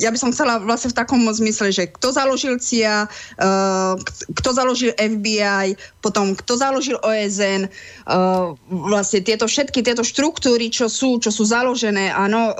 [0.00, 3.92] ja by som chcela vlastne v takom zmysle, že kto založil CIA, uh,
[4.32, 11.20] kto založil FBI, potom kto založil OSN, uh, vlastne tieto všetky tieto štruktúry, čo sú,
[11.20, 12.56] čo sú založené, áno,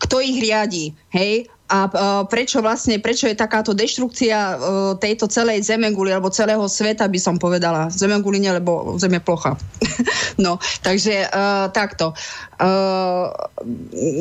[0.00, 1.86] kto ich riadi, hej, a
[2.26, 4.58] prečo vlastne, prečo je takáto deštrukcia
[4.98, 7.86] tejto celej zemeguli alebo celého sveta by som povedala.
[7.94, 9.54] Zemeguli nie, lebo zem je plocha.
[10.44, 12.10] no, takže uh, takto.
[12.58, 13.30] Uh,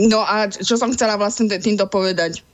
[0.06, 2.45] no a čo som chcela vlastne týmto povedať?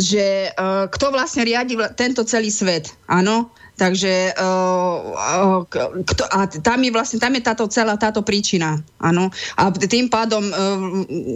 [0.00, 3.52] Že uh, kto vlastne riadi tento celý svet, áno?
[3.76, 5.60] Takže uh, uh,
[6.08, 8.80] kto, a tam je vlastne tam je táto celá táto príčina.
[8.96, 9.28] Áno.
[9.60, 10.56] A tým pádom uh,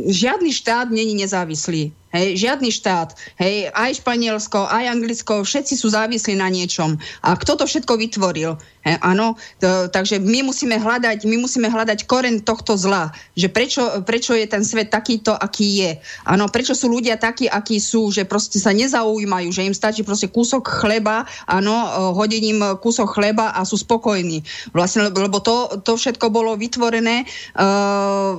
[0.08, 1.92] žiadny štát není nezávislý.
[2.10, 6.98] Hej, žiadny štát, hej, aj Španielsko, aj Anglicko, všetci sú závislí na niečom.
[7.22, 8.58] A kto to všetko vytvoril?
[8.82, 13.14] Hej, áno, to, takže my musíme hľadať, my musíme hľadať koren tohto zla.
[13.38, 15.92] Že prečo, prečo je ten svet takýto, aký je.
[16.26, 20.26] Áno, prečo sú ľudia takí, akí sú, že proste sa nezaujímajú, že im stačí proste
[20.26, 24.42] kúsok chleba, áno, hodiť im kúsok chleba a sú spokojní.
[24.74, 27.22] Vlastne, lebo to, to všetko bolo vytvorené,
[27.54, 28.34] uh,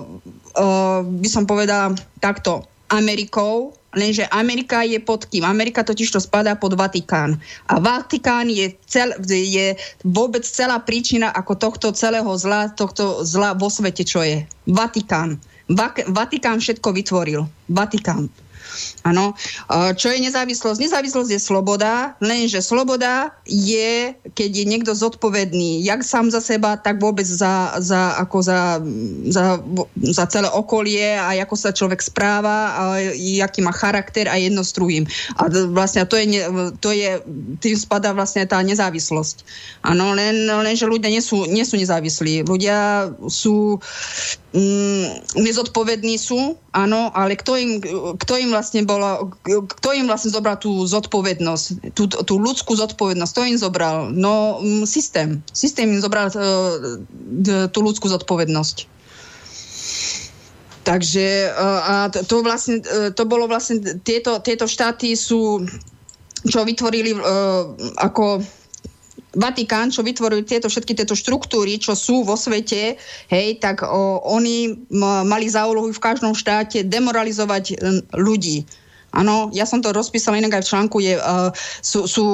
[0.59, 5.47] uh, by som povedala takto, Amerikou, lenže Amerika je pod kým?
[5.47, 7.39] Amerika totiž to spadá pod Vatikán.
[7.71, 13.71] A Vatikán je, cel, je vôbec celá príčina ako tohto celého zla, tohto zla vo
[13.71, 14.43] svete, čo je.
[14.67, 15.39] Vatikán.
[16.11, 17.47] Vatikán všetko vytvoril.
[17.71, 18.27] Vatikán.
[19.03, 19.33] Áno.
[19.71, 20.79] Čo je nezávislosť?
[20.79, 27.01] Nezávislosť je sloboda, lenže sloboda je, keď je niekto zodpovedný, jak sám za seba, tak
[27.01, 28.79] vôbec za, za, ako za,
[29.27, 29.57] za,
[30.13, 32.81] za celé okolie a ako sa človek správa, a
[33.41, 35.09] aký má charakter a jedno s druhým.
[35.41, 36.45] A vlastne to je,
[36.77, 37.17] to je
[37.59, 39.43] tým spadá vlastne tá nezávislosť.
[39.81, 42.45] Áno, len, lenže ľudia nie sú, nie sú nezávislí.
[42.45, 43.81] Ľudia sú
[44.53, 47.71] mm, nezodpovední sú, áno, ale kto im,
[48.15, 53.43] kto im vlastne bolo, kto im vlastne zobral tú zodpovednosť, tú, tú ľudskú zodpovednosť, kto
[53.49, 53.97] im zobral?
[54.13, 55.41] No, mm, systém.
[55.49, 57.01] Systém im zobral uh,
[57.73, 58.77] tú ľudskú zodpovednosť.
[60.81, 65.65] Takže uh, a to, vlastne, uh, to bolo vlastne, tieto, tieto štáty sú,
[66.45, 67.17] čo vytvorili
[68.01, 68.41] ako
[69.31, 72.99] Vatikán, čo vytvorili tieto všetky tieto štruktúry, čo sú vo svete,
[73.31, 74.75] hej, tak o, oni
[75.23, 77.79] mali za úlohu v každom štáte demoralizovať
[78.15, 78.67] ľudí.
[79.11, 80.97] Áno, ja som to rozpísala inak aj v článku.
[81.03, 81.51] Je, uh,
[81.83, 82.25] sú, sú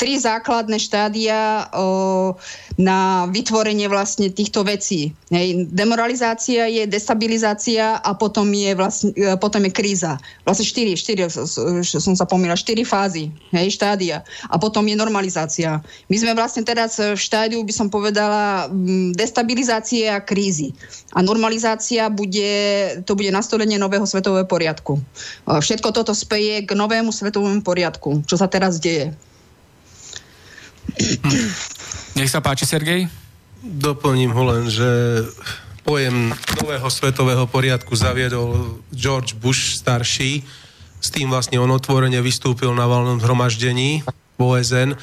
[0.00, 2.32] tri základné štádia uh,
[2.80, 5.12] na vytvorenie vlastne týchto vecí.
[5.28, 5.68] Hej.
[5.68, 10.16] Demoralizácia je destabilizácia a potom je, vlastne, uh, potom je kríza.
[10.48, 11.28] Vlastne štyri, štyri,
[11.84, 14.24] som sa pomýla, štyri fázy, hej, štádia.
[14.48, 15.84] A potom je normalizácia.
[16.08, 18.72] My sme vlastne teraz v štádiu, by som povedala,
[19.12, 20.72] destabilizácie a krízy.
[21.12, 22.48] A normalizácia bude,
[23.04, 24.96] to bude nastolenie nového svetového poriadku.
[25.44, 29.10] Uh, všetko to toto speje k novému svetovému poriadku, čo sa teraz deje.
[32.14, 33.10] Nech sa páči, Sergej.
[33.58, 34.86] Doplním ho len, že
[35.82, 36.30] pojem
[36.62, 40.46] nového svetového poriadku zaviedol George Bush starší.
[41.02, 44.94] S tým vlastne on otvorene vystúpil na valnom zhromaždení v OSN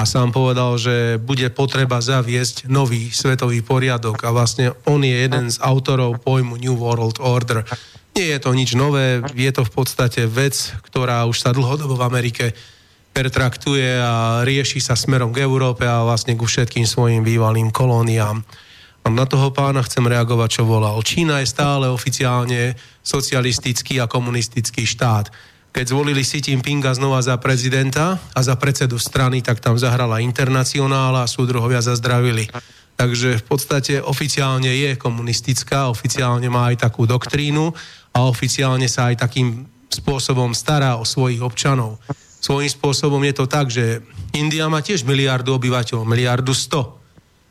[0.00, 5.52] a sám povedal, že bude potreba zaviesť nový svetový poriadok a vlastne on je jeden
[5.52, 7.68] z autorov pojmu New World Order.
[8.16, 10.56] Nie je to nič nové, je to v podstate vec,
[10.88, 12.56] ktorá už sa dlhodobo v Amerike
[13.12, 18.40] pertraktuje a rieši sa smerom k Európe a vlastne ku všetkým svojim bývalým kolóniám.
[19.04, 20.96] A na toho pána chcem reagovať, čo volal.
[21.04, 22.72] Čína je stále oficiálne
[23.04, 25.28] socialistický a komunistický štát.
[25.76, 31.24] Keď zvolili Xi Jinpinga znova za prezidenta a za predsedu strany, tak tam zahrala internacionála
[31.24, 32.48] a súdruhovia zazdravili.
[32.96, 37.76] Takže v podstate oficiálne je komunistická, oficiálne má aj takú doktrínu
[38.16, 42.00] a oficiálne sa aj takým spôsobom stará o svojich občanov.
[42.40, 44.00] Svojím spôsobom je to tak, že
[44.32, 46.96] India má tiež miliardu obyvateľov, miliardu sto.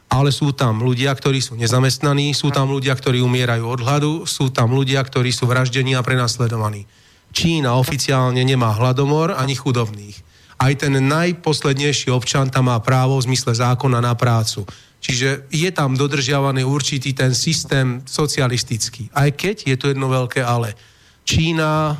[0.09, 4.49] Ale sú tam ľudia, ktorí sú nezamestnaní, sú tam ľudia, ktorí umierajú od hladu, sú
[4.49, 6.89] tam ľudia, ktorí sú vraždení a prenasledovaní.
[7.35, 10.17] Čína oficiálne nemá hladomor ani chudobných.
[10.55, 14.63] Aj ten najposlednejší občan tam má právo v zmysle zákona na prácu.
[15.05, 19.13] Čiže je tam dodržiavaný určitý ten systém socialistický.
[19.13, 20.73] Aj keď je to jedno veľké ale.
[21.21, 21.93] Čína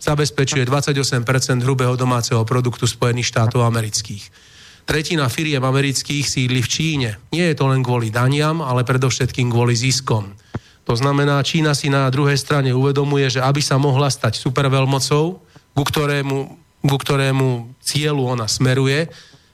[0.00, 1.28] zabezpečuje 28%
[1.60, 4.32] hrubého domáceho produktu Spojených štátov amerických.
[4.88, 7.10] Tretina firiem amerických sídli v Číne.
[7.36, 10.32] Nie je to len kvôli daniam, ale predovšetkým kvôli ziskom.
[10.88, 15.24] To znamená, Čína si na druhej strane uvedomuje, že aby sa mohla stať superveľmocou,
[15.76, 16.38] ku ktorému,
[16.80, 19.12] ku ktorému cieľu ona smeruje,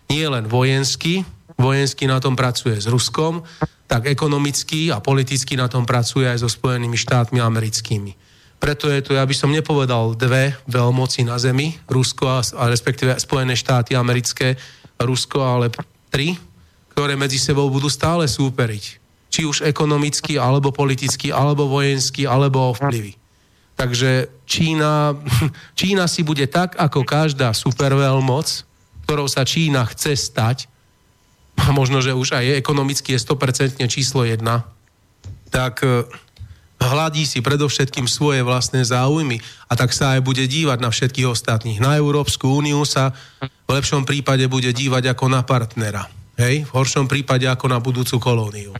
[0.08, 1.26] nie len vojensky,
[1.58, 3.42] vojensky na tom pracuje s Ruskom,
[3.90, 8.14] tak ekonomicky a politicky na tom pracuje aj so Spojenými štátmi americkými.
[8.58, 13.14] Preto je to, ja by som nepovedal dve veľmoci na Zemi, Rusko a, a respektíve
[13.18, 14.58] Spojené štáty americké,
[14.98, 15.70] Rusko, ale
[16.10, 16.34] tri,
[16.90, 18.98] ktoré medzi sebou budú stále súperiť.
[19.30, 23.14] Či už ekonomicky, alebo politicky, alebo vojensky, alebo vplyvy.
[23.78, 25.14] Takže Čína,
[25.78, 28.66] Čína si bude tak, ako každá superveľmoc,
[29.06, 30.66] ktorou sa Čína chce stať,
[31.58, 34.38] a možno, že už aj ekonomicky je 100% číslo 1,
[35.50, 36.06] tak e,
[36.78, 41.82] hladí si predovšetkým svoje vlastné záujmy a tak sa aj bude dívať na všetkých ostatných.
[41.82, 43.10] Na Európsku úniu sa
[43.42, 46.06] v lepšom prípade bude dívať ako na partnera.
[46.38, 46.70] Hej?
[46.70, 48.72] V horšom prípade ako na budúcu kolóniu.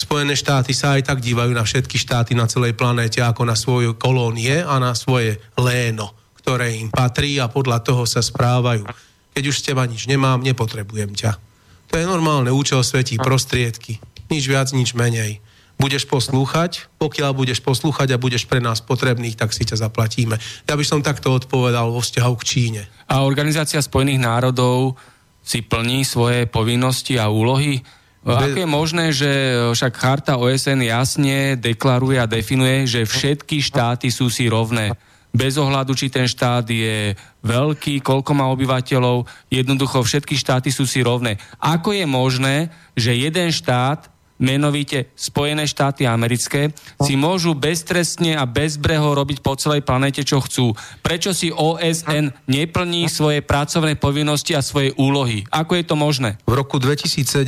[0.00, 3.92] Spojené štáty sa aj tak dívajú na všetky štáty na celej planéte ako na svoje
[4.00, 8.88] kolónie a na svoje léno, ktoré im patrí a podľa toho sa správajú.
[9.36, 11.49] Keď už s teba nič nemám, nepotrebujem ťa.
[11.90, 13.98] To je normálne, účel svetí prostriedky.
[14.30, 15.42] Nič viac, nič menej.
[15.80, 20.36] Budeš poslúchať, pokiaľ budeš poslúchať a budeš pre nás potrebných, tak si ťa zaplatíme.
[20.68, 22.82] Ja by som takto odpovedal vo vzťahu k Číne.
[23.08, 25.00] A Organizácia spojených národov
[25.40, 27.80] si plní svoje povinnosti a úlohy?
[28.20, 29.30] Ako je možné, že
[29.72, 34.92] však charta OSN jasne deklaruje a definuje, že všetky štáty sú si rovné?
[35.30, 37.14] Bez ohľadu, či ten štát je
[37.46, 41.38] veľký, koľko má obyvateľov, jednoducho všetky štáty sú si rovné.
[41.62, 44.10] Ako je možné, že jeden štát
[44.40, 46.72] menovite Spojené štáty americké,
[47.04, 50.72] si môžu beztrestne a bezbreho robiť po celej planete, čo chcú.
[51.04, 55.44] Prečo si OSN neplní svoje pracovné povinnosti a svoje úlohy?
[55.52, 56.40] Ako je to možné?
[56.48, 57.44] V roku 2007,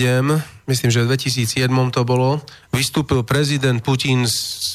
[0.69, 4.29] myslím, že v 2007 to bolo, vystúpil prezident Putin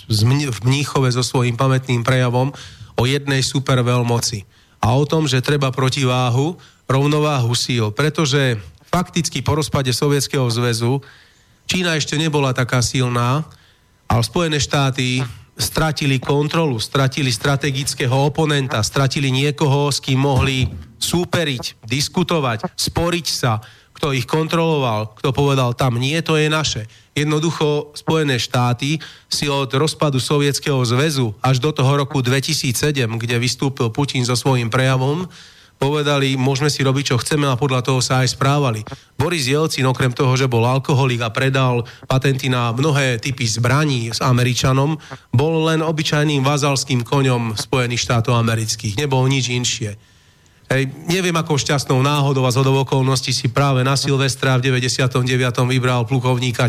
[0.09, 2.49] v Mníchove so svojím pamätným prejavom
[2.97, 4.43] o jednej superveľmoci
[4.81, 6.57] a o tom, že treba protiváhu,
[6.89, 8.57] rovnováhu síl, pretože
[8.89, 10.99] fakticky po rozpade Sovietskeho zväzu
[11.67, 13.43] Čína ešte nebola taká silná,
[14.07, 15.19] ale Spojené štáty
[15.59, 20.63] stratili kontrolu, stratili strategického oponenta, stratili niekoho, s kým mohli
[20.95, 23.59] súperiť, diskutovať, sporiť sa,
[23.97, 26.85] kto ich kontroloval, kto povedal, tam nie, to je naše.
[27.17, 32.77] Jednoducho Spojené štáty si od rozpadu Sovietskeho zväzu až do toho roku 2007,
[33.17, 35.25] kde vystúpil Putin so svojím prejavom,
[35.77, 38.81] povedali, môžeme si robiť, čo chceme a podľa toho sa aj správali.
[39.17, 44.21] Boris Jelcin, okrem toho, že bol alkoholik a predal patenty na mnohé typy zbraní s
[44.21, 44.97] Američanom,
[45.33, 48.97] bol len obyčajným vazalským koňom Spojených štátov amerických.
[48.97, 50.16] Nebol nič inšie.
[50.67, 55.23] Hej, neviem, ako šťastnou náhodou a zhodou okolností si práve na Silvestra v 99.
[55.63, 56.67] vybral plukovníka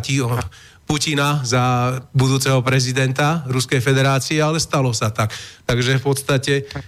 [0.87, 5.35] Putina za budúceho prezidenta Ruskej federácie, ale stalo sa tak.
[5.67, 6.87] Takže v podstate e,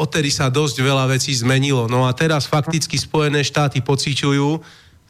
[0.00, 1.92] odtedy sa dosť veľa vecí zmenilo.
[1.92, 4.58] No a teraz fakticky Spojené štáty pociťujú,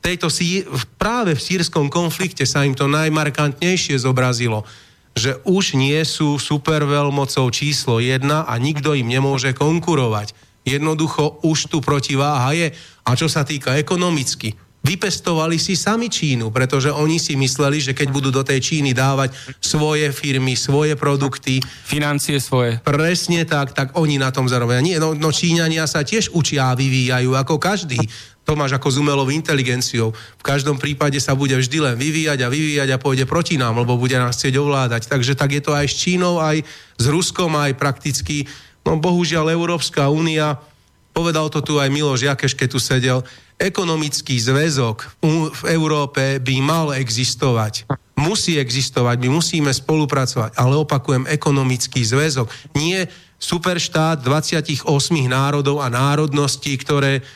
[0.03, 0.67] tejto sí,
[0.99, 4.67] práve v sírskom konflikte sa im to najmarkantnejšie zobrazilo,
[5.15, 10.46] že už nie sú superveľmocou číslo jedna a nikto im nemôže konkurovať.
[10.67, 12.75] Jednoducho už tu protiváha je.
[13.07, 14.51] A čo sa týka ekonomicky,
[14.87, 19.35] vypestovali si sami Čínu, pretože oni si mysleli, že keď budú do tej Číny dávať
[19.59, 21.59] svoje firmy, svoje produkty...
[21.87, 22.79] Financie svoje.
[22.87, 24.79] Presne tak, tak oni na tom zarobia.
[24.79, 27.99] Nie, no, no Číňania sa tiež učia a vyvíjajú ako každý.
[28.47, 30.15] To máš ako s umelovou inteligenciou.
[30.15, 33.99] V každom prípade sa bude vždy len vyvíjať a vyvíjať a pôjde proti nám, lebo
[33.99, 35.11] bude nás chcieť ovládať.
[35.11, 36.63] Takže tak je to aj s Čínou, aj
[36.95, 38.47] s Ruskom, aj prakticky.
[38.87, 40.63] No bohužiaľ Európska únia,
[41.11, 43.19] povedal to tu aj Miloš Jakeš, keď tu sedel,
[43.59, 47.91] ekonomický zväzok v Európe by mal existovať.
[48.15, 52.47] Musí existovať, my musíme spolupracovať, ale opakujem, ekonomický zväzok.
[52.79, 53.11] Nie
[53.43, 54.87] superštát 28
[55.27, 57.27] národov a národností, ktoré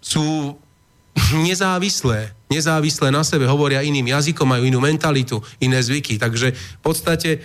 [0.00, 0.56] sú
[1.36, 6.16] nezávislé, nezávislé na sebe, hovoria iným jazykom, majú inú mentalitu, iné zvyky.
[6.16, 7.40] Takže v podstate,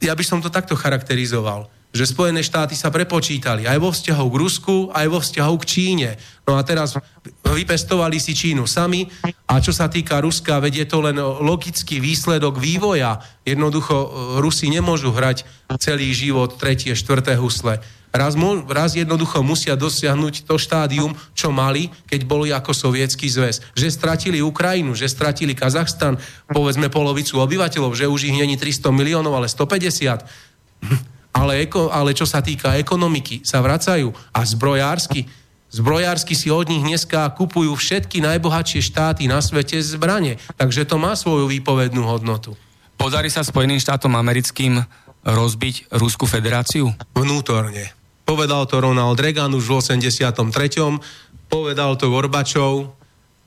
[0.00, 4.36] ja by som to takto charakterizoval že Spojené štáty sa prepočítali aj vo vzťahu k
[4.42, 6.10] Rusku, aj vo vzťahu k Číne.
[6.42, 6.98] No a teraz
[7.46, 9.06] vypestovali si Čínu sami
[9.46, 13.22] a čo sa týka Ruska, vedie to len logický výsledok vývoja.
[13.46, 14.06] Jednoducho e,
[14.42, 15.46] Rusi nemôžu hrať
[15.78, 17.78] celý život tretie, štvrté husle.
[18.10, 18.34] Raz,
[18.70, 23.62] raz jednoducho musia dosiahnuť to štádium, čo mali, keď boli ako sovietský zväz.
[23.74, 26.18] Že stratili Ukrajinu, že stratili Kazachstan,
[26.50, 32.24] povedzme polovicu obyvateľov, že už ich není 300 miliónov, ale 150 ale, eko, ale čo
[32.24, 35.26] sa týka ekonomiky, sa vracajú a zbrojársky,
[35.74, 40.38] zbrojársky si od nich dneska kupujú všetky najbohatšie štáty na svete zbranie.
[40.54, 42.54] Takže to má svoju výpovednú hodnotu.
[42.94, 44.78] Podarí sa Spojeným štátom americkým
[45.26, 46.94] rozbiť Rusku federáciu?
[47.18, 47.90] Vnútorne.
[48.24, 50.30] Povedal to Ronald Reagan už v 83.
[51.50, 52.94] Povedal to Gorbačov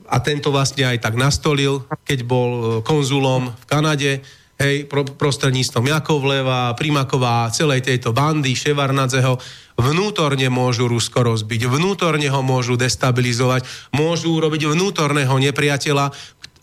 [0.06, 2.52] a tento vlastne aj tak nastolil, keď bol
[2.84, 4.12] konzulom v Kanade
[4.58, 9.38] hej, pro, prostredníctvom Jakovleva, Primaková, celej tejto bandy, Ševarnadzeho,
[9.78, 16.05] vnútorne môžu Rusko rozbiť, vnútorne ho môžu destabilizovať, môžu urobiť vnútorného nepriateľa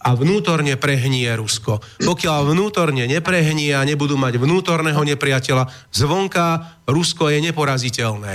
[0.04, 1.80] a vnútorne prehnie Rusko.
[2.04, 5.64] Pokiaľ vnútorne neprehnie a nebudú mať vnútorného nepriateľa,
[5.94, 8.34] zvonka Rusko je neporaziteľné.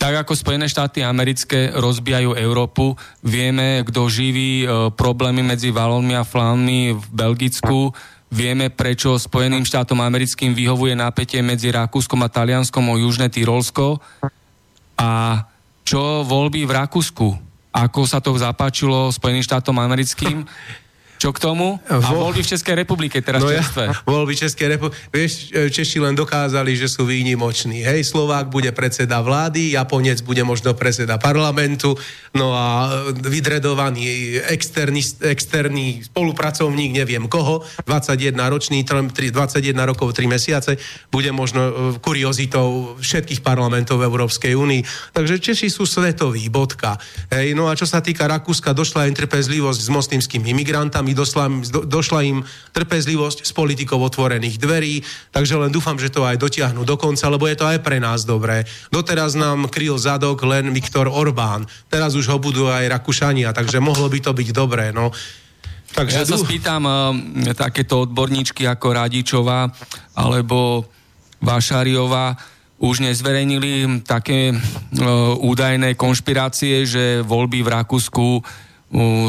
[0.00, 6.24] Tak ako Spojené štáty americké rozbijajú Európu, vieme, kto živí e, problémy medzi Valónmi a
[6.24, 7.92] Flánmi v Belgicku,
[8.30, 13.98] Vieme, prečo Spojeným štátom americkým vyhovuje napätie medzi Rakúskom a Talianskom o Južné Tyrolsko.
[14.94, 15.42] A
[15.82, 17.26] čo voľby v Rakúsku?
[17.74, 20.46] Ako sa to zapáčilo Spojeným štátom americkým?
[21.20, 21.76] Čo k tomu?
[21.84, 22.32] A Vo...
[22.32, 23.84] voľby v Českej republike teraz no čerstvé.
[23.92, 24.96] Ja, voľby Českej republike.
[25.12, 27.84] Vieš, Češi len dokázali, že sú výnimoční.
[27.84, 31.92] Hej, Slovák bude predseda vlády, Japonec bude možno predseda parlamentu,
[32.32, 32.88] no a
[33.20, 40.80] vydredovaný externý, externý spolupracovník, neviem koho, 21 ročný, 21 rokov, 3 mesiace,
[41.12, 45.12] bude možno e, kuriozitou všetkých parlamentov v Európskej únii.
[45.12, 46.96] Takže Češi sú svetoví, bodka.
[47.28, 51.44] Hej, no a čo sa týka Rakúska, došla aj trpezlivosť s moslimskými imigrantami, rokami došla,
[51.70, 52.38] do, došla im
[52.72, 55.02] trpezlivosť s politikou otvorených dverí,
[55.34, 58.24] takže len dúfam, že to aj dotiahnu do konca, lebo je to aj pre nás
[58.24, 58.64] dobré.
[58.90, 64.06] Doteraz nám kryl zadok len Viktor Orbán, teraz už ho budú aj Rakúšania, takže mohlo
[64.08, 64.94] by to byť dobré.
[64.94, 65.10] No.
[65.90, 66.94] Takže ja sa spýtam uh,
[67.58, 69.66] takéto odborníčky ako Radičová
[70.14, 70.86] alebo
[71.42, 72.38] Vašariová,
[72.80, 74.56] už nezverejnili také uh,
[75.36, 78.26] údajné konšpirácie, že voľby v Rakúsku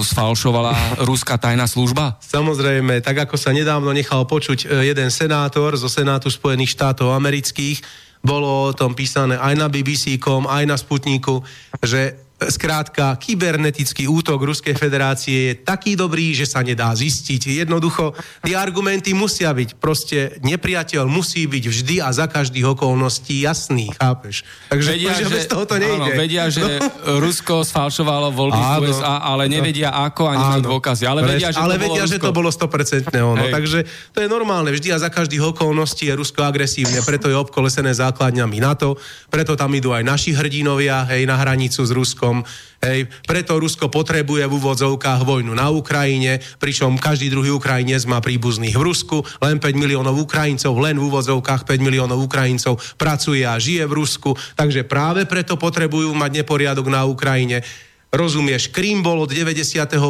[0.01, 2.17] sfalšovala ruská tajná služba?
[2.17, 7.85] Samozrejme, tak ako sa nedávno nechal počuť jeden senátor zo Senátu Spojených štátov amerických,
[8.21, 11.41] bolo o tom písané aj na BBC.com, aj na Sputniku,
[11.81, 17.61] že Skrátka, kybernetický útok Ruskej federácie je taký dobrý, že sa nedá zistiť.
[17.61, 19.77] Jednoducho, tie argumenty musia byť.
[19.77, 24.41] Proste nepriateľ musí byť vždy a za každých okolností jasný, chápeš?
[24.73, 26.01] Takže vedia, že, bez toho to nejde.
[26.01, 27.21] Áno, vedia, že no.
[27.21, 31.05] Rusko sfalšovalo voľby áno, USA, ale nevedia ako, ani majú dôkazy.
[31.05, 33.45] Ale vedia, že ale to vedia, bolo že to bolo 100% ono.
[33.53, 33.79] Takže
[34.17, 34.73] to je normálne.
[34.73, 38.97] Vždy a za každých okolností je Rusko agresívne, preto je obkolesené základňami NATO,
[39.29, 42.47] preto tam idú aj naši hrdinovia, hej, na hranicu s Ruskom Ruskom.
[42.81, 48.73] Hej, preto Rusko potrebuje v úvodzovkách vojnu na Ukrajine, pričom každý druhý Ukrajinec má príbuzných
[48.73, 53.85] v Rusku, len 5 miliónov Ukrajincov, len v úvodzovkách 5 miliónov Ukrajincov pracuje a žije
[53.85, 57.61] v Rusku, takže práve preto potrebujú mať neporiadok na Ukrajine.
[58.09, 60.01] Rozumieš, Krím bol od 95.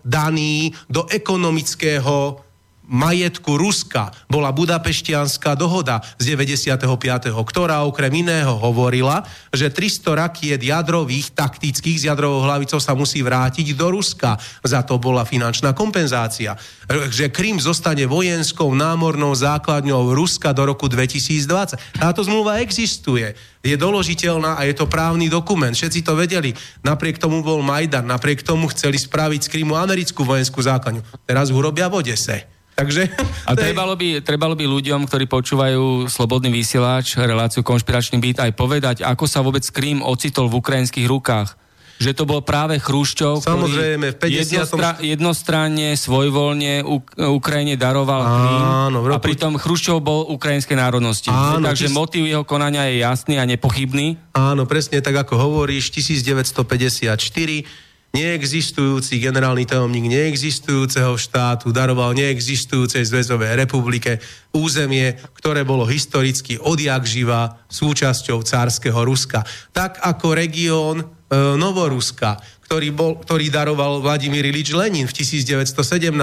[0.00, 2.40] daný do ekonomického
[2.88, 11.32] majetku Ruska bola Budapeštianská dohoda z 95., ktorá okrem iného hovorila, že 300 rakiet jadrových,
[11.32, 14.36] taktických z jadrovou hlavicou sa musí vrátiť do Ruska.
[14.60, 16.56] Za to bola finančná kompenzácia.
[16.88, 21.96] Že Krym zostane vojenskou námornou základňou Ruska do roku 2020.
[21.96, 23.32] Táto zmluva existuje.
[23.64, 25.72] Je doložiteľná a je to právny dokument.
[25.72, 26.52] Všetci to vedeli.
[26.84, 31.00] Napriek tomu bol Majdan, napriek tomu chceli spraviť z Krymu americkú vojenskú základňu.
[31.24, 32.53] Teraz ho robia v Odese.
[32.74, 33.06] Takže...
[33.46, 38.96] A trebalo by, trebalo by ľuďom, ktorí počúvajú Slobodný vysielač, reláciu Konšpiračný byt, aj povedať,
[39.06, 41.54] ako sa vôbec Krím ocitol v ukrajinských rukách.
[41.94, 44.26] Že to bol práve Chruščov, Samozrejme, v 50...
[44.26, 48.66] jednostra, jednostranne, svojvoľne Uk- Ukrajine daroval Krím
[48.98, 49.14] roku...
[49.14, 51.30] a pritom Chruščov bol ukrajinskej národnosti.
[51.30, 51.94] Áno, Takže tis...
[51.94, 54.34] motív jeho konania je jasný a nepochybný.
[54.34, 64.22] Áno, presne tak, ako hovoríš, 1954 neexistujúci generálny tajomník neexistujúceho štátu daroval neexistujúcej zväzovej republike
[64.54, 69.42] územie, ktoré bolo historicky odjak živa súčasťou cárskeho Ruska.
[69.74, 71.04] Tak ako región e,
[71.58, 72.38] Novoruska,
[72.70, 76.14] ktorý, bol, ktorý daroval Vladimír Ilič Lenin v 1917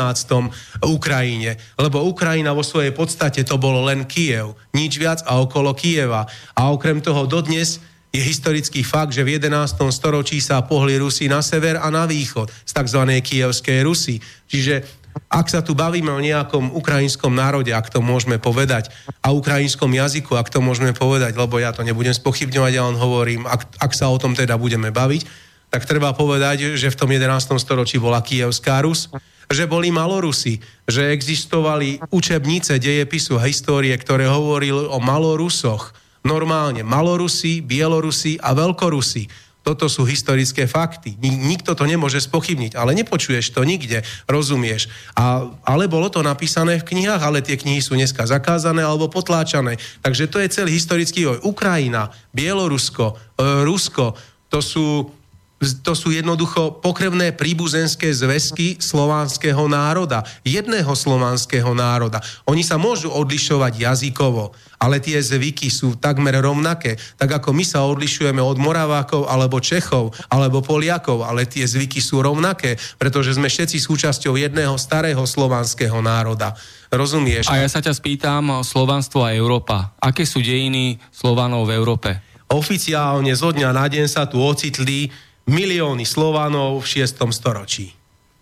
[0.88, 1.60] Ukrajine.
[1.76, 6.24] Lebo Ukrajina vo svojej podstate to bolo len Kiev, nič viac a okolo Kieva.
[6.56, 9.88] A okrem toho dodnes je historický fakt, že v 11.
[9.95, 13.01] storočí sa pohli Rusi na sever a na východ z tzv.
[13.24, 14.20] kievskej Rusy.
[14.51, 14.84] Čiže
[15.32, 18.91] ak sa tu bavíme o nejakom ukrajinskom národe, ak to môžeme povedať,
[19.24, 23.47] a ukrajinskom jazyku, ak to môžeme povedať, lebo ja to nebudem spochybňovať, ja len hovorím,
[23.47, 27.32] ak, ak sa o tom teda budeme baviť, tak treba povedať, že v tom 11.
[27.64, 29.07] storočí bola Kievská Rus,
[29.51, 37.62] že boli Malorusi, že existovali učebnice dejepisu a histórie, ktoré hovorili o Malorusoch, normálne Malorusi,
[37.62, 39.52] Bielorusi a Veľkorusi.
[39.62, 41.14] Toto sú historické fakty.
[41.22, 44.90] Nikto to nemôže spochybniť, ale nepočuješ to nikde, rozumieš.
[45.14, 49.78] A, ale bolo to napísané v knihách, ale tie knihy sú dneska zakázané alebo potláčané.
[50.02, 51.46] Takže to je celý historický vývoj.
[51.46, 54.18] Ukrajina, Bielorusko, e, Rusko,
[54.50, 55.14] to sú
[55.86, 62.18] to sú jednoducho pokrevné príbuzenské zväzky slovanského národa, jedného slovanského národa.
[62.50, 66.98] Oni sa môžu odlišovať jazykovo, ale tie zvyky sú takmer rovnaké.
[67.22, 72.26] Tak ako my sa odlišujeme od Moravákov alebo Čechov alebo Poliakov, ale tie zvyky sú
[72.26, 76.58] rovnaké, pretože sme všetci súčasťou jedného starého slovanského národa.
[76.90, 77.48] Rozumieš?
[77.54, 79.94] A ja sa ťa spýtam, Slovanstvo a Európa.
[80.02, 82.10] Aké sú dejiny Slovanov v Európe?
[82.52, 85.08] Oficiálne zo dňa na deň sa tu ocitli
[85.48, 87.32] milióny Slovanov v 6.
[87.32, 87.96] storočí.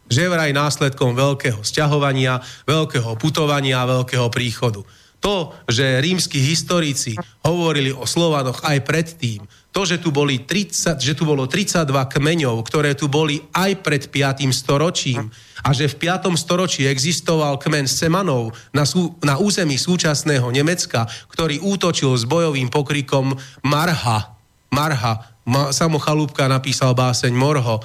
[0.09, 4.81] Že vraj následkom veľkého sťahovania, veľkého putovania a veľkého príchodu.
[5.19, 11.13] To, že rímsky historici hovorili o Slovanoch aj predtým, to, že tu, boli 30, že
[11.13, 14.49] tu bolo 32 kmeňov, ktoré tu boli aj pred 5.
[14.49, 15.29] storočím
[15.61, 16.33] a že v 5.
[16.33, 23.37] storočí existoval kmen Semanov na, sú, na území súčasného Nemecka, ktorý útočil s bojovým pokrikom
[23.61, 24.33] Marha.
[24.73, 27.81] Marha, Ma, Samo Chalúbka napísal báseň Morho,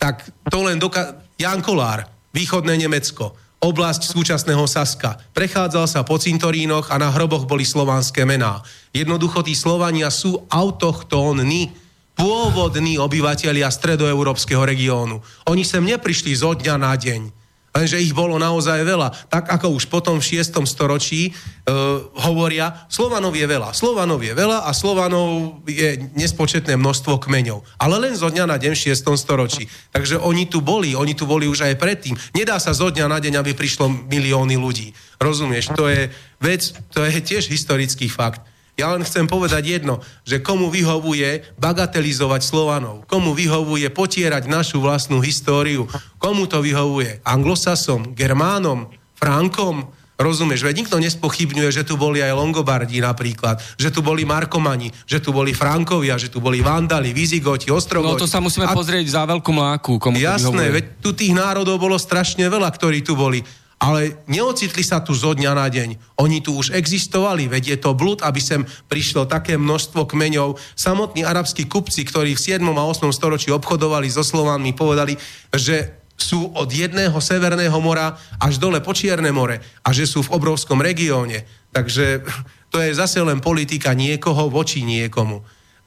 [0.00, 5.18] tak to len doka- Jan Kolár, východné Nemecko, oblasť súčasného Saska.
[5.34, 8.62] Prechádzal sa po cintorínoch a na hroboch boli slovanské mená.
[8.94, 11.74] Jednoducho tí Slovania sú autochtónni,
[12.18, 15.22] pôvodní obyvateľia stredoeurópskeho regiónu.
[15.46, 17.37] Oni sem neprišli zo dňa na deň.
[17.78, 19.30] Lenže ich bolo naozaj veľa.
[19.30, 20.66] Tak ako už potom v 6.
[20.66, 23.70] storočí uh, hovoria, Slovanov je veľa.
[23.70, 27.62] Slovanov je veľa a Slovanov je nespočetné množstvo kmeňov.
[27.78, 29.14] Ale len zo dňa na deň v 6.
[29.14, 29.70] storočí.
[29.94, 32.18] Takže oni tu boli, oni tu boli už aj predtým.
[32.34, 34.90] Nedá sa zo dňa na deň, aby prišlo milióny ľudí.
[35.22, 35.70] Rozumieš?
[35.78, 36.10] To je
[36.42, 38.42] vec, to je tiež historický fakt.
[38.78, 45.18] Ja len chcem povedať jedno, že komu vyhovuje bagatelizovať Slovanov, komu vyhovuje potierať našu vlastnú
[45.18, 45.90] históriu,
[46.22, 47.18] komu to vyhovuje?
[47.26, 48.86] Anglosasom, germánom,
[49.18, 54.90] frankom, Rozumieš, veď nikto nespochybňuje, že tu boli aj Longobardi napríklad, že tu boli Markomani,
[55.06, 58.18] že tu boli Frankovia, že tu boli Vandali, Vizigoti, Ostrogoti.
[58.18, 58.74] No to sa musíme a...
[58.74, 63.06] pozrieť za veľkú mláku, komu Jasné, to veď tu tých národov bolo strašne veľa, ktorí
[63.06, 63.46] tu boli
[63.78, 66.18] ale neocitli sa tu zo dňa na deň.
[66.18, 70.58] Oni tu už existovali, veď je to blúd, aby sem prišlo také množstvo kmeňov.
[70.74, 72.62] Samotní arabskí kupci, ktorí v 7.
[72.66, 73.06] a 8.
[73.14, 75.14] storočí obchodovali so Slovánmi, povedali,
[75.54, 80.34] že sú od jedného severného mora až dole po Čierne more a že sú v
[80.34, 81.46] obrovskom regióne.
[81.70, 82.26] Takže
[82.74, 85.38] to je zase len politika niekoho voči niekomu.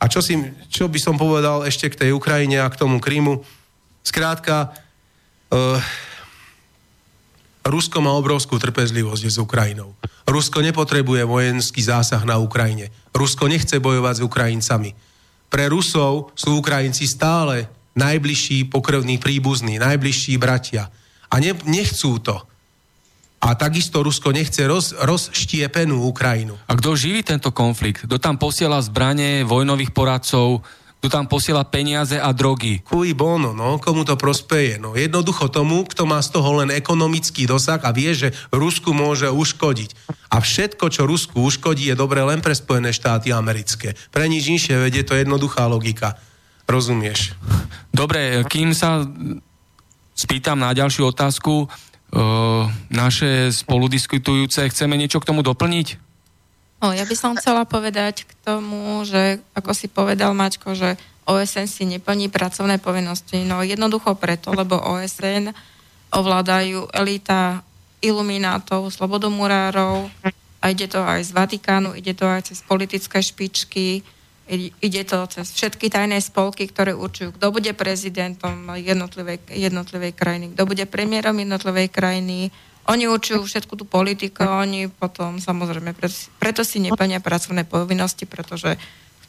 [0.02, 0.34] A čo, si,
[0.72, 3.44] čo by som povedal ešte k tej Ukrajine a k tomu Krymu?
[4.02, 4.74] Skrátka,
[5.54, 5.78] uh,
[7.62, 9.94] Rusko má obrovskú trpezlivosť s Ukrajinou.
[10.26, 12.90] Rusko nepotrebuje vojenský zásah na Ukrajine.
[13.14, 14.92] Rusko nechce bojovať s Ukrajincami.
[15.52, 20.88] Pre Rusov sú Ukrajinci stále najbližší pokrvní príbuzní, najbližší bratia.
[21.28, 22.40] A ne, nechcú to.
[23.42, 26.54] A takisto Rusko nechce roz, rozštiepenú Ukrajinu.
[26.70, 28.06] A kto živí tento konflikt?
[28.06, 30.62] Kto tam posiela zbranie, vojnových poradcov,
[31.02, 32.86] kto tam posiela peniaze a drogy.
[32.86, 34.78] Cui bono, no, komu to prospeje?
[34.78, 39.26] No, jednoducho tomu, kto má z toho len ekonomický dosah a vie, že Rusku môže
[39.34, 39.98] uškodiť.
[40.30, 43.98] A všetko, čo Rusku uškodí, je dobre len pre Spojené štáty americké.
[44.14, 46.22] Pre nič inšie vedie to jednoduchá logika.
[46.70, 47.34] Rozumieš?
[47.90, 49.02] Dobre, kým sa
[50.14, 56.11] spýtam na ďalšiu otázku, uh, naše spoludiskutujúce, chceme niečo k tomu doplniť?
[56.82, 60.98] O, ja by som chcela povedať k tomu, že ako si povedal Mačko, že
[61.30, 63.46] OSN si neplní pracovné povinnosti.
[63.46, 65.54] No jednoducho preto, lebo OSN
[66.10, 67.62] ovládajú elita
[68.02, 70.10] iluminátov, slobodomurárov
[70.62, 74.02] a ide to aj z Vatikánu, ide to aj cez politické špičky,
[74.82, 80.66] ide to cez všetky tajné spolky, ktoré určujú, kto bude prezidentom jednotlivej, jednotlivej krajiny, kto
[80.66, 82.50] bude premiérom jednotlivej krajiny,
[82.90, 85.94] oni určujú všetku tú politiku, oni potom samozrejme,
[86.40, 88.78] preto, si neplnia pracovné povinnosti, pretože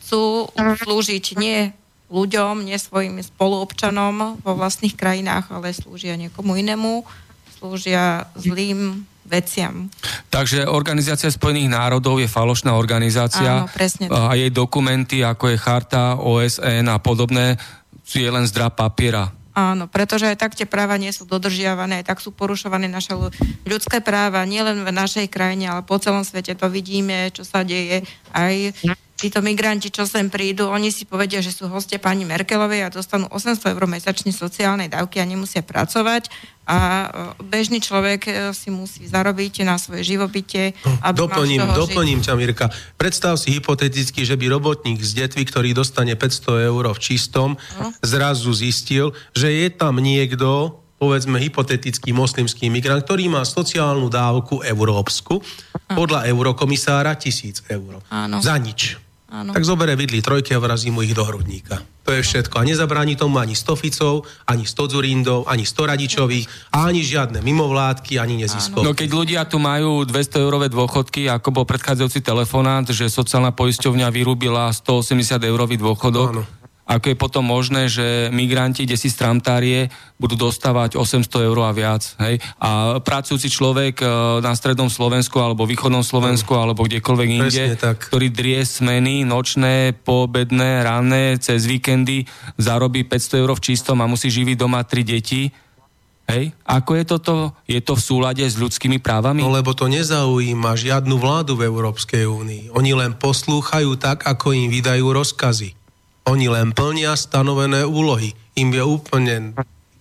[0.00, 1.72] chcú slúžiť nie
[2.12, 7.04] ľuďom, nie svojim spoluobčanom vo vlastných krajinách, ale slúžia niekomu inému,
[7.56, 9.88] slúžia zlým veciam.
[10.28, 16.20] Takže Organizácia Spojených národov je falošná organizácia Áno, presne a jej dokumenty, ako je Charta,
[16.20, 17.56] OSN a podobné,
[18.02, 19.30] sú je len zdra papiera.
[19.52, 23.12] Áno, pretože aj tak tie práva nie sú dodržiavané, aj tak sú porušované naše
[23.68, 28.00] ľudské práva, nielen v našej krajine, ale po celom svete to vidíme, čo sa deje.
[28.32, 28.54] Aj
[29.22, 33.30] títo migranti, čo sem prídu, oni si povedia, že sú hostia pani Merkelovej a dostanú
[33.30, 36.26] 800 eur mesačne sociálnej dávky a nemusia pracovať
[36.66, 37.06] a e,
[37.46, 40.74] bežný človek e, si musí zarobiť na svoje živobytie.
[41.06, 42.66] Aby doplním, doplním ťa, Mirka.
[42.98, 47.94] Predstav si hypoteticky, že by robotník z detvy, ktorý dostane 500 eur v čistom, no.
[48.02, 55.42] zrazu zistil, že je tam niekto, povedzme hypotetický moslimský migrant, ktorý má sociálnu dávku európsku,
[55.94, 58.02] podľa eurokomisára 1000 eur.
[58.10, 58.38] Áno.
[58.38, 59.11] Za nič.
[59.32, 59.56] Áno.
[59.56, 61.80] Tak zobere vidli trojky a vrazí mu ich do hrudníka.
[62.04, 62.60] To je všetko.
[62.60, 66.44] A nezabráni tomu ani 100 Ficov, ani 100 Zurindov, ani 100 Radičových,
[66.76, 68.84] ani žiadne mimovládky, ani neziskovky.
[68.84, 74.12] No keď ľudia tu majú 200 eurové dôchodky, ako bol predchádzajúci telefonát, že sociálna poisťovňa
[74.12, 76.61] vyrúbila 180 eurový dôchodok, Áno
[76.92, 79.08] ako je potom možné, že migranti, kde si
[80.20, 82.14] budú dostávať 800 eur a viac.
[82.20, 82.38] Hej?
[82.60, 84.06] A pracujúci človek e,
[84.44, 91.40] na strednom Slovensku alebo východnom Slovensku alebo kdekoľvek inde, ktorý drie smeny, nočné, poobedné, ranné,
[91.40, 92.28] cez víkendy,
[92.60, 95.48] zarobí 500 eur v čistom a musí živiť doma tri deti,
[96.30, 96.54] Hej?
[96.64, 97.34] Ako je toto?
[97.66, 99.42] Je to v súlade s ľudskými právami?
[99.42, 102.64] No lebo to nezaujíma žiadnu vládu v Európskej únii.
[102.78, 105.81] Oni len poslúchajú tak, ako im vydajú rozkazy.
[106.30, 108.34] Oni len plnia stanovené úlohy.
[108.54, 109.34] Im je úplne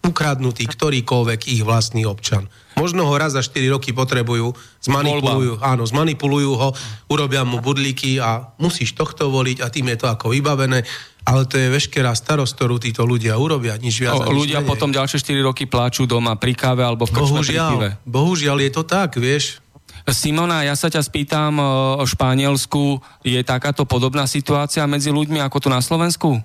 [0.02, 2.50] ukradnutý ktorýkoľvek ich vlastný občan.
[2.74, 6.70] Možno ho raz za 4 roky potrebujú, zmanipulujú, áno, zmanipulujú ho,
[7.14, 10.82] urobia mu budlíky a musíš tohto voliť a tým je to ako vybavené.
[11.22, 14.26] Ale to je veškerá starosť, ktorú títo ľudia urobia, nič viac.
[14.26, 14.72] O, ľudia menej.
[14.74, 17.90] potom ďalšie 4 roky pláču doma pri káve alebo v krčme bohužiaľ, pri pive.
[18.10, 19.62] Bohužiaľ je to tak, vieš.
[20.10, 21.62] Simona, ja sa ťa spýtam,
[22.02, 26.42] o Španielsku je takáto podobná situácia medzi ľuďmi ako tu na Slovensku?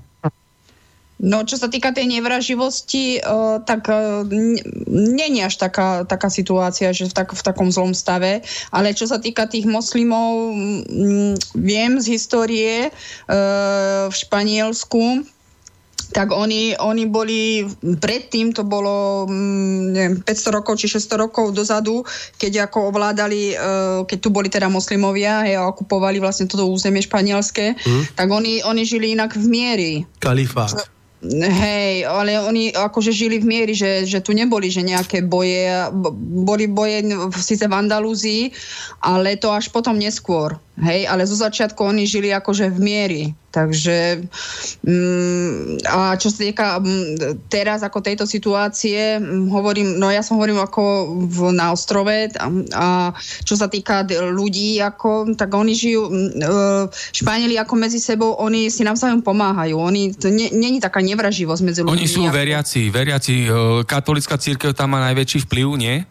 [1.16, 4.20] No, čo sa týka tej nevraživosti, uh, tak uh,
[4.93, 9.16] není až taká, taká situácia, že v, tak, v takom zlom stave, ale čo sa
[9.16, 15.24] týka tých moslimov, m, viem z histórie uh, v Španielsku,
[16.16, 17.68] tak oni, oni boli,
[18.01, 19.28] predtým to bolo
[19.93, 22.09] neviem, 500 rokov či 600 rokov dozadu,
[22.40, 23.52] keď ako ovládali,
[24.09, 28.16] keď tu boli teda moslimovia hej, a okupovali vlastne toto územie španielské, mm.
[28.16, 29.93] tak oni, oni žili inak v miery.
[30.16, 30.88] Kalifát.
[31.26, 35.68] Hej, ale oni akože žili v miery, že, že tu neboli že nejaké boje,
[36.44, 38.52] boli boje síce v Andalúzii,
[39.05, 40.56] ale to až potom neskôr.
[40.77, 43.23] Hej, ale zo začiatku oni žili akože v miery.
[43.48, 44.28] Takže
[44.85, 50.36] mm, a čo sa týka mm, teraz ako tejto situácie, mm, hovorím, no ja som
[50.36, 52.86] hovorím ako v, na ostrove a, a
[53.48, 56.48] čo sa týka ľudí, ako, tak oni žijú, mm, e,
[57.16, 59.81] Španieli ako medzi sebou, oni si navzájom pomáhajú.
[59.81, 61.97] Oni, to není taká nevraživosť medzi ľuďmi.
[61.97, 62.36] Oni sú ako...
[62.36, 63.48] veriaci, veriaci.
[63.48, 63.51] E,
[63.89, 66.05] katolická církev tam má najväčší vplyv, nie?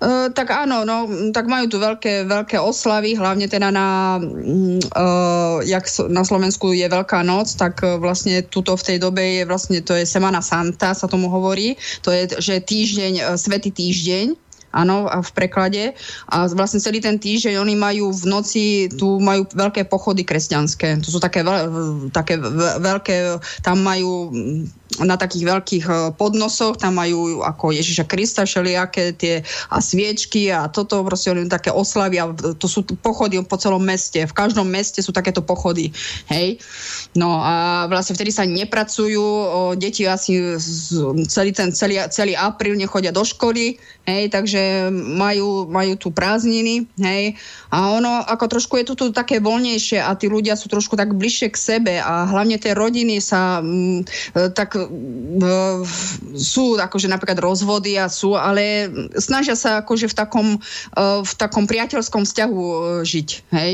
[0.00, 5.84] Uh, tak áno, no, tak majú tu veľké, veľké oslavy, hlavne teda na, uh, jak
[6.08, 9.92] na Slovensku je Veľká noc, tak uh, vlastne tuto v tej dobe je vlastne, to
[9.92, 14.32] je Semana Santa, sa tomu hovorí, to je, že týždeň, uh, svetý týždeň,
[14.72, 15.92] áno, v preklade.
[16.30, 18.64] A vlastne celý ten týždeň oni majú v noci,
[18.94, 20.96] tu majú veľké pochody kresťanské.
[21.02, 21.58] To sú také, veľ,
[22.14, 22.38] také
[22.80, 24.30] veľké, tam majú
[24.98, 30.66] na takých veľkých e, podnosoch, tam majú ako Ježiša Krista všelijaké tie a sviečky a
[30.66, 34.26] toto proste oni také oslavy a to sú pochody po celom meste.
[34.26, 35.94] V každom meste sú takéto pochody.
[36.26, 36.58] Hej.
[37.14, 40.58] No a vlastne vtedy sa nepracujú, o, deti asi
[41.30, 47.38] celý ten celý, celý apríl nechodia do školy, hej, takže majú, majú tu prázdniny, hej.
[47.70, 51.14] A ono ako trošku je tu, tu také voľnejšie a tí ľudia sú trošku tak
[51.14, 54.02] bližšie k sebe a hlavne tie rodiny sa m,
[54.34, 54.79] e, tak
[56.36, 58.88] sú akože napríklad rozvody a sú, ale
[59.18, 63.72] snažia sa akože v takom, e, v takom priateľskom vzťahu e, žiť, hej.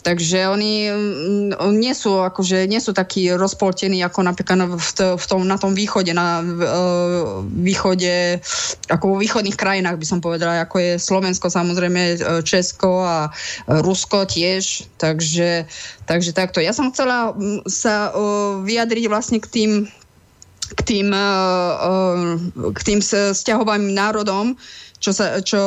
[0.00, 4.90] Takže oni mm, nie sú, akože, nie sú takí rozpoltení ako napríklad v,
[5.20, 8.40] v tom, na tom východe, na uh, východe,
[8.88, 12.16] ako vo východných krajinách by som povedala, ako je Slovensko samozrejme,
[12.48, 13.28] Česko a
[13.68, 14.88] Rusko tiež.
[14.96, 15.68] Takže,
[16.08, 16.64] takže takto.
[16.64, 17.36] Ja som chcela
[17.68, 19.70] sa uh, vyjadriť vlastne k tým
[20.76, 23.00] k tým, eh, eh, k tým
[23.34, 24.54] sťahovaným národom,
[25.00, 25.60] čo, sa, čo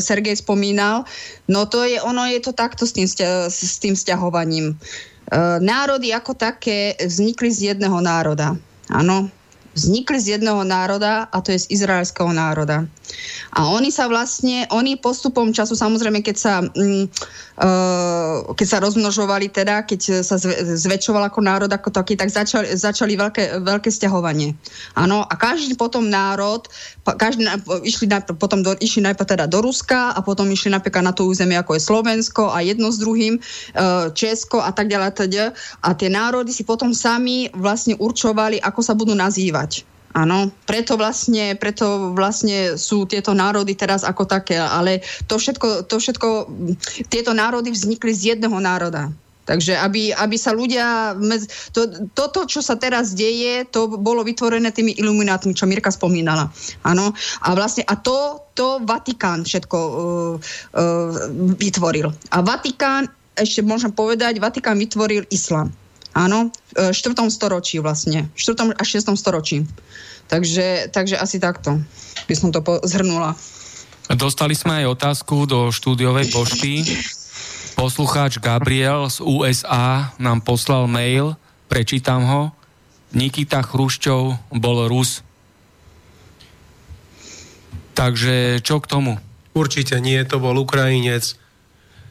[0.00, 1.04] Sergej spomínal.
[1.46, 4.74] No to je, ono je to takto s tým, s tým sťahovaním.
[5.32, 8.52] Eh, národy ako také vznikli z jedného národa.
[8.92, 9.32] Áno,
[9.72, 12.84] vznikli z jedného národa a to je z izraelského národa.
[13.52, 17.04] A oni sa vlastne, oni postupom času, samozrejme, keď sa, mm,
[17.60, 20.40] uh, keď sa rozmnožovali teda, keď sa
[20.80, 24.56] zväčšoval ako národ ako taký, tak začali, začali veľké, veľké stiahovanie.
[24.96, 26.64] Áno, a každý potom národ,
[27.20, 27.44] každý
[27.84, 31.28] išli, najprv, potom do, išli najprv teda do Ruska a potom išli napríklad na to
[31.28, 35.12] územie, ako je Slovensko a jedno s druhým, uh, Česko a tak ďalej.
[35.12, 35.52] Teda.
[35.84, 39.91] A tie národy si potom sami vlastne určovali, ako sa budú nazývať.
[40.12, 45.96] Áno, preto vlastne, preto vlastne sú tieto národy teraz ako také, ale to všetko, to
[45.96, 46.28] všetko,
[47.08, 49.08] tieto národy vznikli z jedného národa.
[49.42, 51.18] Takže aby, aby sa ľudia...
[51.74, 51.80] To,
[52.14, 56.46] toto, čo sa teraz deje, to bolo vytvorené tými iluminátmi, čo Mirka spomínala.
[56.86, 57.10] Áno.
[57.42, 59.94] A vlastne a to, to Vatikán všetko uh,
[60.78, 61.10] uh,
[61.58, 62.14] vytvoril.
[62.30, 65.74] A Vatikán, ešte môžem povedať, Vatikán vytvoril islám.
[66.12, 67.16] Áno, v 4.
[67.32, 68.28] storočí vlastne.
[68.36, 68.76] V 4.
[68.76, 69.16] až 6.
[69.16, 69.64] storočí.
[70.28, 71.80] Takže, takže asi takto
[72.28, 73.36] by som to zhrnula.
[74.12, 76.84] Dostali sme aj otázku do štúdiovej pošty.
[77.72, 81.36] Poslucháč Gabriel z USA nám poslal mail,
[81.72, 82.42] prečítam ho.
[83.12, 85.24] Nikita Chruščov bol Rus.
[87.92, 89.12] Takže čo k tomu?
[89.52, 91.36] Určite nie, to bol Ukrajinec.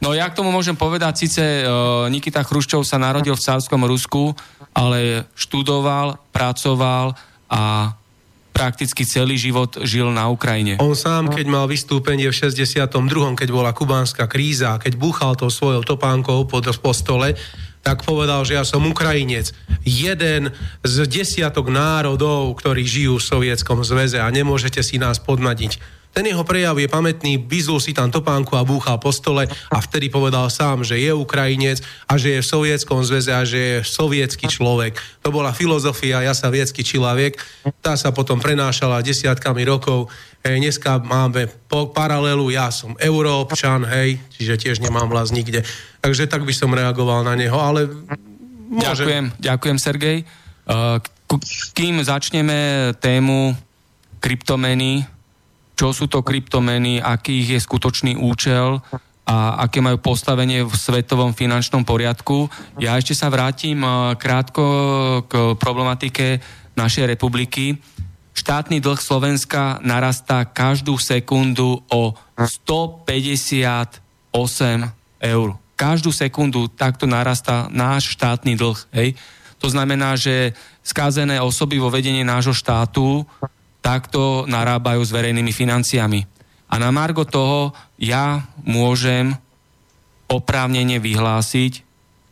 [0.02, 4.34] No ja k tomu môžem povedať, síce uh, Nikita Chruščov sa narodil v cárskom Rusku,
[4.74, 7.14] ale študoval, pracoval
[7.46, 7.94] a
[8.50, 10.76] prakticky celý život žil na Ukrajine.
[10.82, 12.90] On sám, keď mal vystúpenie v 62.,
[13.38, 17.38] keď bola kubánska kríza, keď búchal to svojou topánkou pod postole,
[17.82, 19.50] tak povedal, že ja som Ukrajinec.
[19.82, 20.54] Jeden
[20.86, 26.01] z desiatok národov, ktorí žijú v Sovietskom zväze a nemôžete si nás podmadiť.
[26.12, 30.12] Ten jeho prejav je pamätný, vyzul si tam topánku a búchal po stole a vtedy
[30.12, 34.44] povedal sám, že je Ukrajinec a že je v Sovietskom zväze a že je sovietský
[34.44, 35.00] človek.
[35.24, 37.40] To bola filozofia, ja sa viecky človek.
[37.80, 40.12] Tá sa potom prenášala desiatkami rokov.
[40.44, 45.64] Hej, dneska máme po paralelu, ja som Európčan, hej, čiže tiež nemám vlast nikde.
[46.04, 47.88] Takže tak by som reagoval na neho, ale
[48.68, 49.00] môže...
[49.00, 50.18] Ďakujem, ďakujem Sergej.
[50.68, 51.00] Uh,
[51.72, 53.56] kým začneme tému
[54.20, 55.08] kryptomeny,
[55.76, 58.80] čo sú to kryptomeny, aký je skutočný účel
[59.22, 62.50] a aké majú postavenie v svetovom finančnom poriadku.
[62.82, 64.64] Ja ešte sa vrátim e, krátko
[65.30, 66.42] k problematike
[66.74, 67.78] našej republiky.
[68.34, 74.02] Štátny dlh Slovenska narastá každú sekundu o 158
[75.22, 75.48] eur.
[75.78, 78.78] Každú sekundu takto narastá náš štátny dlh.
[78.90, 79.14] Hej.
[79.62, 83.22] To znamená, že skázené osoby vo vedení nášho štátu
[83.82, 86.24] takto narábajú s verejnými financiami.
[86.72, 89.36] A na margo toho ja môžem
[90.30, 91.84] oprávnene vyhlásiť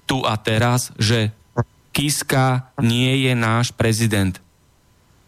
[0.08, 1.34] tu a teraz, že
[1.92, 4.38] Kiska nie je náš prezident.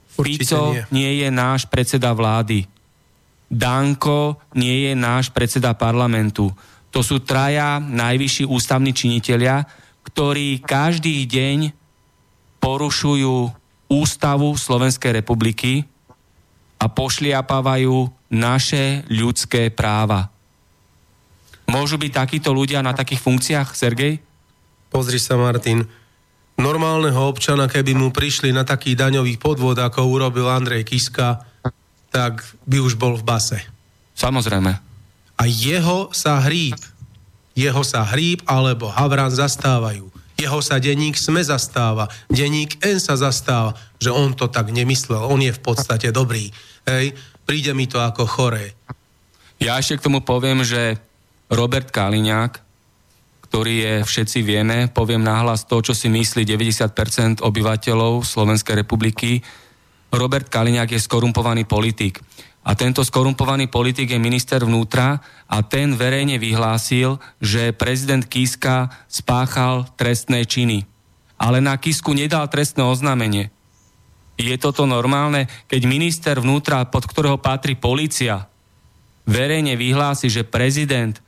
[0.09, 0.83] Fico nie.
[0.95, 2.65] nie je náš predseda vlády.
[3.53, 6.49] Danko nie je náš predseda parlamentu.
[6.89, 9.69] To sú traja najvyšší ústavní činitelia,
[10.09, 11.73] ktorí každý deň
[12.63, 13.53] porušujú
[13.93, 15.85] ústavu Slovenskej republiky
[16.83, 20.35] a pošliapávajú naše ľudské práva.
[21.71, 24.19] Môžu byť takíto ľudia na takých funkciách, Sergej?
[24.91, 25.87] Pozri sa, Martin.
[26.59, 31.47] Normálneho občana, keby mu prišli na taký daňový podvod, ako urobil Andrej Kiska,
[32.11, 33.63] tak by už bol v base.
[34.19, 34.73] Samozrejme.
[35.39, 36.77] A jeho sa hríb,
[37.57, 40.13] jeho sa hríb alebo Havran zastávajú.
[40.37, 45.39] Jeho sa denník SME zastáva, denník N sa zastáva, že on to tak nemyslel, on
[45.39, 46.51] je v podstate dobrý.
[46.83, 47.15] Hej,
[47.47, 48.75] príde mi to ako choré.
[49.63, 50.99] Ja ešte k tomu poviem, že
[51.47, 52.53] Robert Kaliňák,
[53.47, 59.39] ktorý je, všetci vieme, poviem nahlas to, čo si myslí 90% obyvateľov Slovenskej republiky.
[60.11, 62.19] Robert Kaliňák je skorumpovaný politik.
[62.63, 65.19] A tento skorumpovaný politik je minister vnútra
[65.51, 70.87] a ten verejne vyhlásil, že prezident Kiska spáchal trestné činy.
[71.39, 73.51] Ale na Kisku nedal trestné oznámenie.
[74.41, 78.49] Je toto normálne, keď minister vnútra, pod ktorého patrí policia,
[79.29, 81.21] verejne vyhlási, že prezident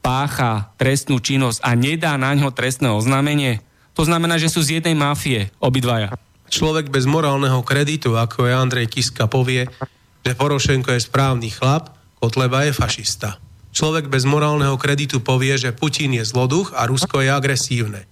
[0.00, 3.60] pácha trestnú činnosť a nedá na ňo trestné oznámenie?
[3.98, 6.14] To znamená, že sú z jednej mafie obidvaja.
[6.46, 9.66] Človek bez morálneho kreditu, ako je Andrej Kiska, povie,
[10.22, 11.90] že Porošenko je správny chlap,
[12.22, 13.42] Kotleba je fašista.
[13.74, 18.06] Človek bez morálneho kreditu povie, že Putin je zloduch a Rusko je agresívne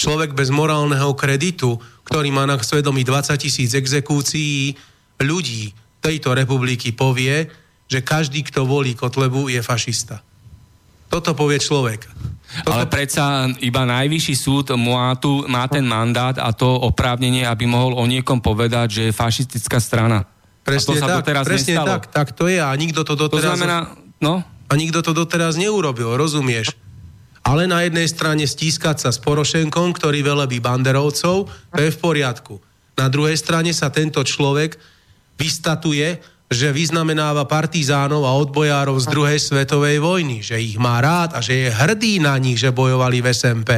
[0.00, 1.76] človek bez morálneho kreditu,
[2.08, 4.72] ktorý má na svedomí 20 tisíc exekúcií
[5.20, 7.52] ľudí tejto republiky povie,
[7.84, 10.24] že každý, kto volí Kotlebu, je fašista.
[11.12, 12.08] Toto povie človek.
[12.64, 12.72] Toto...
[12.72, 17.98] Ale predsa iba najvyšší súd má, tu, má ten mandát a to oprávnenie, aby mohol
[17.98, 20.24] o niekom povedať, že je fašistická strana.
[20.62, 21.88] Presne a to sa tak, doteraz presne nestalo.
[21.98, 23.42] tak, tak to je a nikto to doteraz...
[23.42, 23.78] To znamená,
[24.22, 24.40] no?
[24.70, 26.78] A nikto to doteraz neurobil, rozumieš?
[27.40, 32.60] Ale na jednej strane stískať sa s Porošenkom, ktorý velebí banderovcov, to je v poriadku.
[33.00, 34.76] Na druhej strane sa tento človek
[35.40, 41.40] vystatuje, že vyznamenáva partizánov a odbojárov z druhej svetovej vojny, že ich má rád a
[41.40, 43.70] že je hrdý na nich, že bojovali v SMP.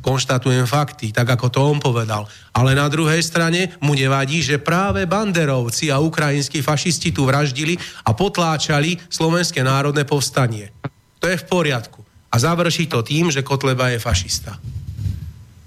[0.00, 2.30] Konštatujem fakty, tak ako to on povedal.
[2.54, 7.74] Ale na druhej strane mu nevadí, že práve banderovci a ukrajinskí fašisti tu vraždili
[8.06, 10.70] a potláčali Slovenské národné povstanie.
[11.18, 11.99] To je v poriadku
[12.30, 14.54] a završí to tým, že Kotleba je fašista.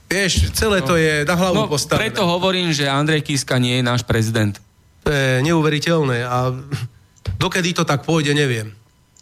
[0.08, 2.08] Vieš, celé to je na hlavu no, postavené.
[2.08, 4.54] Preto hovorím, že Andrej Kiska nie je náš prezident.
[5.04, 6.54] To je neuveriteľné a
[7.42, 8.72] dokedy to tak pôjde, neviem.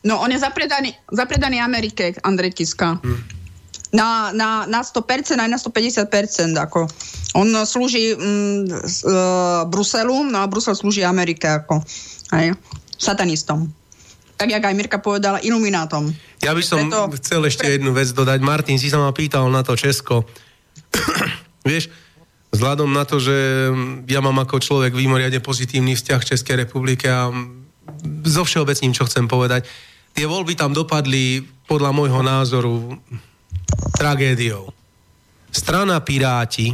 [0.04, 3.00] No, on je zapredaný, zapredaný Amerike, Andrej Kiska.
[3.00, 3.24] Hmm.
[3.92, 6.56] Na, na, na 100%, aj na 150%.
[6.60, 6.88] Ako.
[7.36, 11.48] On slúži mm, z, uh, Bruselu, no a Brusel slúži Amerike.
[11.48, 11.84] Ako.
[12.32, 12.56] Aj,
[12.96, 13.72] satanistom
[14.42, 16.10] tak jak aj Mirka povedala, iluminátom.
[16.42, 17.14] Ja by som Preto...
[17.22, 17.78] chcel ešte pre...
[17.78, 18.42] jednu vec dodať.
[18.42, 20.26] Martin, si sa ma pýtal na to Česko.
[21.70, 21.94] Vieš,
[22.50, 23.70] vzhľadom na to, že
[24.10, 27.30] ja mám ako človek výmoriadne pozitívny vzťah Českej republike a
[28.26, 29.70] so všeobecným, čo chcem povedať,
[30.18, 32.98] tie voľby tam dopadli podľa môjho názoru
[33.94, 34.74] tragédiou.
[35.54, 36.74] Strana Piráti,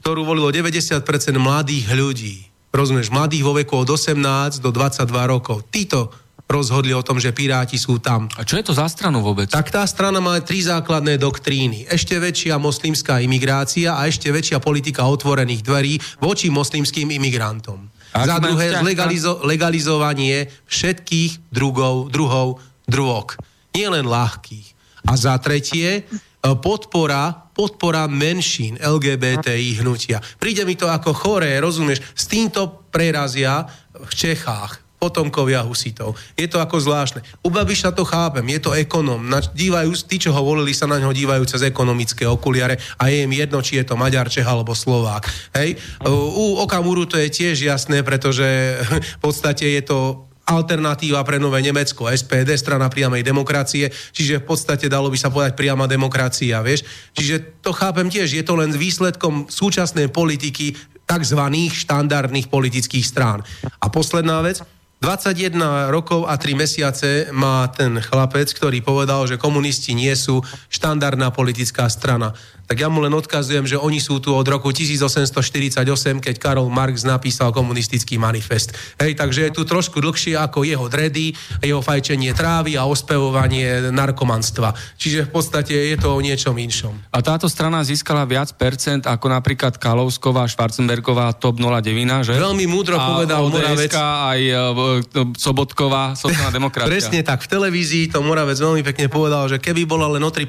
[0.00, 1.04] ktorú volilo 90%
[1.36, 2.36] mladých ľudí,
[2.72, 7.76] rozumieš, mladých vo veku od 18 do 22 rokov, títo rozhodli o tom, že Piráti
[7.76, 8.26] sú tam.
[8.40, 9.52] A čo je to za stranu vôbec?
[9.52, 11.84] Tak tá strana má tri základné doktríny.
[11.86, 15.94] Ešte väčšia moslimská imigrácia a ešte väčšia politika otvorených dverí
[16.24, 17.92] voči moslimským imigrantom.
[18.16, 23.36] A za druhé legalizo- legalizovanie všetkých drugov, druhov drog.
[23.76, 24.66] Nie len ľahkých.
[25.04, 26.02] A za tretie e,
[26.40, 30.24] podpora, podpora menšín LGBTI hnutia.
[30.40, 32.00] Príde mi to ako choré, rozumieš?
[32.16, 36.18] S týmto prerazia v Čechách potomkovia husitov.
[36.34, 37.22] Je to ako zvláštne.
[37.46, 39.22] U Babiša to chápem, je to ekonom.
[39.22, 43.22] Na, dívajú, tí, čo ho volili, sa na ňo dívajú cez ekonomické okuliare a je
[43.22, 45.24] im jedno, či je to Maďar, Čech alebo Slovák.
[45.54, 45.78] Hej?
[46.10, 48.44] U Okamuru to je tiež jasné, pretože
[49.16, 54.88] v podstate je to alternatíva pre nové Nemecko, SPD, strana priamej demokracie, čiže v podstate
[54.88, 56.88] dalo by sa povedať priama demokracia, vieš.
[57.12, 60.72] Čiže to chápem tiež, je to len výsledkom súčasnej politiky
[61.04, 61.40] tzv.
[61.52, 63.44] štandardných politických strán.
[63.80, 64.64] A posledná vec,
[64.98, 70.42] 21 rokov a 3 mesiace má ten chlapec, ktorý povedal, že komunisti nie sú
[70.74, 72.34] štandardná politická strana
[72.68, 75.88] tak ja mu len odkazujem, že oni sú tu od roku 1848,
[76.20, 78.76] keď Karol Marx napísal komunistický manifest.
[79.00, 81.32] Hej, takže je tu trošku dlhšie ako jeho dredy,
[81.64, 84.76] jeho fajčenie trávy a ospevovanie narkomanstva.
[85.00, 86.92] Čiže v podstate je to o niečom inšom.
[87.08, 92.36] A táto strana získala viac percent ako napríklad Kalovsková, Schwarzenbergová, TOP 09, že?
[92.36, 93.96] Veľmi múdro a povedal Moravec.
[93.96, 96.92] aj uh, Sobotková, sociálna demokracia.
[96.92, 97.40] Presne tak.
[97.40, 100.44] V televízii to Moravec veľmi pekne povedal, že keby bola len o 3%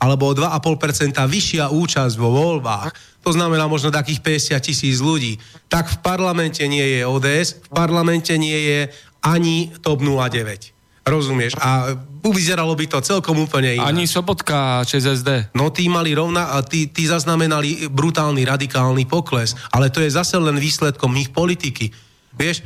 [0.00, 4.20] alebo o 2,5% vyššia účasť vo voľbách, to znamená možno takých
[4.54, 5.36] 50 tisíc ľudí,
[5.68, 8.80] tak v parlamente nie je ODS, v parlamente nie je
[9.20, 10.72] ani TOP 09.
[11.04, 11.56] Rozumieš?
[11.58, 11.96] A
[12.28, 13.88] vyzeralo by to celkom úplne inak.
[13.88, 15.56] Ani Sobotka ČSSD.
[15.56, 19.56] No tí mali rovna, tí, tí zaznamenali brutálny, radikálny pokles.
[19.72, 21.88] Ale to je zase len výsledkom ich politiky.
[22.36, 22.60] Vieš,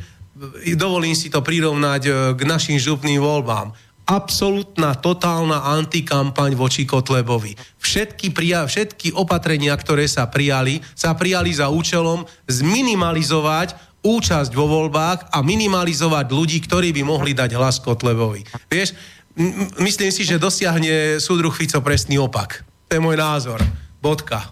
[0.75, 3.71] dovolím si to prirovnať e, k našim župným voľbám
[4.05, 7.57] absolútna, totálna antikampaň voči Kotlebovi.
[7.81, 15.33] Všetky, prija- všetky opatrenia, ktoré sa prijali, sa prijali za účelom zminimalizovať účasť vo voľbách
[15.33, 18.45] a minimalizovať ľudí, ktorí by mohli dať hlas Kotlebovi.
[18.69, 18.93] Vieš,
[19.33, 22.61] m- myslím si, že dosiahne súdruh Fico presný opak.
[22.85, 23.57] To je môj názor.
[23.97, 24.45] Bodka.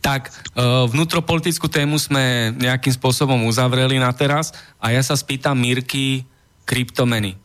[0.00, 6.24] Tak, e, vnútropolitickú tému sme nejakým spôsobom uzavreli na teraz a ja sa spýtam Mirky
[6.64, 7.36] kryptomeny.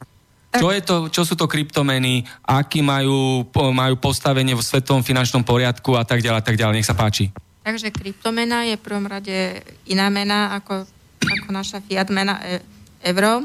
[0.60, 5.95] Čo, je to, čo sú to kryptomeny, aký majú, majú postavenie v svetovom finančnom poriadku
[5.95, 6.76] a tak ďalej, tak ďalej.
[6.80, 7.32] Nech sa páči.
[7.65, 10.86] Takže kryptomena je v prvom rade iná mena ako,
[11.26, 12.61] ako naša fiat mena e,
[13.10, 13.41] euro.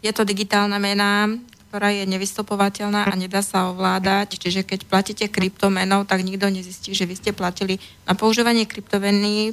[0.00, 1.28] Je to digitálna mena,
[1.68, 4.40] ktorá je nevystupovateľná a nedá sa ovládať.
[4.40, 7.76] Čiže keď platíte kryptomenou, tak nikto nezistí, že vy ste platili.
[8.08, 9.52] Na používanie kryptomeny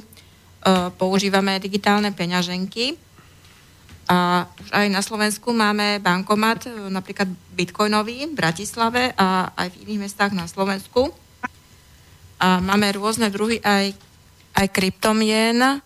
[0.96, 3.05] používame digitálne peňaženky
[4.06, 7.26] a aj na Slovensku máme bankomat, e, napríklad
[7.58, 11.10] bitcoinový v Bratislave a aj v iných mestách na Slovensku.
[12.38, 13.98] A máme rôzne druhy aj,
[14.54, 15.82] aj kryptomien.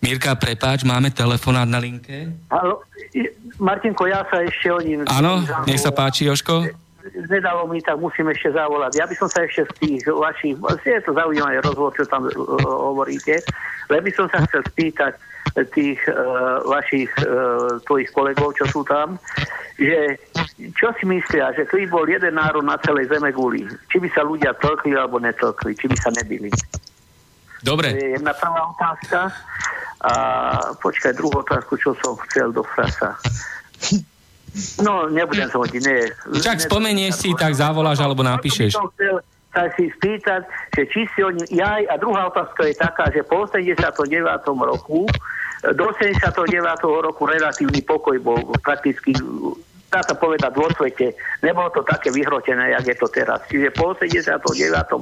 [0.00, 2.32] Mirka, prepáč, máme telefonát na linke.
[2.48, 2.80] Halo,
[3.60, 5.04] Martinko, ja sa ešte o ním...
[5.04, 6.64] Áno, nech sa páči, Joško.
[7.32, 8.92] Nedalo mi, tak musím ešte zavolať.
[9.00, 10.56] Ja by som sa ešte z tých vašich...
[10.84, 13.40] Je to zaujímavý rozhovor, čo tam uh, hovoríte.
[13.88, 15.16] Ale by som sa chcel spýtať,
[15.74, 19.18] tých uh, vašich uh, tvojich kolegov, čo sú tam,
[19.80, 20.20] že
[20.76, 24.22] čo si myslia, že keby bol jeden národ na celej zeme guli, či by sa
[24.22, 26.52] ľudia tlkli alebo netlkli, či by sa nebili.
[27.64, 27.92] Dobre.
[27.92, 29.20] To je jedna prvá otázka.
[30.00, 30.12] A
[30.80, 33.20] počkaj, druhú otázku, čo som chcel do frasa.
[34.82, 36.10] No, nebudem sa hodiť, nie.
[36.42, 38.74] Čak spomenieš si, tak zavoláš alebo napíšeš.
[38.74, 40.42] Som chcel, sa si spýtať,
[40.74, 41.42] že či si oni...
[41.50, 43.90] Jaj, a druhá otázka je taká, že po 89.
[44.46, 45.06] roku
[45.60, 46.40] do 79.
[46.82, 49.12] roku relatívny pokoj bol prakticky
[49.90, 51.18] dá sa povedať, vo svete.
[51.42, 53.42] Nebolo to také vyhrotené, jak je to teraz.
[53.50, 54.38] Čiže po 89.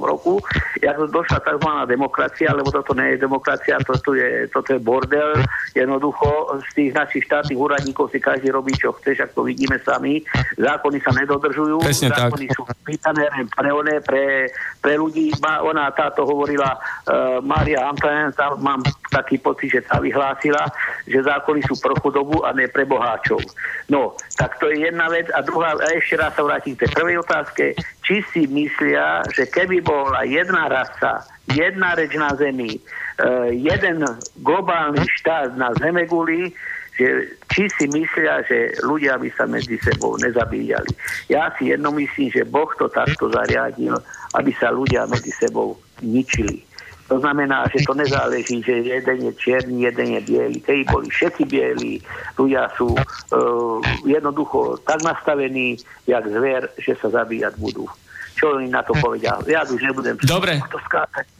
[0.01, 0.41] roku,
[0.81, 1.69] jak došla tzv.
[1.85, 5.37] demokracia, lebo toto nie je demokracia, toto je, toto je bordel.
[5.77, 10.25] Jednoducho z tých našich štátnych úradníkov si každý robí, čo chce, ak to vidíme sami.
[10.57, 11.85] Zákony sa nedodržujú.
[11.85, 12.55] Presne Zákony tak.
[12.57, 14.49] sú pýtané pre, one, pre,
[14.81, 15.29] pre ľudí.
[15.45, 16.73] Ona táto hovorila
[17.05, 17.37] uh,
[17.79, 18.81] Antoine, tam mám
[19.13, 20.65] taký pocit, že tá vyhlásila,
[21.05, 23.41] že zákony sú pro chudobu a ne pre boháčov.
[23.89, 25.27] No, tak to je jedna vec.
[25.35, 27.75] A druhá, a ešte raz sa vrátim k tej prvej otázke.
[28.07, 34.07] Či si myslia, že keby bola jedna rasa, jedna reč na Zemi, uh, jeden
[34.39, 36.55] globálny štát na Zemeguli,
[36.95, 40.91] že či si myslia, že ľudia by sa medzi sebou nezabíjali.
[41.27, 43.99] Ja si jedno myslím, že Boh to takto zariadil,
[44.35, 46.68] aby sa ľudia medzi sebou ničili.
[47.09, 50.57] To znamená, že to nezáleží, že jeden je čierny, jeden je biely.
[50.61, 51.97] Keď boli všetci bieli,
[52.37, 57.89] ľudia sú uh, jednoducho tak nastavení, jak zver, že sa zabíjať budú.
[58.37, 59.35] Čo oni na to povedia?
[59.49, 60.15] Ja už nebudem...
[60.23, 60.63] Dobre.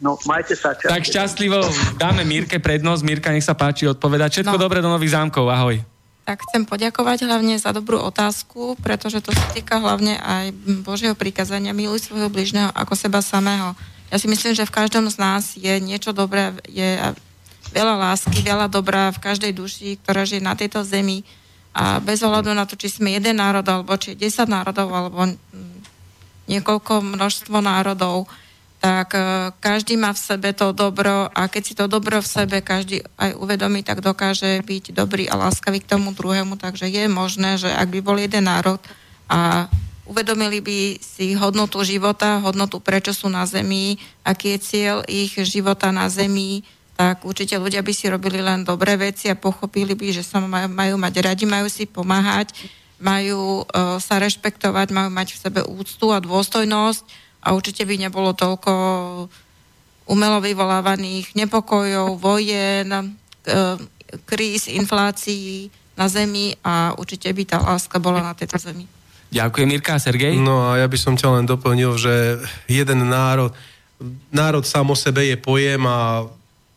[0.04, 0.90] No, majte sa čas.
[0.90, 1.64] Tak šťastlivo
[1.96, 3.00] dáme Mírke prednosť.
[3.06, 4.42] Mírka, nech sa páči odpovedať.
[4.42, 4.60] Všetko no.
[4.60, 5.48] dobre do nových zámkov.
[5.48, 5.80] Ahoj.
[6.28, 10.52] Tak chcem poďakovať hlavne za dobrú otázku, pretože to sa týka hlavne aj
[10.84, 13.72] Božieho prikázania miluj svojho bližného ako seba samého.
[14.10, 16.98] Ja si myslím, že v každom z nás je niečo dobré, je,
[17.70, 21.22] veľa lásky, veľa dobrá v každej duši, ktorá žije na tejto zemi
[21.70, 25.22] a bez ohľadu na to, či sme jeden národ, alebo či 10 národov, alebo
[26.50, 28.26] niekoľko množstvo národov,
[28.82, 32.58] tak e, každý má v sebe to dobro a keď si to dobro v sebe
[32.64, 36.58] každý aj uvedomí, tak dokáže byť dobrý a láskavý k tomu druhému.
[36.58, 38.82] Takže je možné, že ak by bol jeden národ
[39.30, 39.70] a
[40.10, 43.94] uvedomili by si hodnotu života, hodnotu prečo sú na Zemi,
[44.26, 46.66] aký je cieľ ich života na Zemi,
[46.98, 50.98] tak určite ľudia by si robili len dobré veci a pochopili by, že sa majú,
[50.98, 52.52] mať radi, majú si pomáhať,
[53.00, 57.02] majú uh, sa rešpektovať, majú mať v sebe úctu a dôstojnosť
[57.40, 58.72] a určite by nebolo toľko
[60.10, 63.80] umelo vyvolávaných nepokojov, vojen, uh,
[64.28, 68.99] kríz, inflácií na Zemi a určite by tá láska bola na tejto Zemi.
[69.30, 69.94] Ďakujem, Mirka.
[70.02, 70.42] Sergej?
[70.42, 73.54] No a ja by som ťa len doplnil, že jeden národ,
[74.34, 76.26] národ sám o sebe je pojem a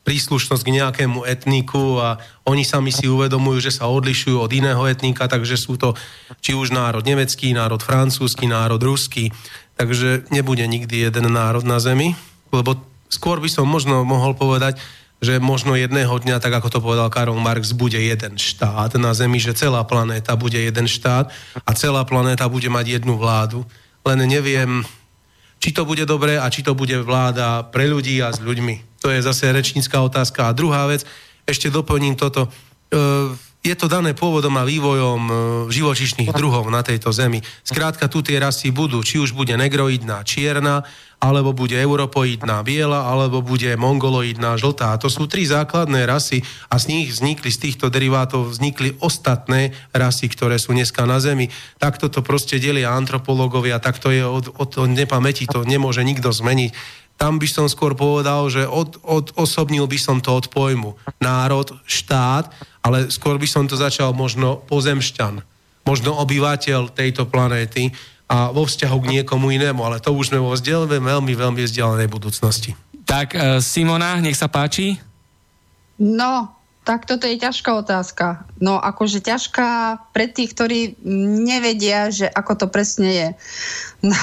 [0.04, 5.32] príslušnosť k nejakému etniku a oni sami si uvedomujú, že sa odlišujú od iného etnika,
[5.32, 5.96] takže sú to
[6.44, 9.32] či už národ nemecký, národ francúzsky, národ ruský.
[9.80, 12.14] Takže nebude nikdy jeden národ na Zemi,
[12.54, 12.78] lebo
[13.10, 14.78] skôr by som možno mohol povedať,
[15.24, 19.40] že možno jedného dňa, tak ako to povedal Karol Marx, bude jeden štát na Zemi,
[19.40, 21.32] že celá planéta bude jeden štát
[21.64, 23.64] a celá planéta bude mať jednu vládu.
[24.04, 24.84] Len neviem,
[25.64, 29.00] či to bude dobré a či to bude vláda pre ľudí a s ľuďmi.
[29.00, 30.52] To je zase rečnícká otázka.
[30.52, 31.08] A druhá vec,
[31.48, 32.52] ešte doplním toto.
[32.92, 33.00] E,
[33.64, 35.34] je to dané pôvodom a vývojom e,
[35.72, 37.40] živočišných druhov na tejto zemi.
[37.64, 40.84] Skrátka, tu tie rasy budú, či už bude negroidná čierna,
[41.24, 44.92] alebo bude europoidná biela, alebo bude mongoloidná žltá.
[45.00, 50.28] To sú tri základné rasy a z nich vznikli, z týchto derivátov vznikli ostatné rasy,
[50.28, 51.48] ktoré sú dneska na Zemi.
[51.80, 56.36] Takto to proste delia antropológovia, tak to je od, od, od nepamäti, to nemôže nikto
[56.36, 57.02] zmeniť.
[57.24, 61.72] Tam by som skôr povedal, že od, od, osobnil by som to od pojmu národ,
[61.88, 62.52] štát,
[62.84, 65.40] ale skôr by som to začal možno pozemšťan,
[65.88, 67.96] možno obyvateľ tejto planéty,
[68.28, 72.12] a vo vzťahu k niekomu inému, ale to už sme vo vzdialenej, veľmi, veľmi vzdialenej
[72.12, 72.76] budúcnosti.
[73.08, 75.00] Tak e, Simona, nech sa páči.
[76.02, 76.52] No,
[76.84, 78.44] tak toto je ťažká otázka.
[78.60, 81.00] No, akože ťažká pre tých, ktorí
[81.46, 83.30] nevedia, že ako to presne je.
[84.04, 84.20] No,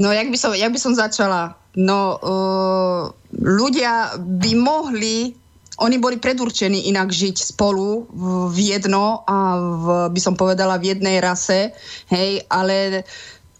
[0.00, 1.54] no jak, by som, jak by som začala?
[1.76, 3.02] No, uh,
[3.36, 5.36] ľudia by mohli
[5.80, 8.04] oni boli predurčení inak žiť spolu
[8.52, 11.72] v jedno a v, by som povedala v jednej rase,
[12.12, 13.08] hej, ale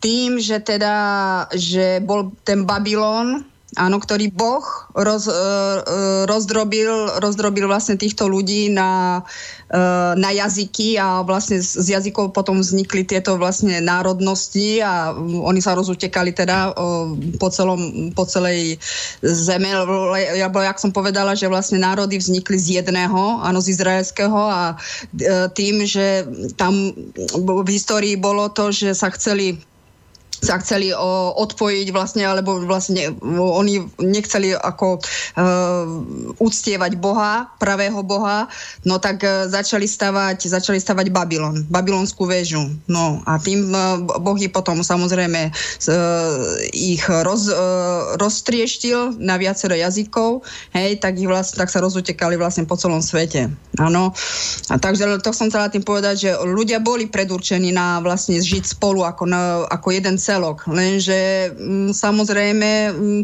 [0.05, 3.41] tým, že teda, že bol ten Babylon,
[3.73, 5.81] áno, ktorý Boh roz, uh,
[6.29, 9.60] rozdrobil, rozdrobil vlastne týchto ľudí na, uh,
[10.19, 16.35] na jazyky a vlastne z, jazykov potom vznikli tieto vlastne národnosti a oni sa rozutekali
[16.35, 18.83] teda uh, po, celom, po celej
[19.23, 24.75] zeme, lebo jak som povedala, že vlastne národy vznikli z jedného, áno, z izraelského a
[25.55, 26.27] tým, že
[26.59, 26.91] tam
[27.39, 29.63] v histórii bolo to, že sa chceli
[30.41, 38.49] sa chceli o, odpojiť vlastne, alebo vlastne oni nechceli ako uh, uctievať Boha, pravého Boha,
[38.89, 42.73] no tak uh, začali stavať, začali stavať Babylon, babylonskú väžu.
[42.89, 45.55] No a tým uh, Boh ich potom samozrejme uh,
[46.73, 50.41] ich roz, uh, roztrieštil na viacero jazykov,
[50.73, 53.53] hej, tak ich vlastne, tak sa rozutekali vlastne po celom svete.
[53.77, 54.13] Áno.
[54.73, 59.05] A takže to som chcela tým povedať, že ľudia boli predurčení na vlastne žiť spolu
[59.05, 60.71] ako, na, ako jeden celok.
[60.71, 63.23] Lenže m, mm, samozrejme m, mm,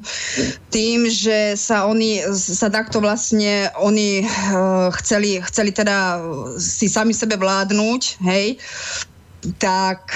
[0.74, 6.19] tým, že sa oni sa takto vlastne oni uh, chceli, chceli teda
[6.59, 8.59] si sami sebe vládnuť, hej,
[9.62, 10.11] tak,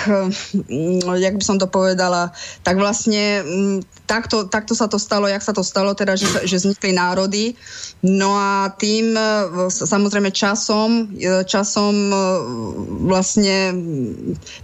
[0.66, 2.34] mm, jak by som to povedala,
[2.66, 3.46] tak vlastne
[4.10, 7.54] takto, takto sa to stalo, jak sa to stalo, teda, že, že vznikli národy.
[8.02, 9.22] No a tým e,
[9.70, 12.16] samozrejme časom, e, časom e,
[13.06, 13.70] vlastne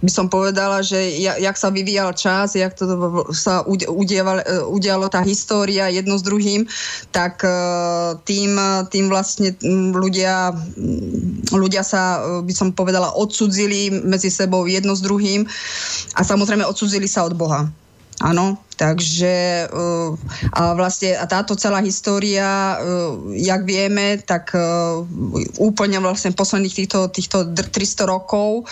[0.03, 2.83] by som povedala, že jak sa vyvíjal čas, jak to
[3.31, 6.67] sa udialo, udialo tá história jedno s druhým,
[7.15, 7.45] tak
[8.25, 8.51] tým,
[8.89, 9.53] tým vlastne
[9.93, 10.51] ľudia,
[11.53, 15.45] ľudia sa, by som povedala, odsudzili medzi sebou jedno s druhým
[16.17, 17.69] a samozrejme odsudzili sa od Boha.
[18.17, 20.17] Áno, takže uh,
[20.49, 25.05] a vlastne a táto celá história, uh, jak vieme, tak uh,
[25.61, 28.65] úplne vlastne posledných týchto, týchto 300 rokov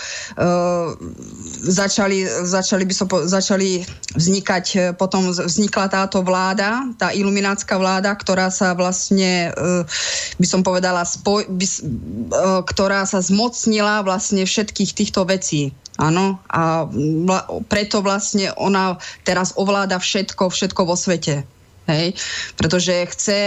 [1.62, 3.82] začali, začali, by som, začali
[4.16, 9.52] vznikať, potom vznikla táto vláda, tá iluminátska vláda, ktorá sa vlastne,
[10.36, 11.66] by som povedala, spoj, by,
[12.68, 15.72] ktorá sa zmocnila vlastne všetkých týchto vecí.
[15.96, 16.84] Áno, a
[17.72, 21.48] preto vlastne ona teraz ovláda všetko, všetko vo svete.
[21.86, 22.18] Hej?
[22.58, 23.40] Pretože chce,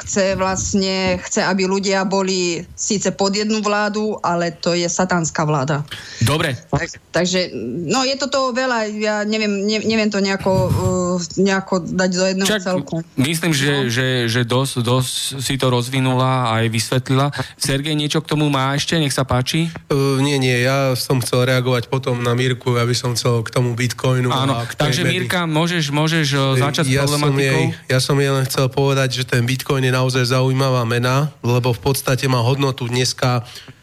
[0.00, 5.84] chce vlastne, chce, aby ľudia boli síce pod jednu vládu, ale to je satanská vláda.
[6.24, 6.56] Dobre.
[6.72, 7.52] Tak, takže,
[7.84, 12.24] no je to toho veľa, ja neviem, ne, neviem to nejako, uh, nejako dať do
[12.32, 12.96] jedného Čak, celku.
[13.20, 13.88] myslím, že, No.
[13.88, 17.28] že, že dosť, dosť si to rozvinula a aj vysvetlila.
[17.56, 18.96] Sergej niečo k tomu má ešte?
[18.96, 19.68] Nech sa páči.
[19.92, 23.76] Uh, nie, nie, ja som chcel reagovať potom na Mirku, aby som chcel k tomu
[23.76, 24.32] Bitcoinu.
[24.32, 27.60] Áno, a k takže Mirka, môžeš, môžeš uh, začať s ja som, problematikou?
[27.60, 31.80] jej, ja som len chcel povedať, že ten Bitcoin je naozaj zaujímavá mena, lebo v
[31.82, 33.42] podstate má hodnotu dneska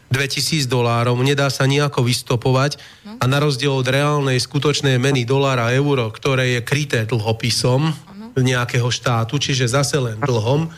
[0.09, 2.81] 2000 dolárov, nedá sa nejako vystopovať.
[3.19, 7.93] A na rozdiel od reálnej skutočnej meny dolára euro, ktoré je kryté dlhopisom
[8.39, 10.71] nejakého štátu, čiže zase len dlhom,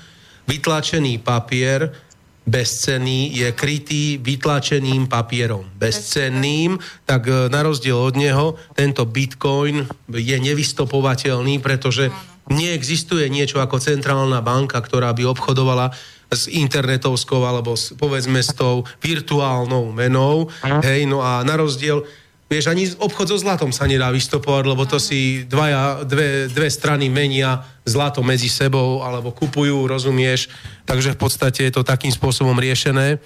[0.49, 1.93] vytlačený papier
[2.41, 5.69] bezcenný je krytý vytlačeným papierom.
[5.77, 12.09] Bezcenným, tak e, na rozdiel od neho tento bitcoin je nevystopovateľný, pretože
[12.51, 15.95] neexistuje niečo ako centrálna banka, ktorá by obchodovala
[16.31, 20.47] s internetovskou alebo s, povedzme s tou virtuálnou menou.
[20.63, 22.03] Hej, no a na rozdiel
[22.51, 27.07] Vieš, ani obchod so zlatom sa nedá vystopovať, lebo to si dvaja, dve, dve strany
[27.07, 30.51] menia zlato medzi sebou alebo kupujú, rozumieš?
[30.83, 33.23] Takže v podstate je to takým spôsobom riešené.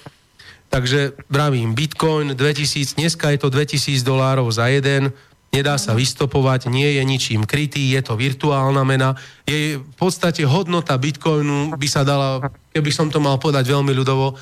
[0.70, 5.10] Takže vravím, Bitcoin 2000, dneska je to 2000 dolárov za jeden,
[5.56, 9.16] nedá sa vystopovať, nie je ničím krytý, je to virtuálna mena.
[9.48, 14.36] Je v podstate hodnota Bitcoinu by sa dala, keby som to mal povedať veľmi ľudovo,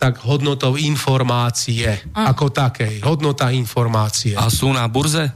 [0.00, 1.86] tak hodnotou informácie
[2.16, 3.04] ako takej.
[3.04, 4.32] Hodnota informácie.
[4.32, 5.28] A sú na burze?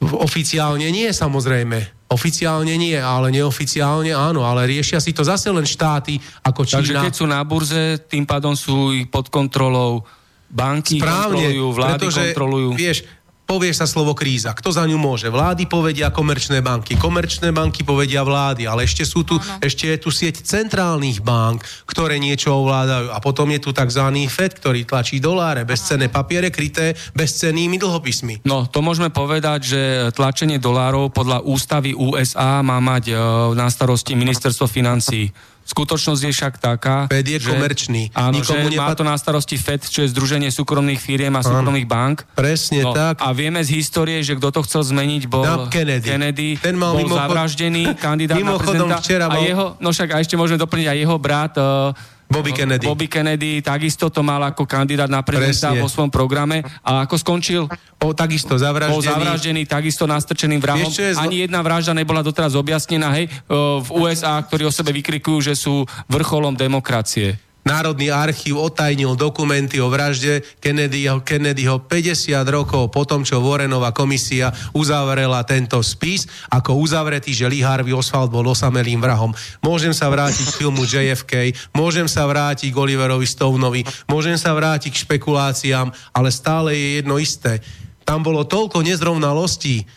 [0.00, 2.08] Oficiálne nie, samozrejme.
[2.12, 6.78] Oficiálne nie, ale neoficiálne áno, ale riešia si to zase len štáty ako Čína.
[6.80, 10.04] Takže keď sú na burze, tým pádom sú i pod kontrolou
[10.46, 12.70] banky, kontrolujú, vlády pretože, kontrolujú.
[12.76, 12.98] Vieš,
[13.44, 14.56] povie sa slovo kríza.
[14.56, 15.28] Kto za ňu môže?
[15.28, 20.08] Vlády povedia komerčné banky, komerčné banky povedia vlády, ale ešte sú tu, ešte je tu
[20.08, 23.12] sieť centrálnych bank, ktoré niečo ovládajú.
[23.12, 24.04] A potom je tu tzv.
[24.28, 28.48] FED, ktorý tlačí doláre, bezcenné papiere kryté bezcennými dlhopismi.
[28.48, 29.80] No, to môžeme povedať, že
[30.16, 33.14] tlačenie dolárov podľa ústavy USA má mať e,
[33.52, 35.28] na starosti ministerstvo financí.
[35.64, 38.02] Skutočnosť je však taká, FED je že, komerčný.
[38.12, 41.40] Áno, Nikomu že má nepad- to na starosti FED, čo je Združenie súkromných firiem a
[41.40, 42.28] súkromných bank.
[42.30, 43.18] Presne No, tak.
[43.18, 46.04] A vieme z histórie, že kto to chcel zmeniť, bol Na Kennedy.
[46.06, 49.00] Kennedy Ten mal bol mimochod- zavraždený kandidát na prezidenta.
[49.00, 51.96] včera a mal- jeho, no však a ešte môžeme doplniť aj jeho brat uh,
[52.28, 52.84] Bobby Kennedy.
[52.84, 55.82] Bobby Kennedy takisto to mal ako kandidát na prezidenta Presne.
[55.84, 56.64] vo svojom programe.
[56.82, 57.70] A ako skončil?
[58.02, 58.94] O, takisto zavraždený.
[58.94, 60.90] Bol zavraždený takisto nastrčeným vrahom.
[60.90, 65.40] Zlo- Ani jedna vražda nebola doteraz objasnená, hej, o, v USA, ktorí o sebe vykrikujú,
[65.40, 67.38] že sú vrcholom demokracie.
[67.64, 74.52] Národný archív otajnil dokumenty o vražde Kennedyho, Kennedyho 50 rokov po tom, čo Warrenová komisia
[74.76, 79.32] uzavrela tento spis, ako uzavretý, že Lee Harvey Oswald bol osamelým vrahom.
[79.64, 83.80] Môžem sa vrátiť k filmu JFK, môžem sa vrátiť k Oliverovi Stoneovi,
[84.12, 87.64] môžem sa vrátiť k špekuláciám, ale stále je jedno isté.
[88.04, 89.88] Tam bolo toľko nezrovnalostí,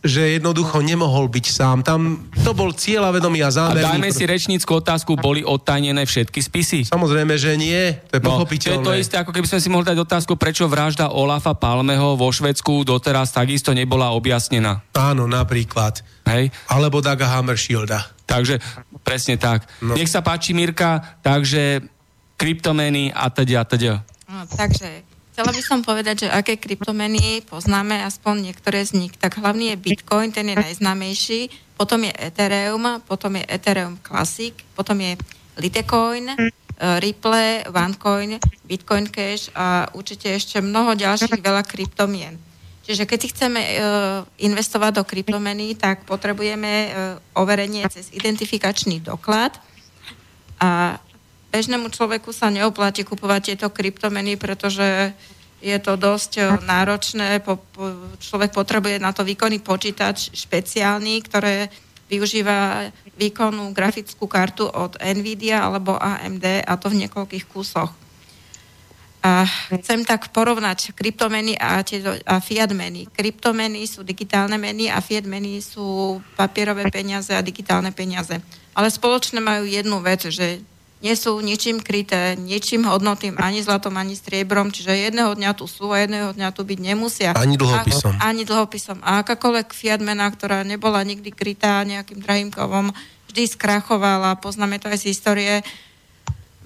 [0.00, 1.84] že jednoducho nemohol byť sám.
[1.84, 3.84] Tam to bol cieľavedomý A a zámerný.
[3.84, 6.80] dajme si rečnícku otázku, boli odtajnené všetky spisy?
[6.88, 7.92] Samozrejme, že nie.
[8.08, 8.80] To je No, to je pochopiteľné.
[8.82, 12.82] to isté, ako keby sme si mohli dať otázku, prečo vražda Olafa Palmeho vo Švedsku
[12.82, 14.80] doteraz takisto nebola objasnená.
[14.94, 16.00] Áno, napríklad.
[16.24, 16.48] Hej?
[16.66, 18.08] Alebo Daga Hammershielda.
[18.24, 18.60] Takže
[19.00, 19.68] presne tak.
[19.80, 19.92] No.
[19.92, 21.84] Nech sa páči, Mirka, takže
[22.36, 23.92] kryptomeny a teda a teda.
[24.28, 25.07] No, takže
[25.38, 29.14] chcela by som povedať, že aké kryptomeny poznáme, aspoň niektoré z nich.
[29.14, 34.98] Tak hlavný je Bitcoin, ten je najznámejší, potom je Ethereum, potom je Ethereum Classic, potom
[34.98, 35.14] je
[35.62, 36.50] Litecoin, eh,
[36.98, 42.34] Ripple, OneCoin, Bitcoin Cash a určite ešte mnoho ďalších veľa kryptomien.
[42.82, 43.72] Čiže keď si chceme e,
[44.48, 46.88] investovať do kryptomeny, tak potrebujeme e,
[47.36, 49.60] overenie cez identifikačný doklad
[50.56, 50.96] a
[51.48, 55.12] bežnému človeku sa neoplatí kupovať tieto kryptomeny, pretože
[55.58, 57.42] je to dosť e, náročné.
[57.42, 61.66] Po, po, človek potrebuje na to výkonný počítač špeciálny, ktoré
[62.08, 62.88] využíva
[63.18, 67.92] výkonnú grafickú kartu od NVIDIA alebo AMD a to v niekoľkých kusoch.
[69.18, 69.42] A
[69.82, 73.10] chcem tak porovnať kryptomeny a, tie, a fiat meny.
[73.10, 78.38] Kryptomeny sú digitálne meny a fiat meny sú papierové peniaze a digitálne peniaze.
[78.78, 80.62] Ale spoločné majú jednu vec, že
[80.98, 85.94] nie sú ničím kryté, ničím hodnotným, ani zlatom, ani striebrom, čiže jedného dňa tu sú
[85.94, 87.30] a jedného dňa tu byť nemusia.
[87.38, 88.18] Ani dlhopisom.
[88.18, 88.98] A, ani dlhopisom.
[89.06, 92.90] A akákoľvek fiat mena, ktorá nebola nikdy krytá nejakým drahým kovom,
[93.30, 95.54] vždy skrachovala, poznáme to aj z histórie,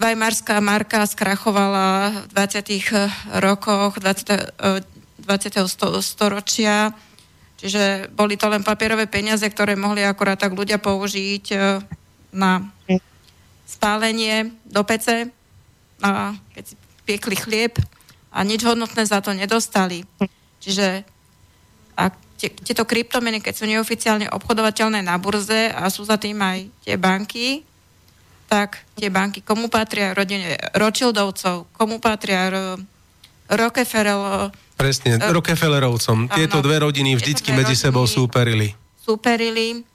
[0.01, 3.39] Weimarská marka skrachovala v 20.
[3.39, 4.51] rokoch 20.
[4.59, 4.81] eh,
[5.23, 5.69] 20.
[5.69, 6.91] sto- storočia,
[7.63, 11.57] Čiže boli to len papierové peniaze, ktoré mohli akorát tak ľudia použiť e,
[12.35, 12.59] na
[13.73, 15.33] spálenie do pece,
[16.03, 16.75] a keď si
[17.09, 17.73] piekli chlieb
[18.29, 20.05] a nič hodnotné za to nedostali.
[20.61, 21.07] Čiže
[21.97, 22.11] a
[22.43, 27.63] tieto kryptomeny, keď sú neoficiálne obchodovateľné na burze a sú za tým aj tie banky,
[28.51, 32.51] tak tie banky komu patria rodine Rothschildovcov, komu patria
[33.47, 36.27] Rockefeller, Presne, uh, Rockefellerovcom.
[36.27, 38.75] Áno, Tieto dve rodiny vždycky dve medzi rodiny sebou súperili.
[38.99, 39.87] Súperili.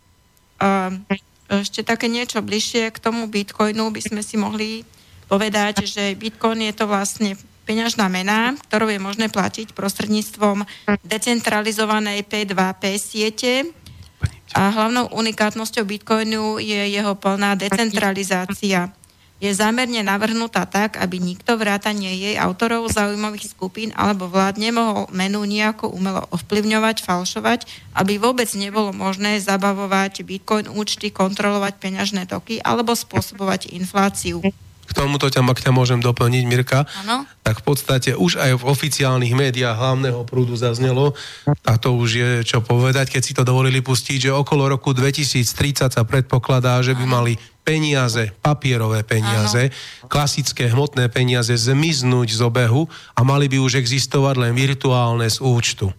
[0.57, 1.03] Uh,
[1.47, 4.83] ešte také niečo bližšie k tomu Bitcoinu by sme si mohli
[5.31, 7.35] povedať, že Bitcoin je to vlastne
[7.67, 10.63] peňažná mena, ktorou je možné platiť prostredníctvom
[11.03, 13.67] decentralizovanej P2P siete.
[14.55, 18.95] A hlavnou unikátnosťou Bitcoinu je jeho plná decentralizácia
[19.37, 25.45] je zámerne navrhnutá tak, aby nikto vrátanie jej autorov zaujímavých skupín alebo vlád nemohol menu
[25.45, 27.59] nejako umelo ovplyvňovať, falšovať,
[27.93, 34.41] aby vôbec nebolo možné zabavovať bitcoin účty, kontrolovať peňažné toky alebo spôsobovať infláciu.
[34.87, 37.27] K tomuto ťa, ak ťa môžem doplniť, Mirka, ano?
[37.43, 41.11] tak v podstate už aj v oficiálnych médiách hlavného prúdu zaznelo,
[41.67, 45.91] a to už je čo povedať, keď si to dovolili pustiť, že okolo roku 2030
[45.91, 47.35] sa predpokladá, že by mali
[47.67, 50.07] peniaze, papierové peniaze, Áno.
[50.07, 55.91] klasické hmotné peniaze zmiznúť z obehu a mali by už existovať len virtuálne z účtu.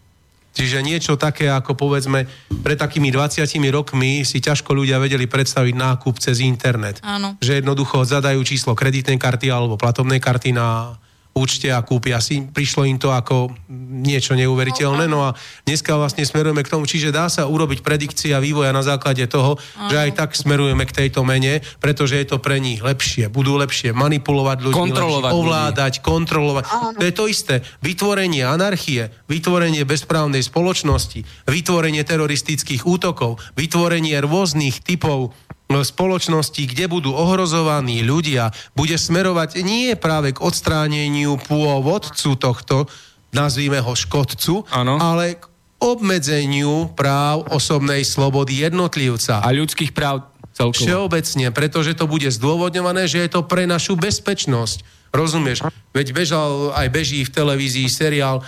[0.57, 2.27] Čiže niečo také, ako povedzme,
[2.65, 6.99] pred takými 20 rokmi si ťažko ľudia vedeli predstaviť nákup cez internet.
[7.05, 7.39] Áno.
[7.39, 10.99] Že jednoducho zadajú číslo kreditnej karty alebo platovnej karty na
[11.39, 12.43] účte a kúpia si.
[12.43, 13.55] Prišlo im to ako
[13.89, 15.07] niečo neuveriteľné.
[15.07, 19.23] No a dneska vlastne smerujeme k tomu, čiže dá sa urobiť predikcia vývoja na základe
[19.31, 19.57] toho,
[19.87, 23.31] že aj tak smerujeme k tejto mene, pretože je to pre nich lepšie.
[23.31, 26.05] Budú lepšie manipulovať ľudí, kontrolovať lepšie ovládať, ľudí.
[26.05, 26.65] kontrolovať.
[26.99, 27.55] To je to isté.
[27.81, 35.31] Vytvorenie anarchie, vytvorenie bezprávnej spoločnosti, vytvorenie teroristických útokov, vytvorenie rôznych typov
[35.69, 42.89] spoločnosti, kde budú ohrozovaní ľudia, bude smerovať nie práve k odstráneniu pôvodcu tohto,
[43.37, 44.97] nazvíme ho škodcu, ano.
[44.97, 45.45] ale k
[45.79, 49.45] obmedzeniu práv osobnej slobody jednotlivca.
[49.45, 50.27] A ľudských práv
[50.57, 50.89] celkovo.
[50.89, 55.65] Všeobecne, pretože to bude zdôvodňované, že je to pre našu bezpečnosť Rozumieš?
[55.97, 58.47] Veď bežal, aj beží v televízii seriál uh,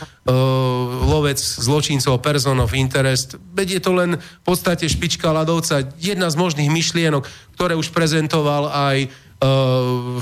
[1.09, 3.41] Lovec zločincov Person of Interest.
[3.57, 5.89] Veď je to len v podstate špička ľadovca.
[5.97, 7.25] Jedna z možných myšlienok,
[7.57, 8.97] ktoré už prezentoval aj
[9.41, 10.21] uh,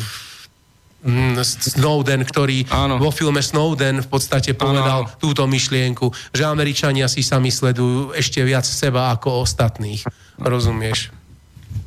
[1.48, 2.98] Snowden, ktorý Áno.
[2.98, 5.15] vo filme Snowden v podstate povedal Áno.
[5.23, 10.02] túto myšlienku, že Američania si sami sledujú ešte viac seba ako ostatných.
[10.43, 11.18] Rozumieš?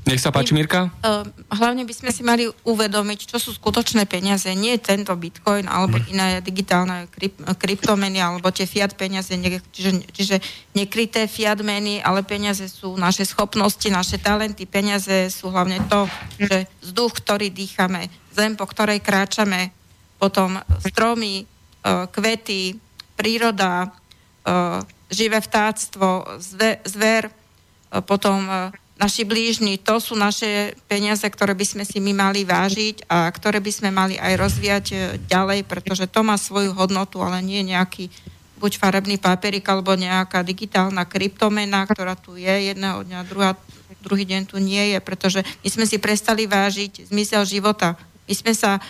[0.02, 0.90] Nech sa páči, Mirka.
[1.06, 1.22] Uh,
[1.54, 4.50] hlavne by sme si mali uvedomiť, čo sú skutočné peniaze.
[4.58, 6.06] Nie tento bitcoin alebo mm.
[6.10, 9.30] iná digitálna kryp, kryptomeny alebo tie fiat peniaze,
[9.70, 10.36] čiže, čiže
[10.74, 14.66] nekryté fiat meny, ale peniaze sú naše schopnosti, naše talenty.
[14.66, 16.10] Peniaze sú hlavne to,
[16.42, 19.70] že vzduch, ktorý dýchame, zem, po ktorej kráčame,
[20.18, 22.74] potom stromy, uh, kvety,
[23.14, 24.82] príroda, uh,
[25.14, 26.26] živé vtáctvo,
[26.90, 27.30] zver
[28.08, 28.48] potom
[29.02, 33.58] naši blížni, to sú naše peniaze, ktoré by sme si my mali vážiť a ktoré
[33.58, 34.96] by sme mali aj rozvíjať e,
[35.26, 38.14] ďalej, pretože to má svoju hodnotu, ale nie nejaký
[38.62, 43.58] buď farebný papierik alebo nejaká digitálna kryptomena, ktorá tu je jedného dňa, druhá,
[44.06, 47.98] druhý deň tu nie je, pretože my sme si prestali vážiť zmysel života.
[48.30, 48.82] My sme sa e,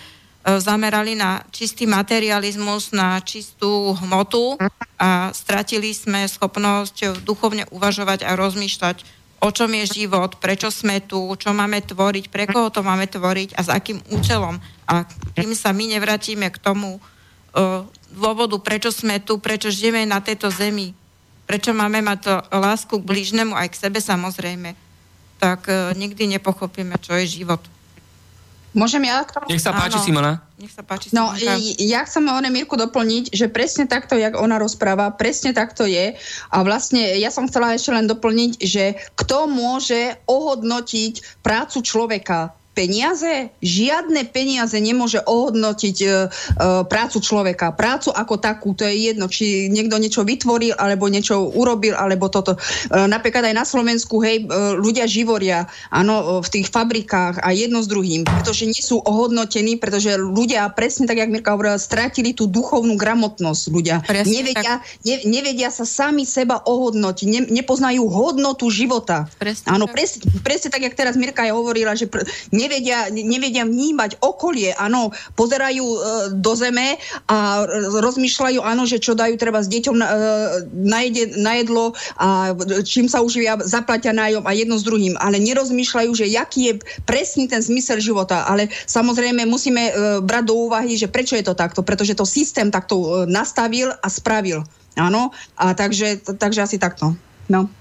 [0.60, 4.60] zamerali na čistý materializmus, na čistú hmotu
[5.00, 11.18] a stratili sme schopnosť duchovne uvažovať a rozmýšľať o čom je život, prečo sme tu,
[11.42, 13.58] čo máme tvoriť, pre koho to máme tvoriť?
[13.58, 14.62] A s akým účelom.
[14.86, 15.04] A
[15.34, 17.82] kým sa my nevrátime k tomu uh,
[18.14, 20.94] dôvodu, prečo sme tu, prečo žijeme na tejto zemi,
[21.50, 24.78] prečo máme mať lásku k blížnemu aj k sebe samozrejme,
[25.42, 27.66] tak uh, nikdy nepochopíme, čo je život.
[28.72, 29.52] Môžem ja k tomu?
[29.52, 30.06] Nech sa páči, Áno.
[30.08, 30.34] Simona.
[30.56, 31.36] Nech sa páči, No,
[31.82, 36.16] ja chcem one Mirku doplniť, že presne takto, jak ona rozpráva, presne takto je.
[36.48, 43.52] A vlastne ja som chcela ešte len doplniť, že kto môže ohodnotiť prácu človeka, peniaze,
[43.60, 46.18] žiadne peniaze nemôže ohodnotiť e, e,
[46.88, 47.76] prácu človeka.
[47.76, 52.56] Prácu ako takú, to je jedno, či niekto niečo vytvoril, alebo niečo urobil, alebo toto.
[52.56, 52.60] E,
[53.12, 57.92] napríklad aj na Slovensku, hej, e, ľudia živoria, áno, v tých fabrikách a jedno s
[57.92, 62.96] druhým, pretože nie sú ohodnotení, pretože ľudia, presne tak, jak Mirka hovorila, stratili tú duchovnú
[62.96, 64.00] gramotnosť ľudia.
[64.08, 64.74] Presne nevedia,
[65.04, 69.28] ne, nevedia sa sami seba ohodnotiť, ne, nepoznajú hodnotu života.
[69.36, 72.24] Presne áno, presne, presne tak, jak teraz Mirka aj hovorila, že pr-
[72.62, 75.98] nevedia, nevedia vnímať okolie, áno, pozerajú e,
[76.38, 77.66] do zeme a
[77.98, 82.54] rozmýšľajú, áno, že čo dajú treba s deťom na, e, na, jedlo a
[82.86, 86.74] čím sa uživia, zaplatia nájom a jedno s druhým, ale nerozmýšľajú, že jaký je
[87.10, 91.58] presný ten zmysel života, ale samozrejme musíme e, brať do úvahy, že prečo je to
[91.58, 94.62] takto, pretože to systém takto e, nastavil a spravil.
[95.00, 97.16] Áno, a takže, takže asi takto.
[97.48, 97.72] No.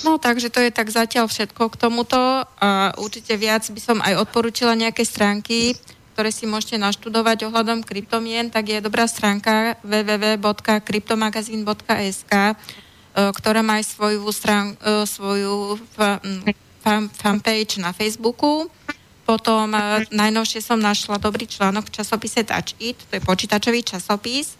[0.00, 2.48] No takže to je tak zatiaľ všetko k tomuto.
[2.60, 5.76] A určite viac by som aj odporúčila nejaké stránky,
[6.20, 12.52] ktoré si môžete naštudovať ohľadom kryptomien, tak je dobrá stránka www.kryptomagazin.sk, e,
[13.16, 18.68] ktorá má aj svoju, strán, e, svoju fan, fanpage na Facebooku.
[19.24, 24.59] Potom e, najnovšie som našla dobrý článok v časopise Touch It, to je počítačový časopis,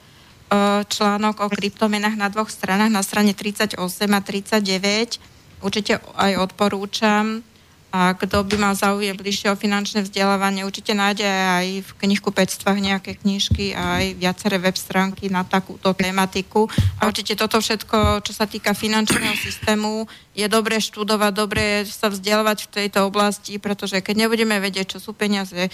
[0.90, 5.30] článok o kryptomenách na dvoch stranách, na strane 38 a 39
[5.62, 7.44] určite aj odporúčam.
[7.90, 13.18] A kto by mal záujem bližšie o finančné vzdelávanie, určite nájde aj v knihkupectvách nejaké
[13.18, 16.70] knižky aj viaceré web stránky na takúto tematiku.
[17.02, 20.06] A určite toto všetko, čo sa týka finančného systému,
[20.38, 25.10] je dobre študovať, dobre sa vzdelávať v tejto oblasti, pretože keď nebudeme vedieť, čo sú
[25.10, 25.70] peniaze, e,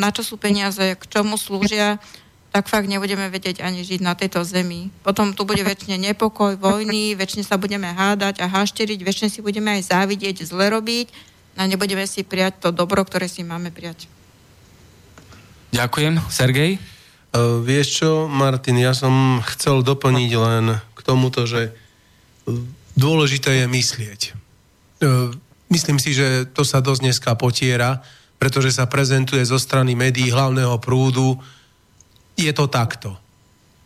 [0.00, 2.00] na čo sú peniaze, k čomu slúžia,
[2.48, 4.88] tak fakt nebudeme vedieť ani žiť na tejto zemi.
[5.04, 9.76] Potom tu bude väčšine nepokoj, vojny, väčšine sa budeme hádať a hašteriť, väčšine si budeme
[9.76, 11.12] aj závidieť, zle robiť
[11.60, 14.08] a nebudeme si prijať to dobro, ktoré si máme prijať.
[15.76, 16.24] Ďakujem.
[16.32, 16.80] Sergej?
[17.28, 21.76] Uh, vieš čo, Martin, ja som chcel doplniť len k tomuto, že
[22.96, 24.20] dôležité je myslieť.
[25.04, 25.36] Uh,
[25.68, 28.00] myslím si, že to sa dosť dneska potiera,
[28.40, 31.36] pretože sa prezentuje zo strany médií hlavného prúdu
[32.38, 33.18] je to takto.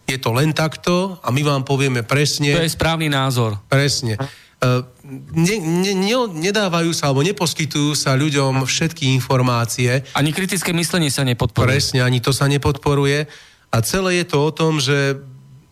[0.04, 2.52] Je to len takto a my vám povieme presne...
[2.52, 3.56] To je správny názor.
[3.72, 4.20] Presne.
[4.60, 4.84] Uh,
[5.32, 10.04] ne, ne, ne, nedávajú sa alebo neposkytujú sa ľuďom všetky informácie.
[10.12, 11.66] Ani kritické myslenie sa nepodporuje.
[11.66, 13.24] Presne, ani to sa nepodporuje.
[13.72, 15.16] A celé je to o tom, že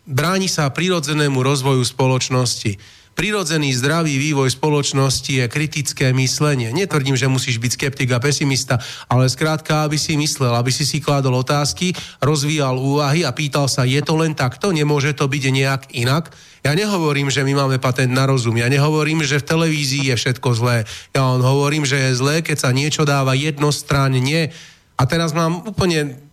[0.08, 2.80] bráni sa prirodzenému rozvoju spoločnosti
[3.14, 6.72] prirodzený zdravý vývoj spoločnosti je kritické myslenie.
[6.72, 8.80] Netvrdím, že musíš byť skeptik a pesimista,
[9.10, 11.92] ale skrátka, aby si myslel, aby si si kládol otázky,
[12.22, 16.32] rozvíjal úvahy a pýtal sa, je to len takto, nemôže to byť nejak inak.
[16.60, 20.48] Ja nehovorím, že my máme patent na rozum, ja nehovorím, že v televízii je všetko
[20.56, 20.84] zlé.
[21.16, 24.52] Ja on hovorím, že je zlé, keď sa niečo dáva jednostranne.
[25.00, 26.29] A teraz mám úplne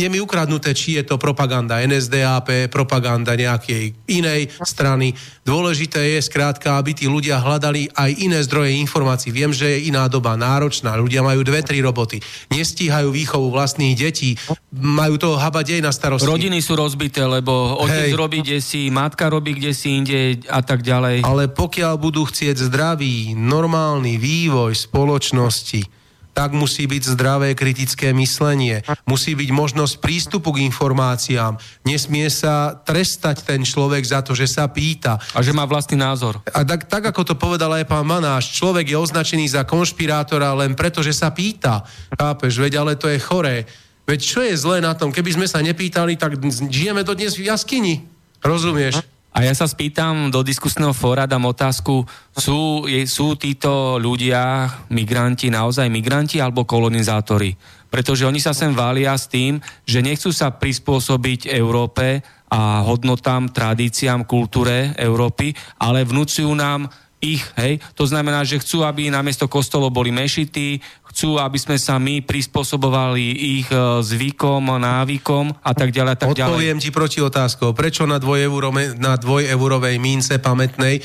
[0.00, 5.12] je mi ukradnuté, či je to propaganda NSDAP, propaganda nejakej inej strany.
[5.44, 9.28] Dôležité je skrátka, aby tí ľudia hľadali aj iné zdroje informácií.
[9.28, 14.40] Viem, že je iná doba náročná, ľudia majú dve, tri roboty, nestíhajú výchovu vlastných detí,
[14.72, 16.24] majú toho habať aj na starosti.
[16.24, 18.16] Rodiny sú rozbité, lebo otec Hej.
[18.16, 21.28] robí kde si, matka robí kde si inde a tak ďalej.
[21.28, 25.99] Ale pokiaľ budú chcieť zdravý, normálny vývoj spoločnosti,
[26.40, 33.44] tak musí byť zdravé kritické myslenie, musí byť možnosť prístupu k informáciám, nesmie sa trestať
[33.44, 35.20] ten človek za to, že sa pýta.
[35.36, 36.40] A že má vlastný názor.
[36.48, 40.72] A tak, tak ako to povedal aj pán Manáš, človek je označený za konšpirátora len
[40.72, 41.84] preto, že sa pýta.
[42.16, 43.68] Chápeš, veď ale to je choré.
[44.08, 45.12] Veď čo je zlé na tom?
[45.12, 46.40] Keby sme sa nepýtali, tak
[46.72, 48.08] žijeme to dnes v jaskyni.
[48.40, 49.04] Rozumieš?
[49.30, 52.02] A ja sa spýtam do diskusného fóra, dám otázku,
[52.34, 57.54] sú, sú títo ľudia, migranti, naozaj migranti alebo kolonizátori?
[57.90, 64.26] Pretože oni sa sem vália s tým, že nechcú sa prispôsobiť Európe a hodnotám, tradíciám,
[64.26, 66.90] kultúre Európy, ale vnúcujú nám
[67.20, 67.78] ich, hej.
[68.00, 70.80] To znamená, že chcú, aby namiesto kostolov boli mešity,
[71.12, 76.16] chcú, aby sme sa my prispôsobovali ich e, zvykom, návykom a tak ďalej.
[76.16, 76.48] tak ďalej.
[76.48, 77.76] Odpoviem ti proti otázkou.
[77.76, 81.02] Prečo na, dvojeurovej, na dvojeurovej mince pamätnej e,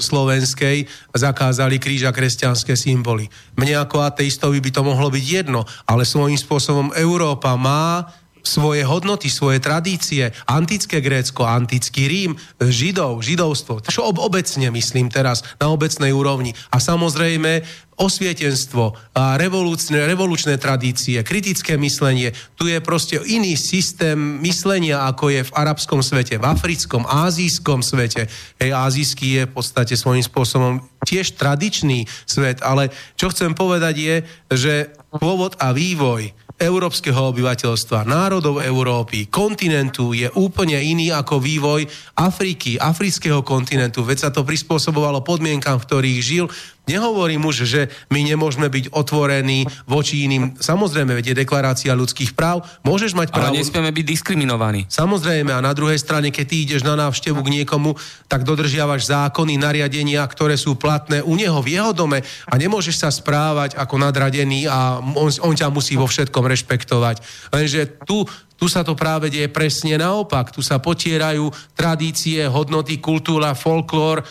[0.00, 3.28] slovenskej zakázali kríž a kresťanské symboly?
[3.60, 8.08] Mne ako ateistovi by to mohlo byť jedno, ale svojím spôsobom Európa má
[8.42, 15.46] svoje hodnoty, svoje tradície, antické Grécko, antický Rím, Židov, židovstvo, čo ob, obecne myslím teraz,
[15.62, 16.52] na obecnej úrovni.
[16.74, 17.62] A samozrejme
[18.02, 22.34] osvietenstvo, a revolučné, revolučné tradície, kritické myslenie.
[22.58, 28.26] Tu je proste iný systém myslenia, ako je v arabskom svete, v africkom, azijskom svete.
[28.58, 34.16] Hej, azijský je v podstate svojím spôsobom tiež tradičný svet, ale čo chcem povedať je,
[34.50, 34.74] že
[35.12, 41.86] pôvod a vývoj európskeho obyvateľstva, národov Európy, kontinentu je úplne iný ako vývoj
[42.18, 44.04] Afriky, afrického kontinentu.
[44.04, 46.46] Veď sa to prispôsobovalo podmienkam, v ktorých žil.
[46.82, 50.58] Nehovorím už, že my nemôžeme byť otvorení voči iným.
[50.58, 52.66] Samozrejme, veď je deklarácia ľudských práv.
[52.82, 53.54] Môžeš mať právo...
[53.54, 54.90] Ale nesmieme byť diskriminovaní.
[54.90, 57.94] Samozrejme, a na druhej strane, keď ty ideš na návštevu k niekomu,
[58.26, 62.18] tak dodržiavaš zákony, nariadenia, ktoré sú platné u neho v jeho dome
[62.50, 67.22] a nemôžeš sa správať ako nadradený a on, on ťa musí vo všetkom rešpektovať.
[67.54, 70.54] Lenže tu, tu sa to práve deje presne naopak.
[70.54, 74.22] Tu sa potierajú tradície, hodnoty, kultúra, folklór,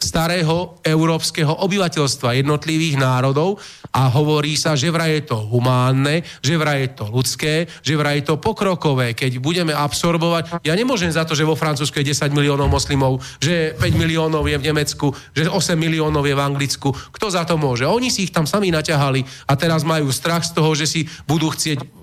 [0.00, 3.60] starého európskeho obyvateľstva jednotlivých národov
[3.92, 8.24] a hovorí sa, že vraj je to humánne, že vraj je to ľudské, že vraj
[8.24, 9.12] je to pokrokové.
[9.12, 13.76] Keď budeme absorbovať, ja nemôžem za to, že vo Francúzsku je 10 miliónov moslimov, že
[13.76, 16.88] 5 miliónov je v Nemecku, že 8 miliónov je v Anglicku.
[17.12, 17.84] Kto za to môže?
[17.84, 21.52] Oni si ich tam sami naťahali a teraz majú strach z toho, že si budú
[21.52, 21.99] chcieť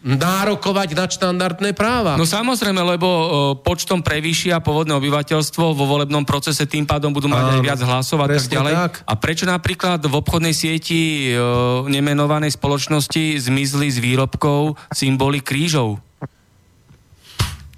[0.00, 2.16] nárokovať na štandardné práva.
[2.16, 3.24] No samozrejme, lebo o,
[3.60, 8.32] počtom prevýšia pôvodné obyvateľstvo vo volebnom procese, tým pádom budú mať aj viac hlasov a
[8.32, 8.72] tak ďalej.
[8.72, 8.92] Tak.
[9.04, 16.00] A prečo napríklad v obchodnej sieti o, nemenovanej spoločnosti zmizli z výrobkov symboly krížov?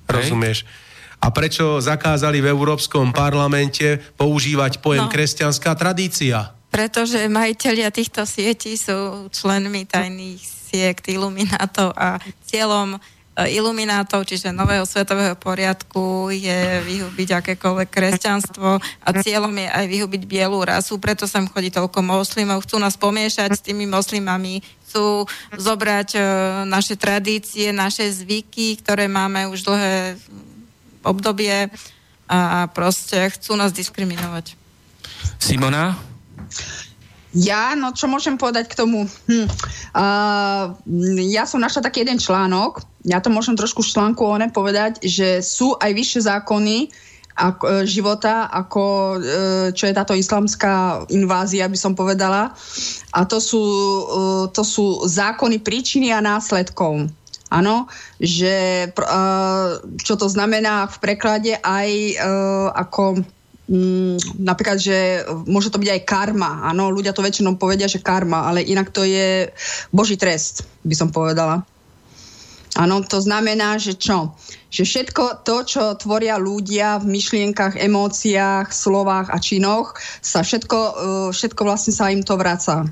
[0.06, 0.62] Rozumieš?
[1.18, 5.12] A prečo zakázali v Európskom parlamente používať pojem no.
[5.12, 6.55] kresťanská tradícia?
[6.70, 12.98] Pretože majiteľia týchto sietí sú členmi tajných sekt, iluminátov a cieľom e,
[13.56, 20.60] iluminátov, čiže nového svetového poriadku je vyhubiť akékoľvek kresťanstvo a cieľom je aj vyhubiť bielú
[20.60, 26.24] rasu, preto sem chodí toľko moslimov, chcú nás pomiešať s tými moslimami, chcú zobrať uh,
[26.64, 30.16] naše tradície, naše zvyky, ktoré máme už dlhé
[31.04, 31.68] obdobie
[32.28, 34.56] a proste chcú nás diskriminovať.
[35.40, 35.96] Simona?
[37.36, 39.05] Ja, no čo môžem povedať k tomu?
[39.28, 39.46] Hm.
[39.92, 40.72] Uh,
[41.28, 45.44] ja som našla taký jeden článok, ja to môžem trošku v článku one povedať, že
[45.44, 46.88] sú aj vyššie zákony
[47.38, 49.16] ako, e, života, ako e,
[49.72, 52.50] čo je táto islamská invázia, by som povedala.
[53.14, 54.02] A to sú, e,
[54.50, 57.06] to sú zákony príčiny a následkov.
[57.48, 57.88] Áno,
[58.20, 58.92] že
[60.05, 62.20] čo to znamená v preklade aj
[62.76, 63.24] ako
[63.68, 66.66] mm, napríklad, že môže to byť aj karma.
[66.66, 69.52] Áno, ľudia to väčšinou povedia, že karma, ale inak to je
[69.92, 71.62] boží trest, by som povedala.
[72.76, 74.38] Áno, to znamená, že čo?
[74.68, 81.28] Že všetko to, čo tvoria ľudia v myšlienkach, emóciách, slovách a činoch, sa všetko, uh,
[81.34, 82.86] všetko vlastne sa im to vraca.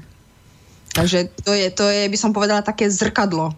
[0.96, 3.52] Takže to je, to je, by som povedala, také zrkadlo.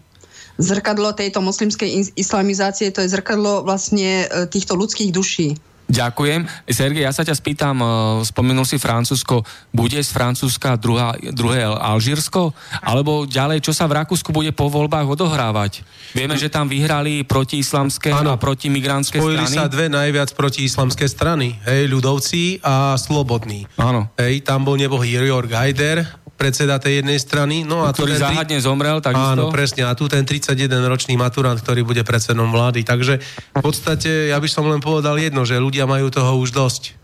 [0.59, 5.55] Zrkadlo tejto moslimskej islamizácie, to je zrkadlo vlastne uh, týchto ľudských duší.
[5.89, 6.45] Ďakujem.
[6.69, 7.85] Sergej, ja sa ťa spýtam, e,
[8.21, 9.41] spomenul si Francúzsko,
[9.73, 12.53] bude z Francúzska druhá, druhé Alžírsko?
[12.85, 15.81] Alebo ďalej, čo sa v Rakúsku bude po voľbách odohrávať?
[16.13, 19.57] Vieme, že tam vyhrali protiislamské a protimigrantské Spojili strany.
[19.57, 21.57] sa dve najviac protiislamské strany.
[21.65, 23.65] Hej, ľudovci a slobodní.
[23.81, 24.13] Áno.
[24.21, 26.05] Hej, tam bol nebohý Jorior Gajder,
[26.39, 27.67] predseda tej jednej strany.
[27.67, 28.63] No a ktorý záhadne tri...
[28.63, 29.35] zomrel, takisto.
[29.35, 29.83] Áno, presne.
[29.83, 32.87] A tu ten 31-ročný maturant, ktorý bude predsedom vlády.
[32.87, 33.19] Takže
[33.59, 36.95] v podstate ja by som len povedal jedno, že ľudia majú toho už dosť.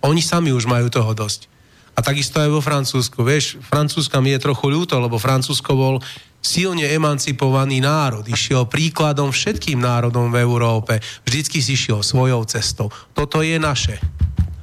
[0.00, 1.52] Oni sami už majú toho dosť.
[1.92, 3.20] A takisto aj vo Francúzsku.
[3.26, 5.94] Vieš, Francúzska mi je trochu ľúto, lebo Francúzsko bol
[6.38, 8.22] silne emancipovaný národ.
[8.22, 11.02] Išiel príkladom všetkým národom v Európe.
[11.26, 12.94] Vždycky si šiel svojou cestou.
[13.12, 13.98] Toto je naše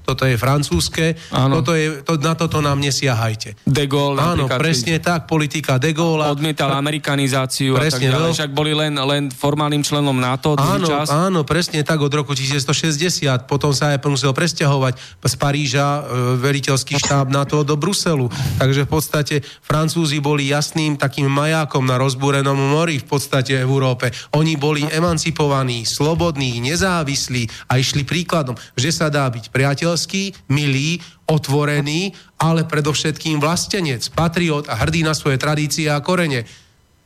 [0.06, 3.58] toto je francúzske, toto je, to, na toto nám nesiahajte.
[3.66, 6.30] De Gaulle Áno, presne tak, politika De Gaulle.
[6.30, 11.10] Odmietal amerikanizáciu presne, a tak ďalej, však boli len, len formálnym členom NATO áno, čas.
[11.10, 14.94] Áno, presne tak, od roku 1960, potom sa aj musel presťahovať
[15.26, 16.02] z Paríža e,
[16.38, 18.30] veliteľský štáb NATO do Bruselu.
[18.62, 24.14] Takže v podstate Francúzi boli jasným takým majákom na rozbúrenom mori v podstate v Európe.
[24.38, 31.00] Oni boli emancipovaní, slobodní, nezávislí a išli príkladom, že sa dá byť priateľ priateľský, milý,
[31.26, 36.44] otvorený, ale predovšetkým vlastenec, patriot a hrdý na svoje tradície a korene.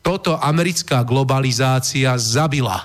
[0.01, 2.81] Toto americká globalizácia zabila.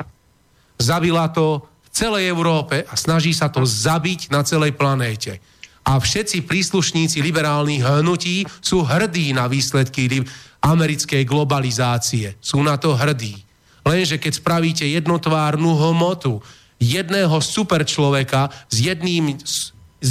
[0.77, 5.41] Zabila to v celej Európe a snaží sa to zabiť na celej planéte.
[5.85, 10.21] A všetci príslušníci liberálnych hnutí sú hrdí na výsledky
[10.61, 12.37] americkej globalizácie.
[12.45, 13.41] Sú na to hrdí.
[13.85, 16.41] Lenže keď spravíte jednotvárnu homotu
[16.81, 19.37] jedného superčloveka s jedným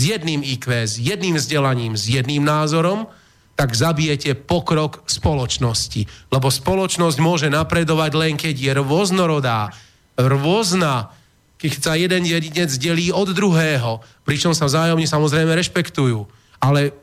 [0.01, 3.05] jedným IQ, s jedným vzdelaním, s jedným názorom,
[3.53, 6.09] tak zabijete pokrok spoločnosti.
[6.33, 9.69] Lebo spoločnosť môže napredovať len keď je rôznorodá,
[10.17, 11.13] rôzna,
[11.61, 16.25] keď sa jeden jedinec delí od druhého, pričom sa vzájomne samozrejme rešpektujú.
[16.57, 16.97] Ale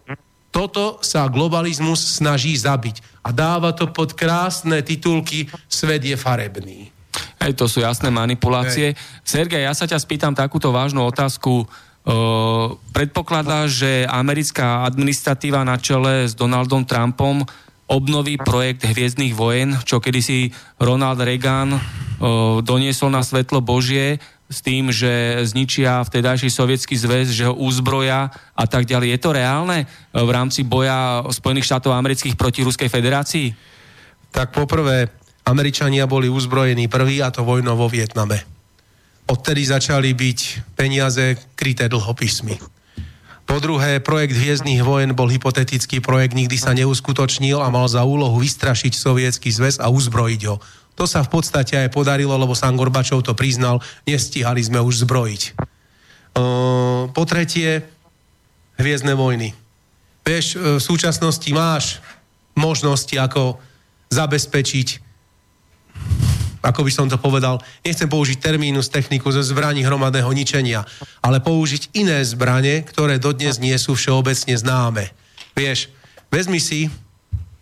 [0.51, 3.23] toto sa globalizmus snaží zabiť.
[3.23, 6.91] a dáva to pod krásne titulky Svet je farebný.
[7.41, 8.93] Hej, to sú jasné manipulácie.
[8.93, 8.99] Hej.
[9.25, 11.65] Sergej, ja sa ťa spýtam takúto vážnu otázku.
[12.90, 17.44] Predpokladá, že americká administratíva na čele s Donaldom Trumpom
[17.90, 21.81] obnoví projekt Hviezdnych vojen, čo kedysi Ronald Reagan uh,
[22.62, 28.64] doniesol na svetlo Božie s tým, že zničia vtedajší sovietský zväz, že ho uzbroja a
[28.66, 29.14] tak ďalej.
[29.14, 33.55] Je to reálne v rámci boja Spojených štátov amerických proti Ruskej federácii?
[34.35, 35.06] Tak poprvé,
[35.47, 38.60] Američania boli uzbrojení prví a to vojnou vo Vietname.
[39.31, 40.39] Odtedy začali byť
[40.74, 42.59] peniaze kryté dlhopismy.
[43.47, 48.43] Po druhé, projekt Hviezdnych vojen bol hypotetický projekt, nikdy sa neuskutočnil a mal za úlohu
[48.43, 50.59] vystrašiť sovietský zväz a uzbrojiť ho.
[50.98, 55.43] To sa v podstate aj podarilo, lebo sám Gorbačov to priznal, nestíhali sme už zbrojiť.
[57.15, 57.86] Po tretie,
[58.78, 59.55] Hviezdne vojny.
[60.27, 61.98] Vieš, v súčasnosti máš
[62.55, 63.59] možnosti, ako
[64.11, 64.89] zabezpečiť
[66.61, 70.85] ako by som to povedal, nechcem použiť termínus techniku ze zbraní hromadného ničenia,
[71.24, 75.09] ale použiť iné zbranie, ktoré dodnes nie sú všeobecne známe.
[75.57, 75.89] Vieš,
[76.28, 76.93] vezmi si,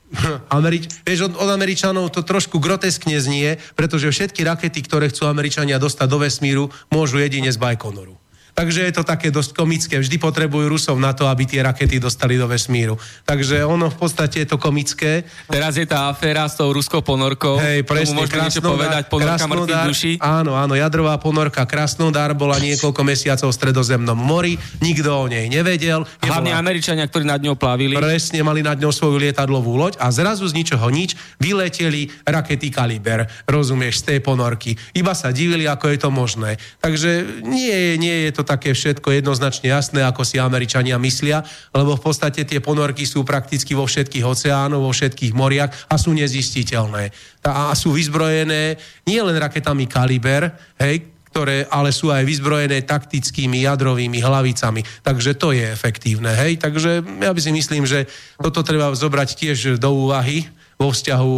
[0.58, 5.78] Američ- vieš, od, od Američanov to trošku groteskne znie, pretože všetky rakety, ktoré chcú Američania
[5.78, 8.18] dostať do vesmíru, môžu jedine z Bajkonoru.
[8.58, 10.02] Takže je to také dosť komické.
[10.02, 12.98] Vždy potrebujú Rusov na to, aby tie rakety dostali do vesmíru.
[13.22, 15.22] Takže ono v podstate je to komické.
[15.46, 17.54] Teraz je tá aféra s tou ruskou ponorkou.
[17.62, 18.18] Hej, presne.
[18.18, 20.12] Môžete niečo povedať, ponorka mŕtvych duší?
[20.18, 26.02] Áno, áno, jadrová ponorka Krasnodar bola niekoľko mesiacov v stredozemnom mori, nikto o nej nevedel.
[26.18, 26.42] Nebola...
[26.42, 27.94] Hlavne Američania, ktorí nad ňou plavili.
[27.94, 33.30] Presne, mali nad ňou svoju lietadlovú loď a zrazu z ničoho nič vyleteli rakety Kaliber,
[33.46, 34.74] rozumieš, z tej ponorky.
[34.98, 36.58] Iba sa divili, ako je to možné.
[36.82, 41.44] Takže nie, nie je to také všetko jednoznačne jasné, ako si Američania myslia,
[41.76, 46.16] lebo v podstate tie ponorky sú prakticky vo všetkých oceánoch, vo všetkých moriach a sú
[46.16, 47.12] nezistiteľné.
[47.44, 50.48] A sú vyzbrojené nie len raketami Kaliber,
[50.80, 54.80] hej, ktoré ale sú aj vyzbrojené taktickými jadrovými hlavicami.
[55.04, 56.32] Takže to je efektívne.
[56.32, 56.56] Hej?
[56.58, 58.08] Takže ja by si myslím, že
[58.40, 60.48] toto treba zobrať tiež do úvahy
[60.78, 61.36] vo vzťahu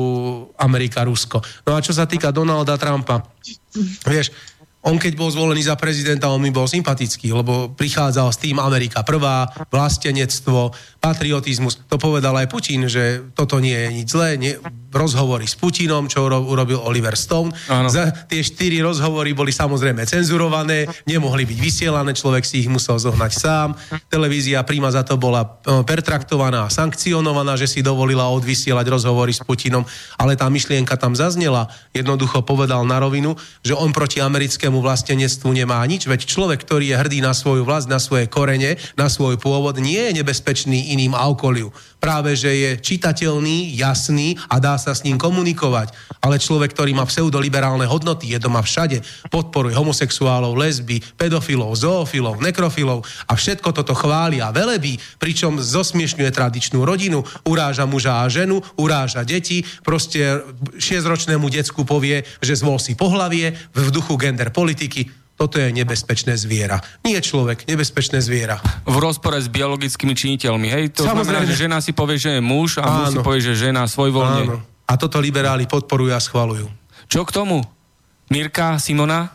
[0.61, 1.67] Amerika-Rusko.
[1.67, 3.25] No a čo sa týka Donalda Trumpa,
[4.05, 4.31] vieš,
[4.81, 9.05] on keď bol zvolený za prezidenta, on mi bol sympatický, lebo prichádzal s tým Amerika
[9.05, 11.85] prvá, vlastenectvo, patriotizmus.
[11.89, 14.29] To povedal aj Putin, že toto nie je nič zlé.
[14.41, 14.57] Nie,
[14.91, 17.55] rozhovory s Putinom, čo urobil Oliver Stone.
[17.71, 17.93] Áno.
[17.93, 23.33] Za tie štyri rozhovory boli samozrejme cenzurované, nemohli byť vysielané, človek si ich musel zohnať
[23.37, 23.69] sám.
[24.11, 25.49] Televízia príma za to bola e,
[25.87, 29.87] pertraktovaná a sankcionovaná, že si dovolila odvysielať rozhovory s Putinom,
[30.19, 31.71] ale tá myšlienka tam zaznela.
[31.95, 36.95] Jednoducho povedal na rovinu, že on proti americkému slovenskému vlastenectvu nemá nič, veď človek, ktorý
[36.95, 41.19] je hrdý na svoju vlast, na svoje korene, na svoj pôvod, nie je nebezpečný iným
[41.19, 41.75] a okoliu.
[42.01, 45.93] Práve, že je čitateľný, jasný a dá sa s ním komunikovať.
[46.25, 53.05] Ale človek, ktorý má pseudoliberálne hodnoty, je doma všade, podporuje homosexuálov, lesby, pedofilov, zoofilov, nekrofilov
[53.29, 59.21] a všetko toto chváli a velebí, pričom zosmiešňuje tradičnú rodinu, uráža muža a ženu, uráža
[59.27, 60.41] deti, proste
[60.81, 65.09] 6-ročnému decku povie, že zvol si pohlavie v duchu gender politiky,
[65.41, 66.77] toto je nebezpečné zviera.
[67.01, 68.61] Nie človek, nebezpečné zviera.
[68.85, 70.85] V rozpore s biologickými činiteľmi, hej?
[71.01, 71.25] To Samozrejme.
[71.25, 72.93] znamená, že žena si povie, že je muž a Áno.
[73.01, 74.43] muž si povie, že žena svojvoľne.
[74.45, 74.61] Áno.
[74.85, 76.69] A toto liberáli podporujú a schvalujú.
[77.09, 77.65] Čo k tomu?
[78.29, 79.33] Mirka, Simona?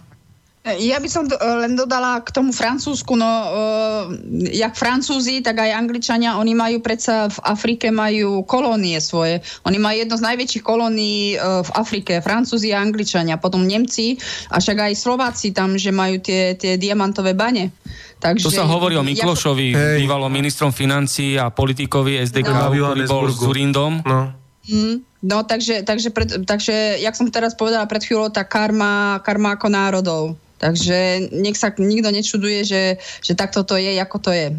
[0.65, 4.09] Ja by som len dodala k tomu Francúzsku, no uh,
[4.49, 9.45] jak Francúzi, tak aj Angličania, oni majú predsa v Afrike majú kolónie svoje.
[9.69, 14.17] Oni majú jedno z najväčších kolónií uh, v Afrike, Francúzi a Angličania, potom Nemci
[14.49, 17.69] a však aj Slováci tam, že majú tie, tie diamantové bane.
[18.17, 20.01] Takže, to sa hovorí o Miklošovi, ja...
[20.01, 22.73] bývalom ministrom financí a politikovi SDK, no.
[22.73, 24.01] ktorý bol s Zurindom.
[24.01, 24.33] No.
[24.65, 29.53] Mm, no takže, takže, pred, takže, jak som teraz povedala pred chvíľou, tá karma, karma
[29.53, 30.23] ako národov.
[30.56, 32.84] Takže nech sa nikto nečuduje, že,
[33.19, 34.56] že takto to je, ako to je.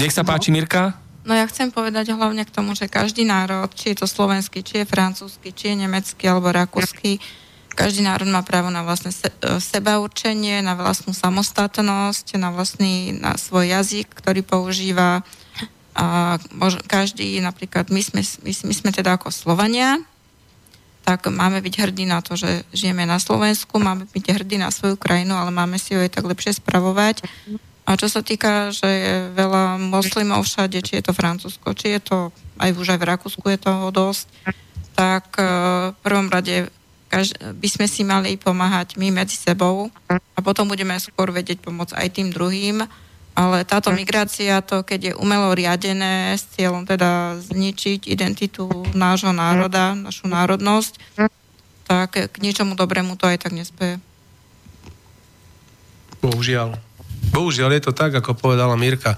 [0.00, 0.58] Nech sa páči, no.
[0.58, 0.98] Mirka.
[1.20, 4.82] No ja chcem povedať hlavne k tomu, že každý národ, či je to slovenský, či
[4.82, 7.20] je francúzsky, či je nemecký alebo rakúsky,
[7.80, 13.16] každý národ má právo na vlastné se, e, seba určenie, na vlastnú samostatnosť, na vlastný
[13.16, 15.22] na svoj jazyk, ktorý používa.
[15.94, 19.96] A mož, každý, napríklad my sme, my, my sme teda ako Slovania,
[21.04, 25.00] tak máme byť hrdí na to, že žijeme na Slovensku, máme byť hrdí na svoju
[25.00, 27.24] krajinu, ale máme si ju aj tak lepšie spravovať.
[27.88, 32.00] A čo sa týka, že je veľa moslimov všade, či je to Francúzsko, či je
[32.00, 32.18] to
[32.60, 34.28] aj už aj v Rakúsku je toho dosť,
[34.92, 35.42] tak e,
[35.90, 36.68] v prvom rade
[37.58, 42.08] by sme si mali pomáhať my medzi sebou a potom budeme skôr vedieť pomôcť aj
[42.14, 42.86] tým druhým.
[43.40, 49.96] Ale táto migrácia, to keď je umelo riadené s cieľom teda zničiť identitu nášho národa,
[49.96, 51.00] našu národnosť,
[51.88, 53.96] tak k ničomu dobrému to aj tak nespeje.
[56.20, 56.76] Bohužiaľ.
[57.32, 59.16] Bohužiaľ je to tak, ako povedala Mirka.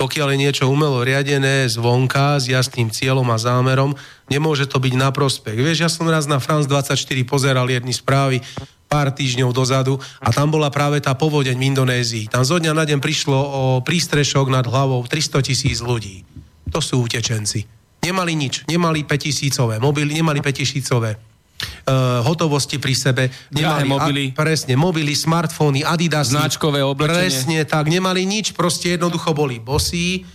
[0.00, 3.92] Pokiaľ je niečo umelo riadené zvonka s jasným cieľom a zámerom,
[4.32, 5.60] nemôže to byť na prospech.
[5.60, 6.96] Vieš, ja som raz na France 24
[7.28, 8.40] pozeral jedny správy
[8.90, 12.26] pár týždňov dozadu a tam bola práve tá povodeň v Indonézii.
[12.26, 16.26] Tam zo dňa na deň prišlo o prístrešok nad hlavou 300 tisíc ľudí.
[16.74, 17.70] To sú utečenci.
[18.02, 23.22] Nemali nič, nemali 5 tisícové mobily, nemali 5 tisícové uh, hotovosti pri sebe.
[23.54, 24.24] Nemali mobily.
[24.34, 26.34] A, presne, mobily, smartfóny, Adidas.
[26.34, 27.30] Značkové oblečenie.
[27.30, 30.26] Presne tak, nemali nič, proste jednoducho boli bosí,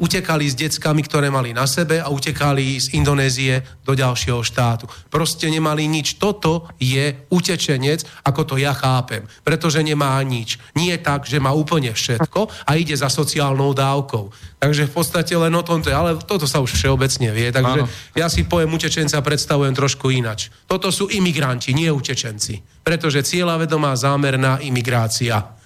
[0.00, 4.88] utekali s deckami, ktoré mali na sebe a utekali z Indonézie do ďalšieho štátu.
[5.12, 6.16] Proste nemali nič.
[6.16, 9.28] Toto je utečenec, ako to ja chápem.
[9.44, 10.56] Pretože nemá nič.
[10.72, 14.56] Nie tak, že má úplne všetko a ide za sociálnou dávkou.
[14.56, 17.52] Takže v podstate len o tomto, ale toto sa už všeobecne vie.
[17.52, 17.88] Takže Áno.
[18.16, 20.48] ja si pojem utečenca predstavujem trošku inač.
[20.64, 22.80] Toto sú imigranti, nie utečenci.
[22.80, 25.60] Pretože cieľavedomá zámerná imigrácia.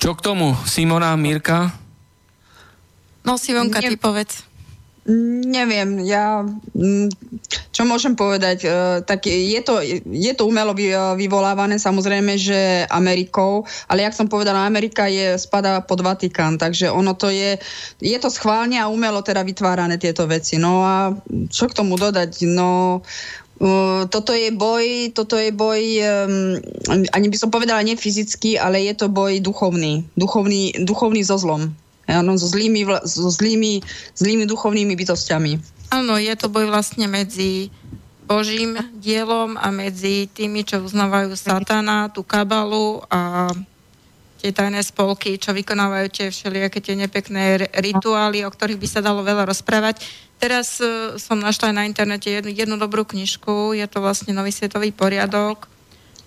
[0.00, 1.89] Čo k tomu, Simona, Mirka?
[3.24, 4.50] No si vonka, ty povedz.
[5.50, 6.44] Neviem, ja,
[6.76, 7.08] mm,
[7.72, 8.68] čo môžem povedať, e,
[9.00, 10.76] tak je to, je to umelo
[11.16, 17.16] vyvolávané samozrejme, že Amerikou, ale jak som povedala, Amerika je, spadá pod Vatikán, takže ono
[17.16, 17.56] to je,
[17.96, 20.60] je to schválne a umelo teda vytvárané tieto veci.
[20.60, 21.16] No a
[21.48, 22.44] čo k tomu dodať?
[22.46, 23.00] No,
[23.60, 26.56] Uh, toto je boj, toto je boj, um,
[26.88, 30.00] ani by som povedala nie fyzický, ale je to boj duchovný.
[30.16, 31.76] Duchovný, duchovný so zlom.
[32.10, 33.80] Áno, so zlými, so zlými,
[34.18, 35.52] zlými duchovnými bytostiami.
[35.94, 37.70] Áno, je to boj vlastne medzi
[38.30, 43.50] Božím dielom a medzi tými, čo uznávajú satana, tú kabalu a
[44.38, 49.26] tie tajné spolky, čo vykonávajú tie všelijaké tie nepekné rituály, o ktorých by sa dalo
[49.26, 50.06] veľa rozprávať.
[50.40, 54.54] Teraz uh, som našla aj na internete jednu, jednu dobrú knižku, je to vlastne Nový
[54.54, 55.68] svetový poriadok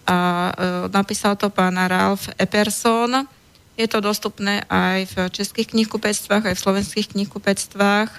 [0.06, 3.26] a uh, napísal to pán Ralph Epperson
[3.74, 8.10] je to dostupné aj v českých knihkupectvách, aj v slovenských knihkupectvách.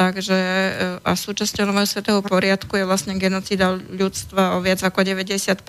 [0.00, 0.72] Takže e,
[1.04, 5.60] a súčasťou nového svetého poriadku je vlastne genocída ľudstva o viac ako 90%.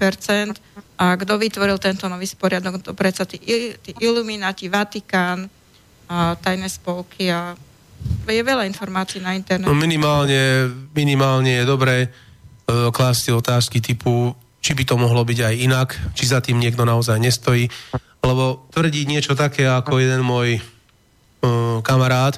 [0.96, 2.80] A kto vytvoril tento nový poriadok?
[2.80, 3.44] To predsa tí,
[3.84, 5.52] tí Illuminati, Vatikán,
[6.12, 7.56] a tajné spolky a
[8.28, 9.68] je veľa informácií na internete.
[9.68, 15.56] No minimálne, minimálne je dobré uh, klásť otázky typu, či by to mohlo byť aj
[15.56, 17.72] inak, či za tým niekto naozaj nestojí
[18.22, 22.38] lebo tvrdí niečo také ako jeden môj uh, kamarát,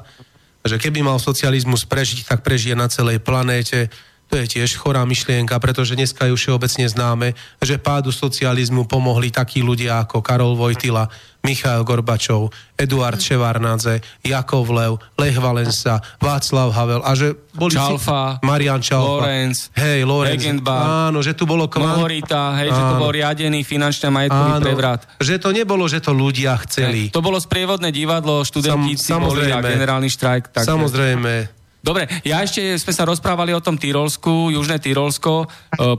[0.63, 3.91] že keby mal socializmus prežiť, tak prežije na celej planéte.
[4.33, 9.61] To je tiež chorá myšlienka, pretože dneska je všeobecne známe, že pádu socializmu pomohli takí
[9.61, 11.05] ľudia ako Karol Vojtila,
[11.45, 18.49] Michail Gorbačov, Eduard Ševarnadze, Jakov Lev, Lech Valensa, Václav Havel a že boli Čalfa, si...
[18.49, 22.01] Marian Čalfa, Lorenz, hej, Lorenz, áno, že tu bolo kvant...
[22.01, 22.77] Mohorita, hej, áno.
[22.79, 25.05] že to bol riadený finančný majetkový áno, prevrat.
[25.21, 27.13] Že to nebolo, že to ľudia chceli.
[27.13, 30.49] Hej, to bolo sprievodné divadlo, študenti Sam, boli a generálny štrajk.
[30.57, 30.65] Takže...
[30.65, 31.61] Samozrejme.
[31.83, 35.47] Dobre, ja ešte sme sa rozprávali o tom Tyrolsku, Južné Tyrolsko, e,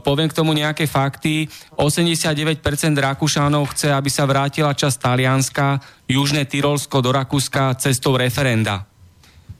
[0.01, 1.45] poviem k tomu nejaké fakty.
[1.77, 2.57] 89%
[2.97, 5.77] Rakúšanov chce, aby sa vrátila časť Talianska,
[6.09, 8.89] Južné Tyrolsko do Rakúska cestou referenda.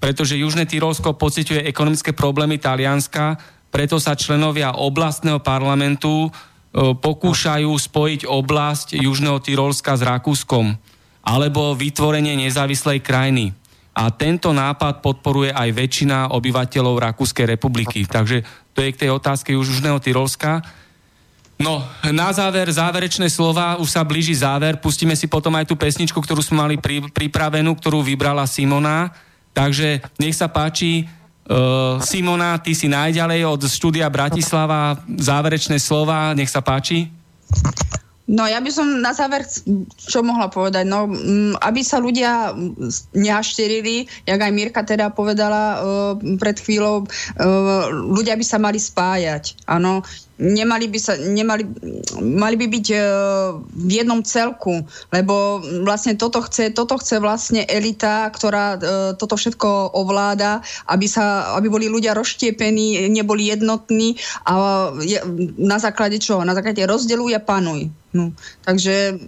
[0.02, 3.38] Pretože Južné Tyrolsko pociťuje ekonomické problémy Talianska,
[3.70, 6.30] preto sa členovia oblastného parlamentu e,
[6.98, 10.74] pokúšajú spojiť oblasť Južného Tyrolska s Rakúskom
[11.22, 13.54] alebo vytvorenie nezávislej krajiny
[13.96, 18.04] a tento nápad podporuje aj väčšina obyvateľov Rakúskej republiky.
[18.04, 18.44] Takže
[18.76, 20.60] to je k tej otázke Južného Tyrolska.
[21.56, 21.80] No,
[22.12, 26.44] na záver, záverečné slova, už sa blíži záver, pustíme si potom aj tú pesničku, ktorú
[26.44, 29.16] sme mali pri, pripravenú, ktorú vybrala Simona.
[29.56, 31.08] Takže nech sa páči,
[31.48, 37.08] uh, Simona, ty si najďalej od štúdia Bratislava, záverečné slova, nech sa páči.
[38.26, 39.46] No ja by som na záver
[40.02, 41.06] čo mohla povedať, no
[41.62, 42.58] aby sa ľudia
[43.14, 49.70] neašterili, jak aj Mirka teda povedala uh, pred chvíľou, uh, ľudia by sa mali spájať,
[49.70, 50.02] áno,
[50.36, 51.64] nemali by sa, nemali,
[52.20, 53.02] mali by byť uh,
[53.62, 54.84] v jednom celku,
[55.16, 58.80] lebo vlastne toto chce, toto chce vlastne elita, ktorá uh,
[59.16, 60.60] toto všetko ovláda,
[60.92, 65.20] aby, sa, aby boli ľudia rozštiepení, neboli jednotní a je,
[65.56, 66.44] na základe čoho?
[66.44, 67.88] Na základe rozdeluj a panuj.
[68.16, 68.32] No,
[68.64, 69.20] takže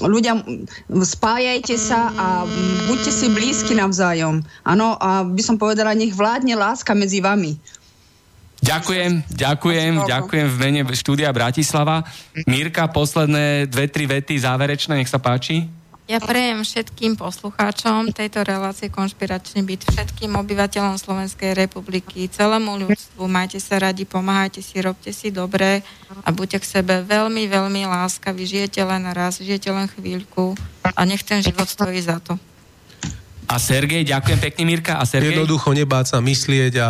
[0.00, 0.40] ľudia,
[0.88, 2.48] spájajte sa a
[2.88, 4.40] buďte si blízki navzájom.
[4.64, 7.60] Áno, a by som povedala, nech vládne láska medzi vami.
[8.62, 12.06] Ďakujem, ďakujem, ďakujem v mene štúdia Bratislava.
[12.46, 15.66] Mírka, posledné dve, tri vety záverečné, nech sa páči.
[16.06, 23.26] Ja prejem všetkým poslucháčom tejto relácie Konšpiračný byt, všetkým obyvateľom Slovenskej republiky, celému ľudstvu.
[23.26, 25.82] Majte sa radi, pomáhajte si, robte si dobre
[26.22, 28.46] a buďte k sebe veľmi, veľmi láskaví.
[28.46, 30.54] Žijete len raz, žijete len chvíľku
[30.86, 32.38] a nech ten život stojí za to.
[33.46, 34.98] A Sergej, ďakujem pekne Mirka.
[34.98, 35.34] A Sergej?
[35.34, 36.88] Jednoducho nebáť sa myslieť a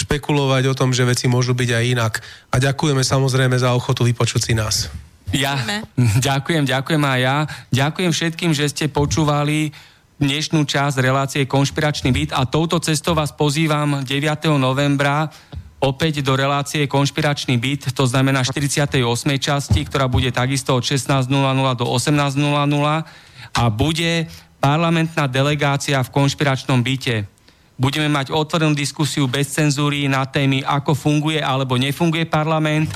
[0.00, 2.14] špekulovať o tom, že veci môžu byť aj inak.
[2.48, 4.88] A ďakujeme samozrejme za ochotu vypočuť si nás.
[5.30, 5.60] Ja
[6.28, 7.36] ďakujem, ďakujem aj ja.
[7.70, 9.70] Ďakujem všetkým, že ste počúvali
[10.20, 14.20] dnešnú časť relácie Konšpiračný byt a touto cestou vás pozývam 9.
[14.60, 15.32] novembra
[15.80, 19.00] opäť do relácie Konšpiračný byt, to znamená 48.
[19.40, 21.24] časti, ktorá bude takisto od 16.00
[21.80, 22.36] do 18.00
[23.56, 24.28] a bude
[24.60, 27.24] parlamentná delegácia v konšpiračnom byte.
[27.80, 32.92] Budeme mať otvorenú diskusiu bez cenzúry na témy, ako funguje alebo nefunguje parlament,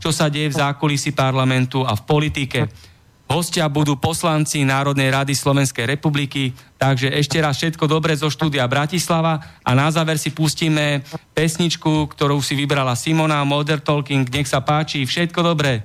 [0.00, 2.64] čo sa deje v zákulisí parlamentu a v politike.
[3.28, 9.60] Hostia budú poslanci Národnej rady Slovenskej republiky, takže ešte raz všetko dobre zo štúdia Bratislava
[9.60, 11.04] a na záver si pustíme
[11.36, 14.24] pesničku, ktorú si vybrala Simona, Modern Talking.
[14.32, 15.84] Nech sa páči, všetko dobré.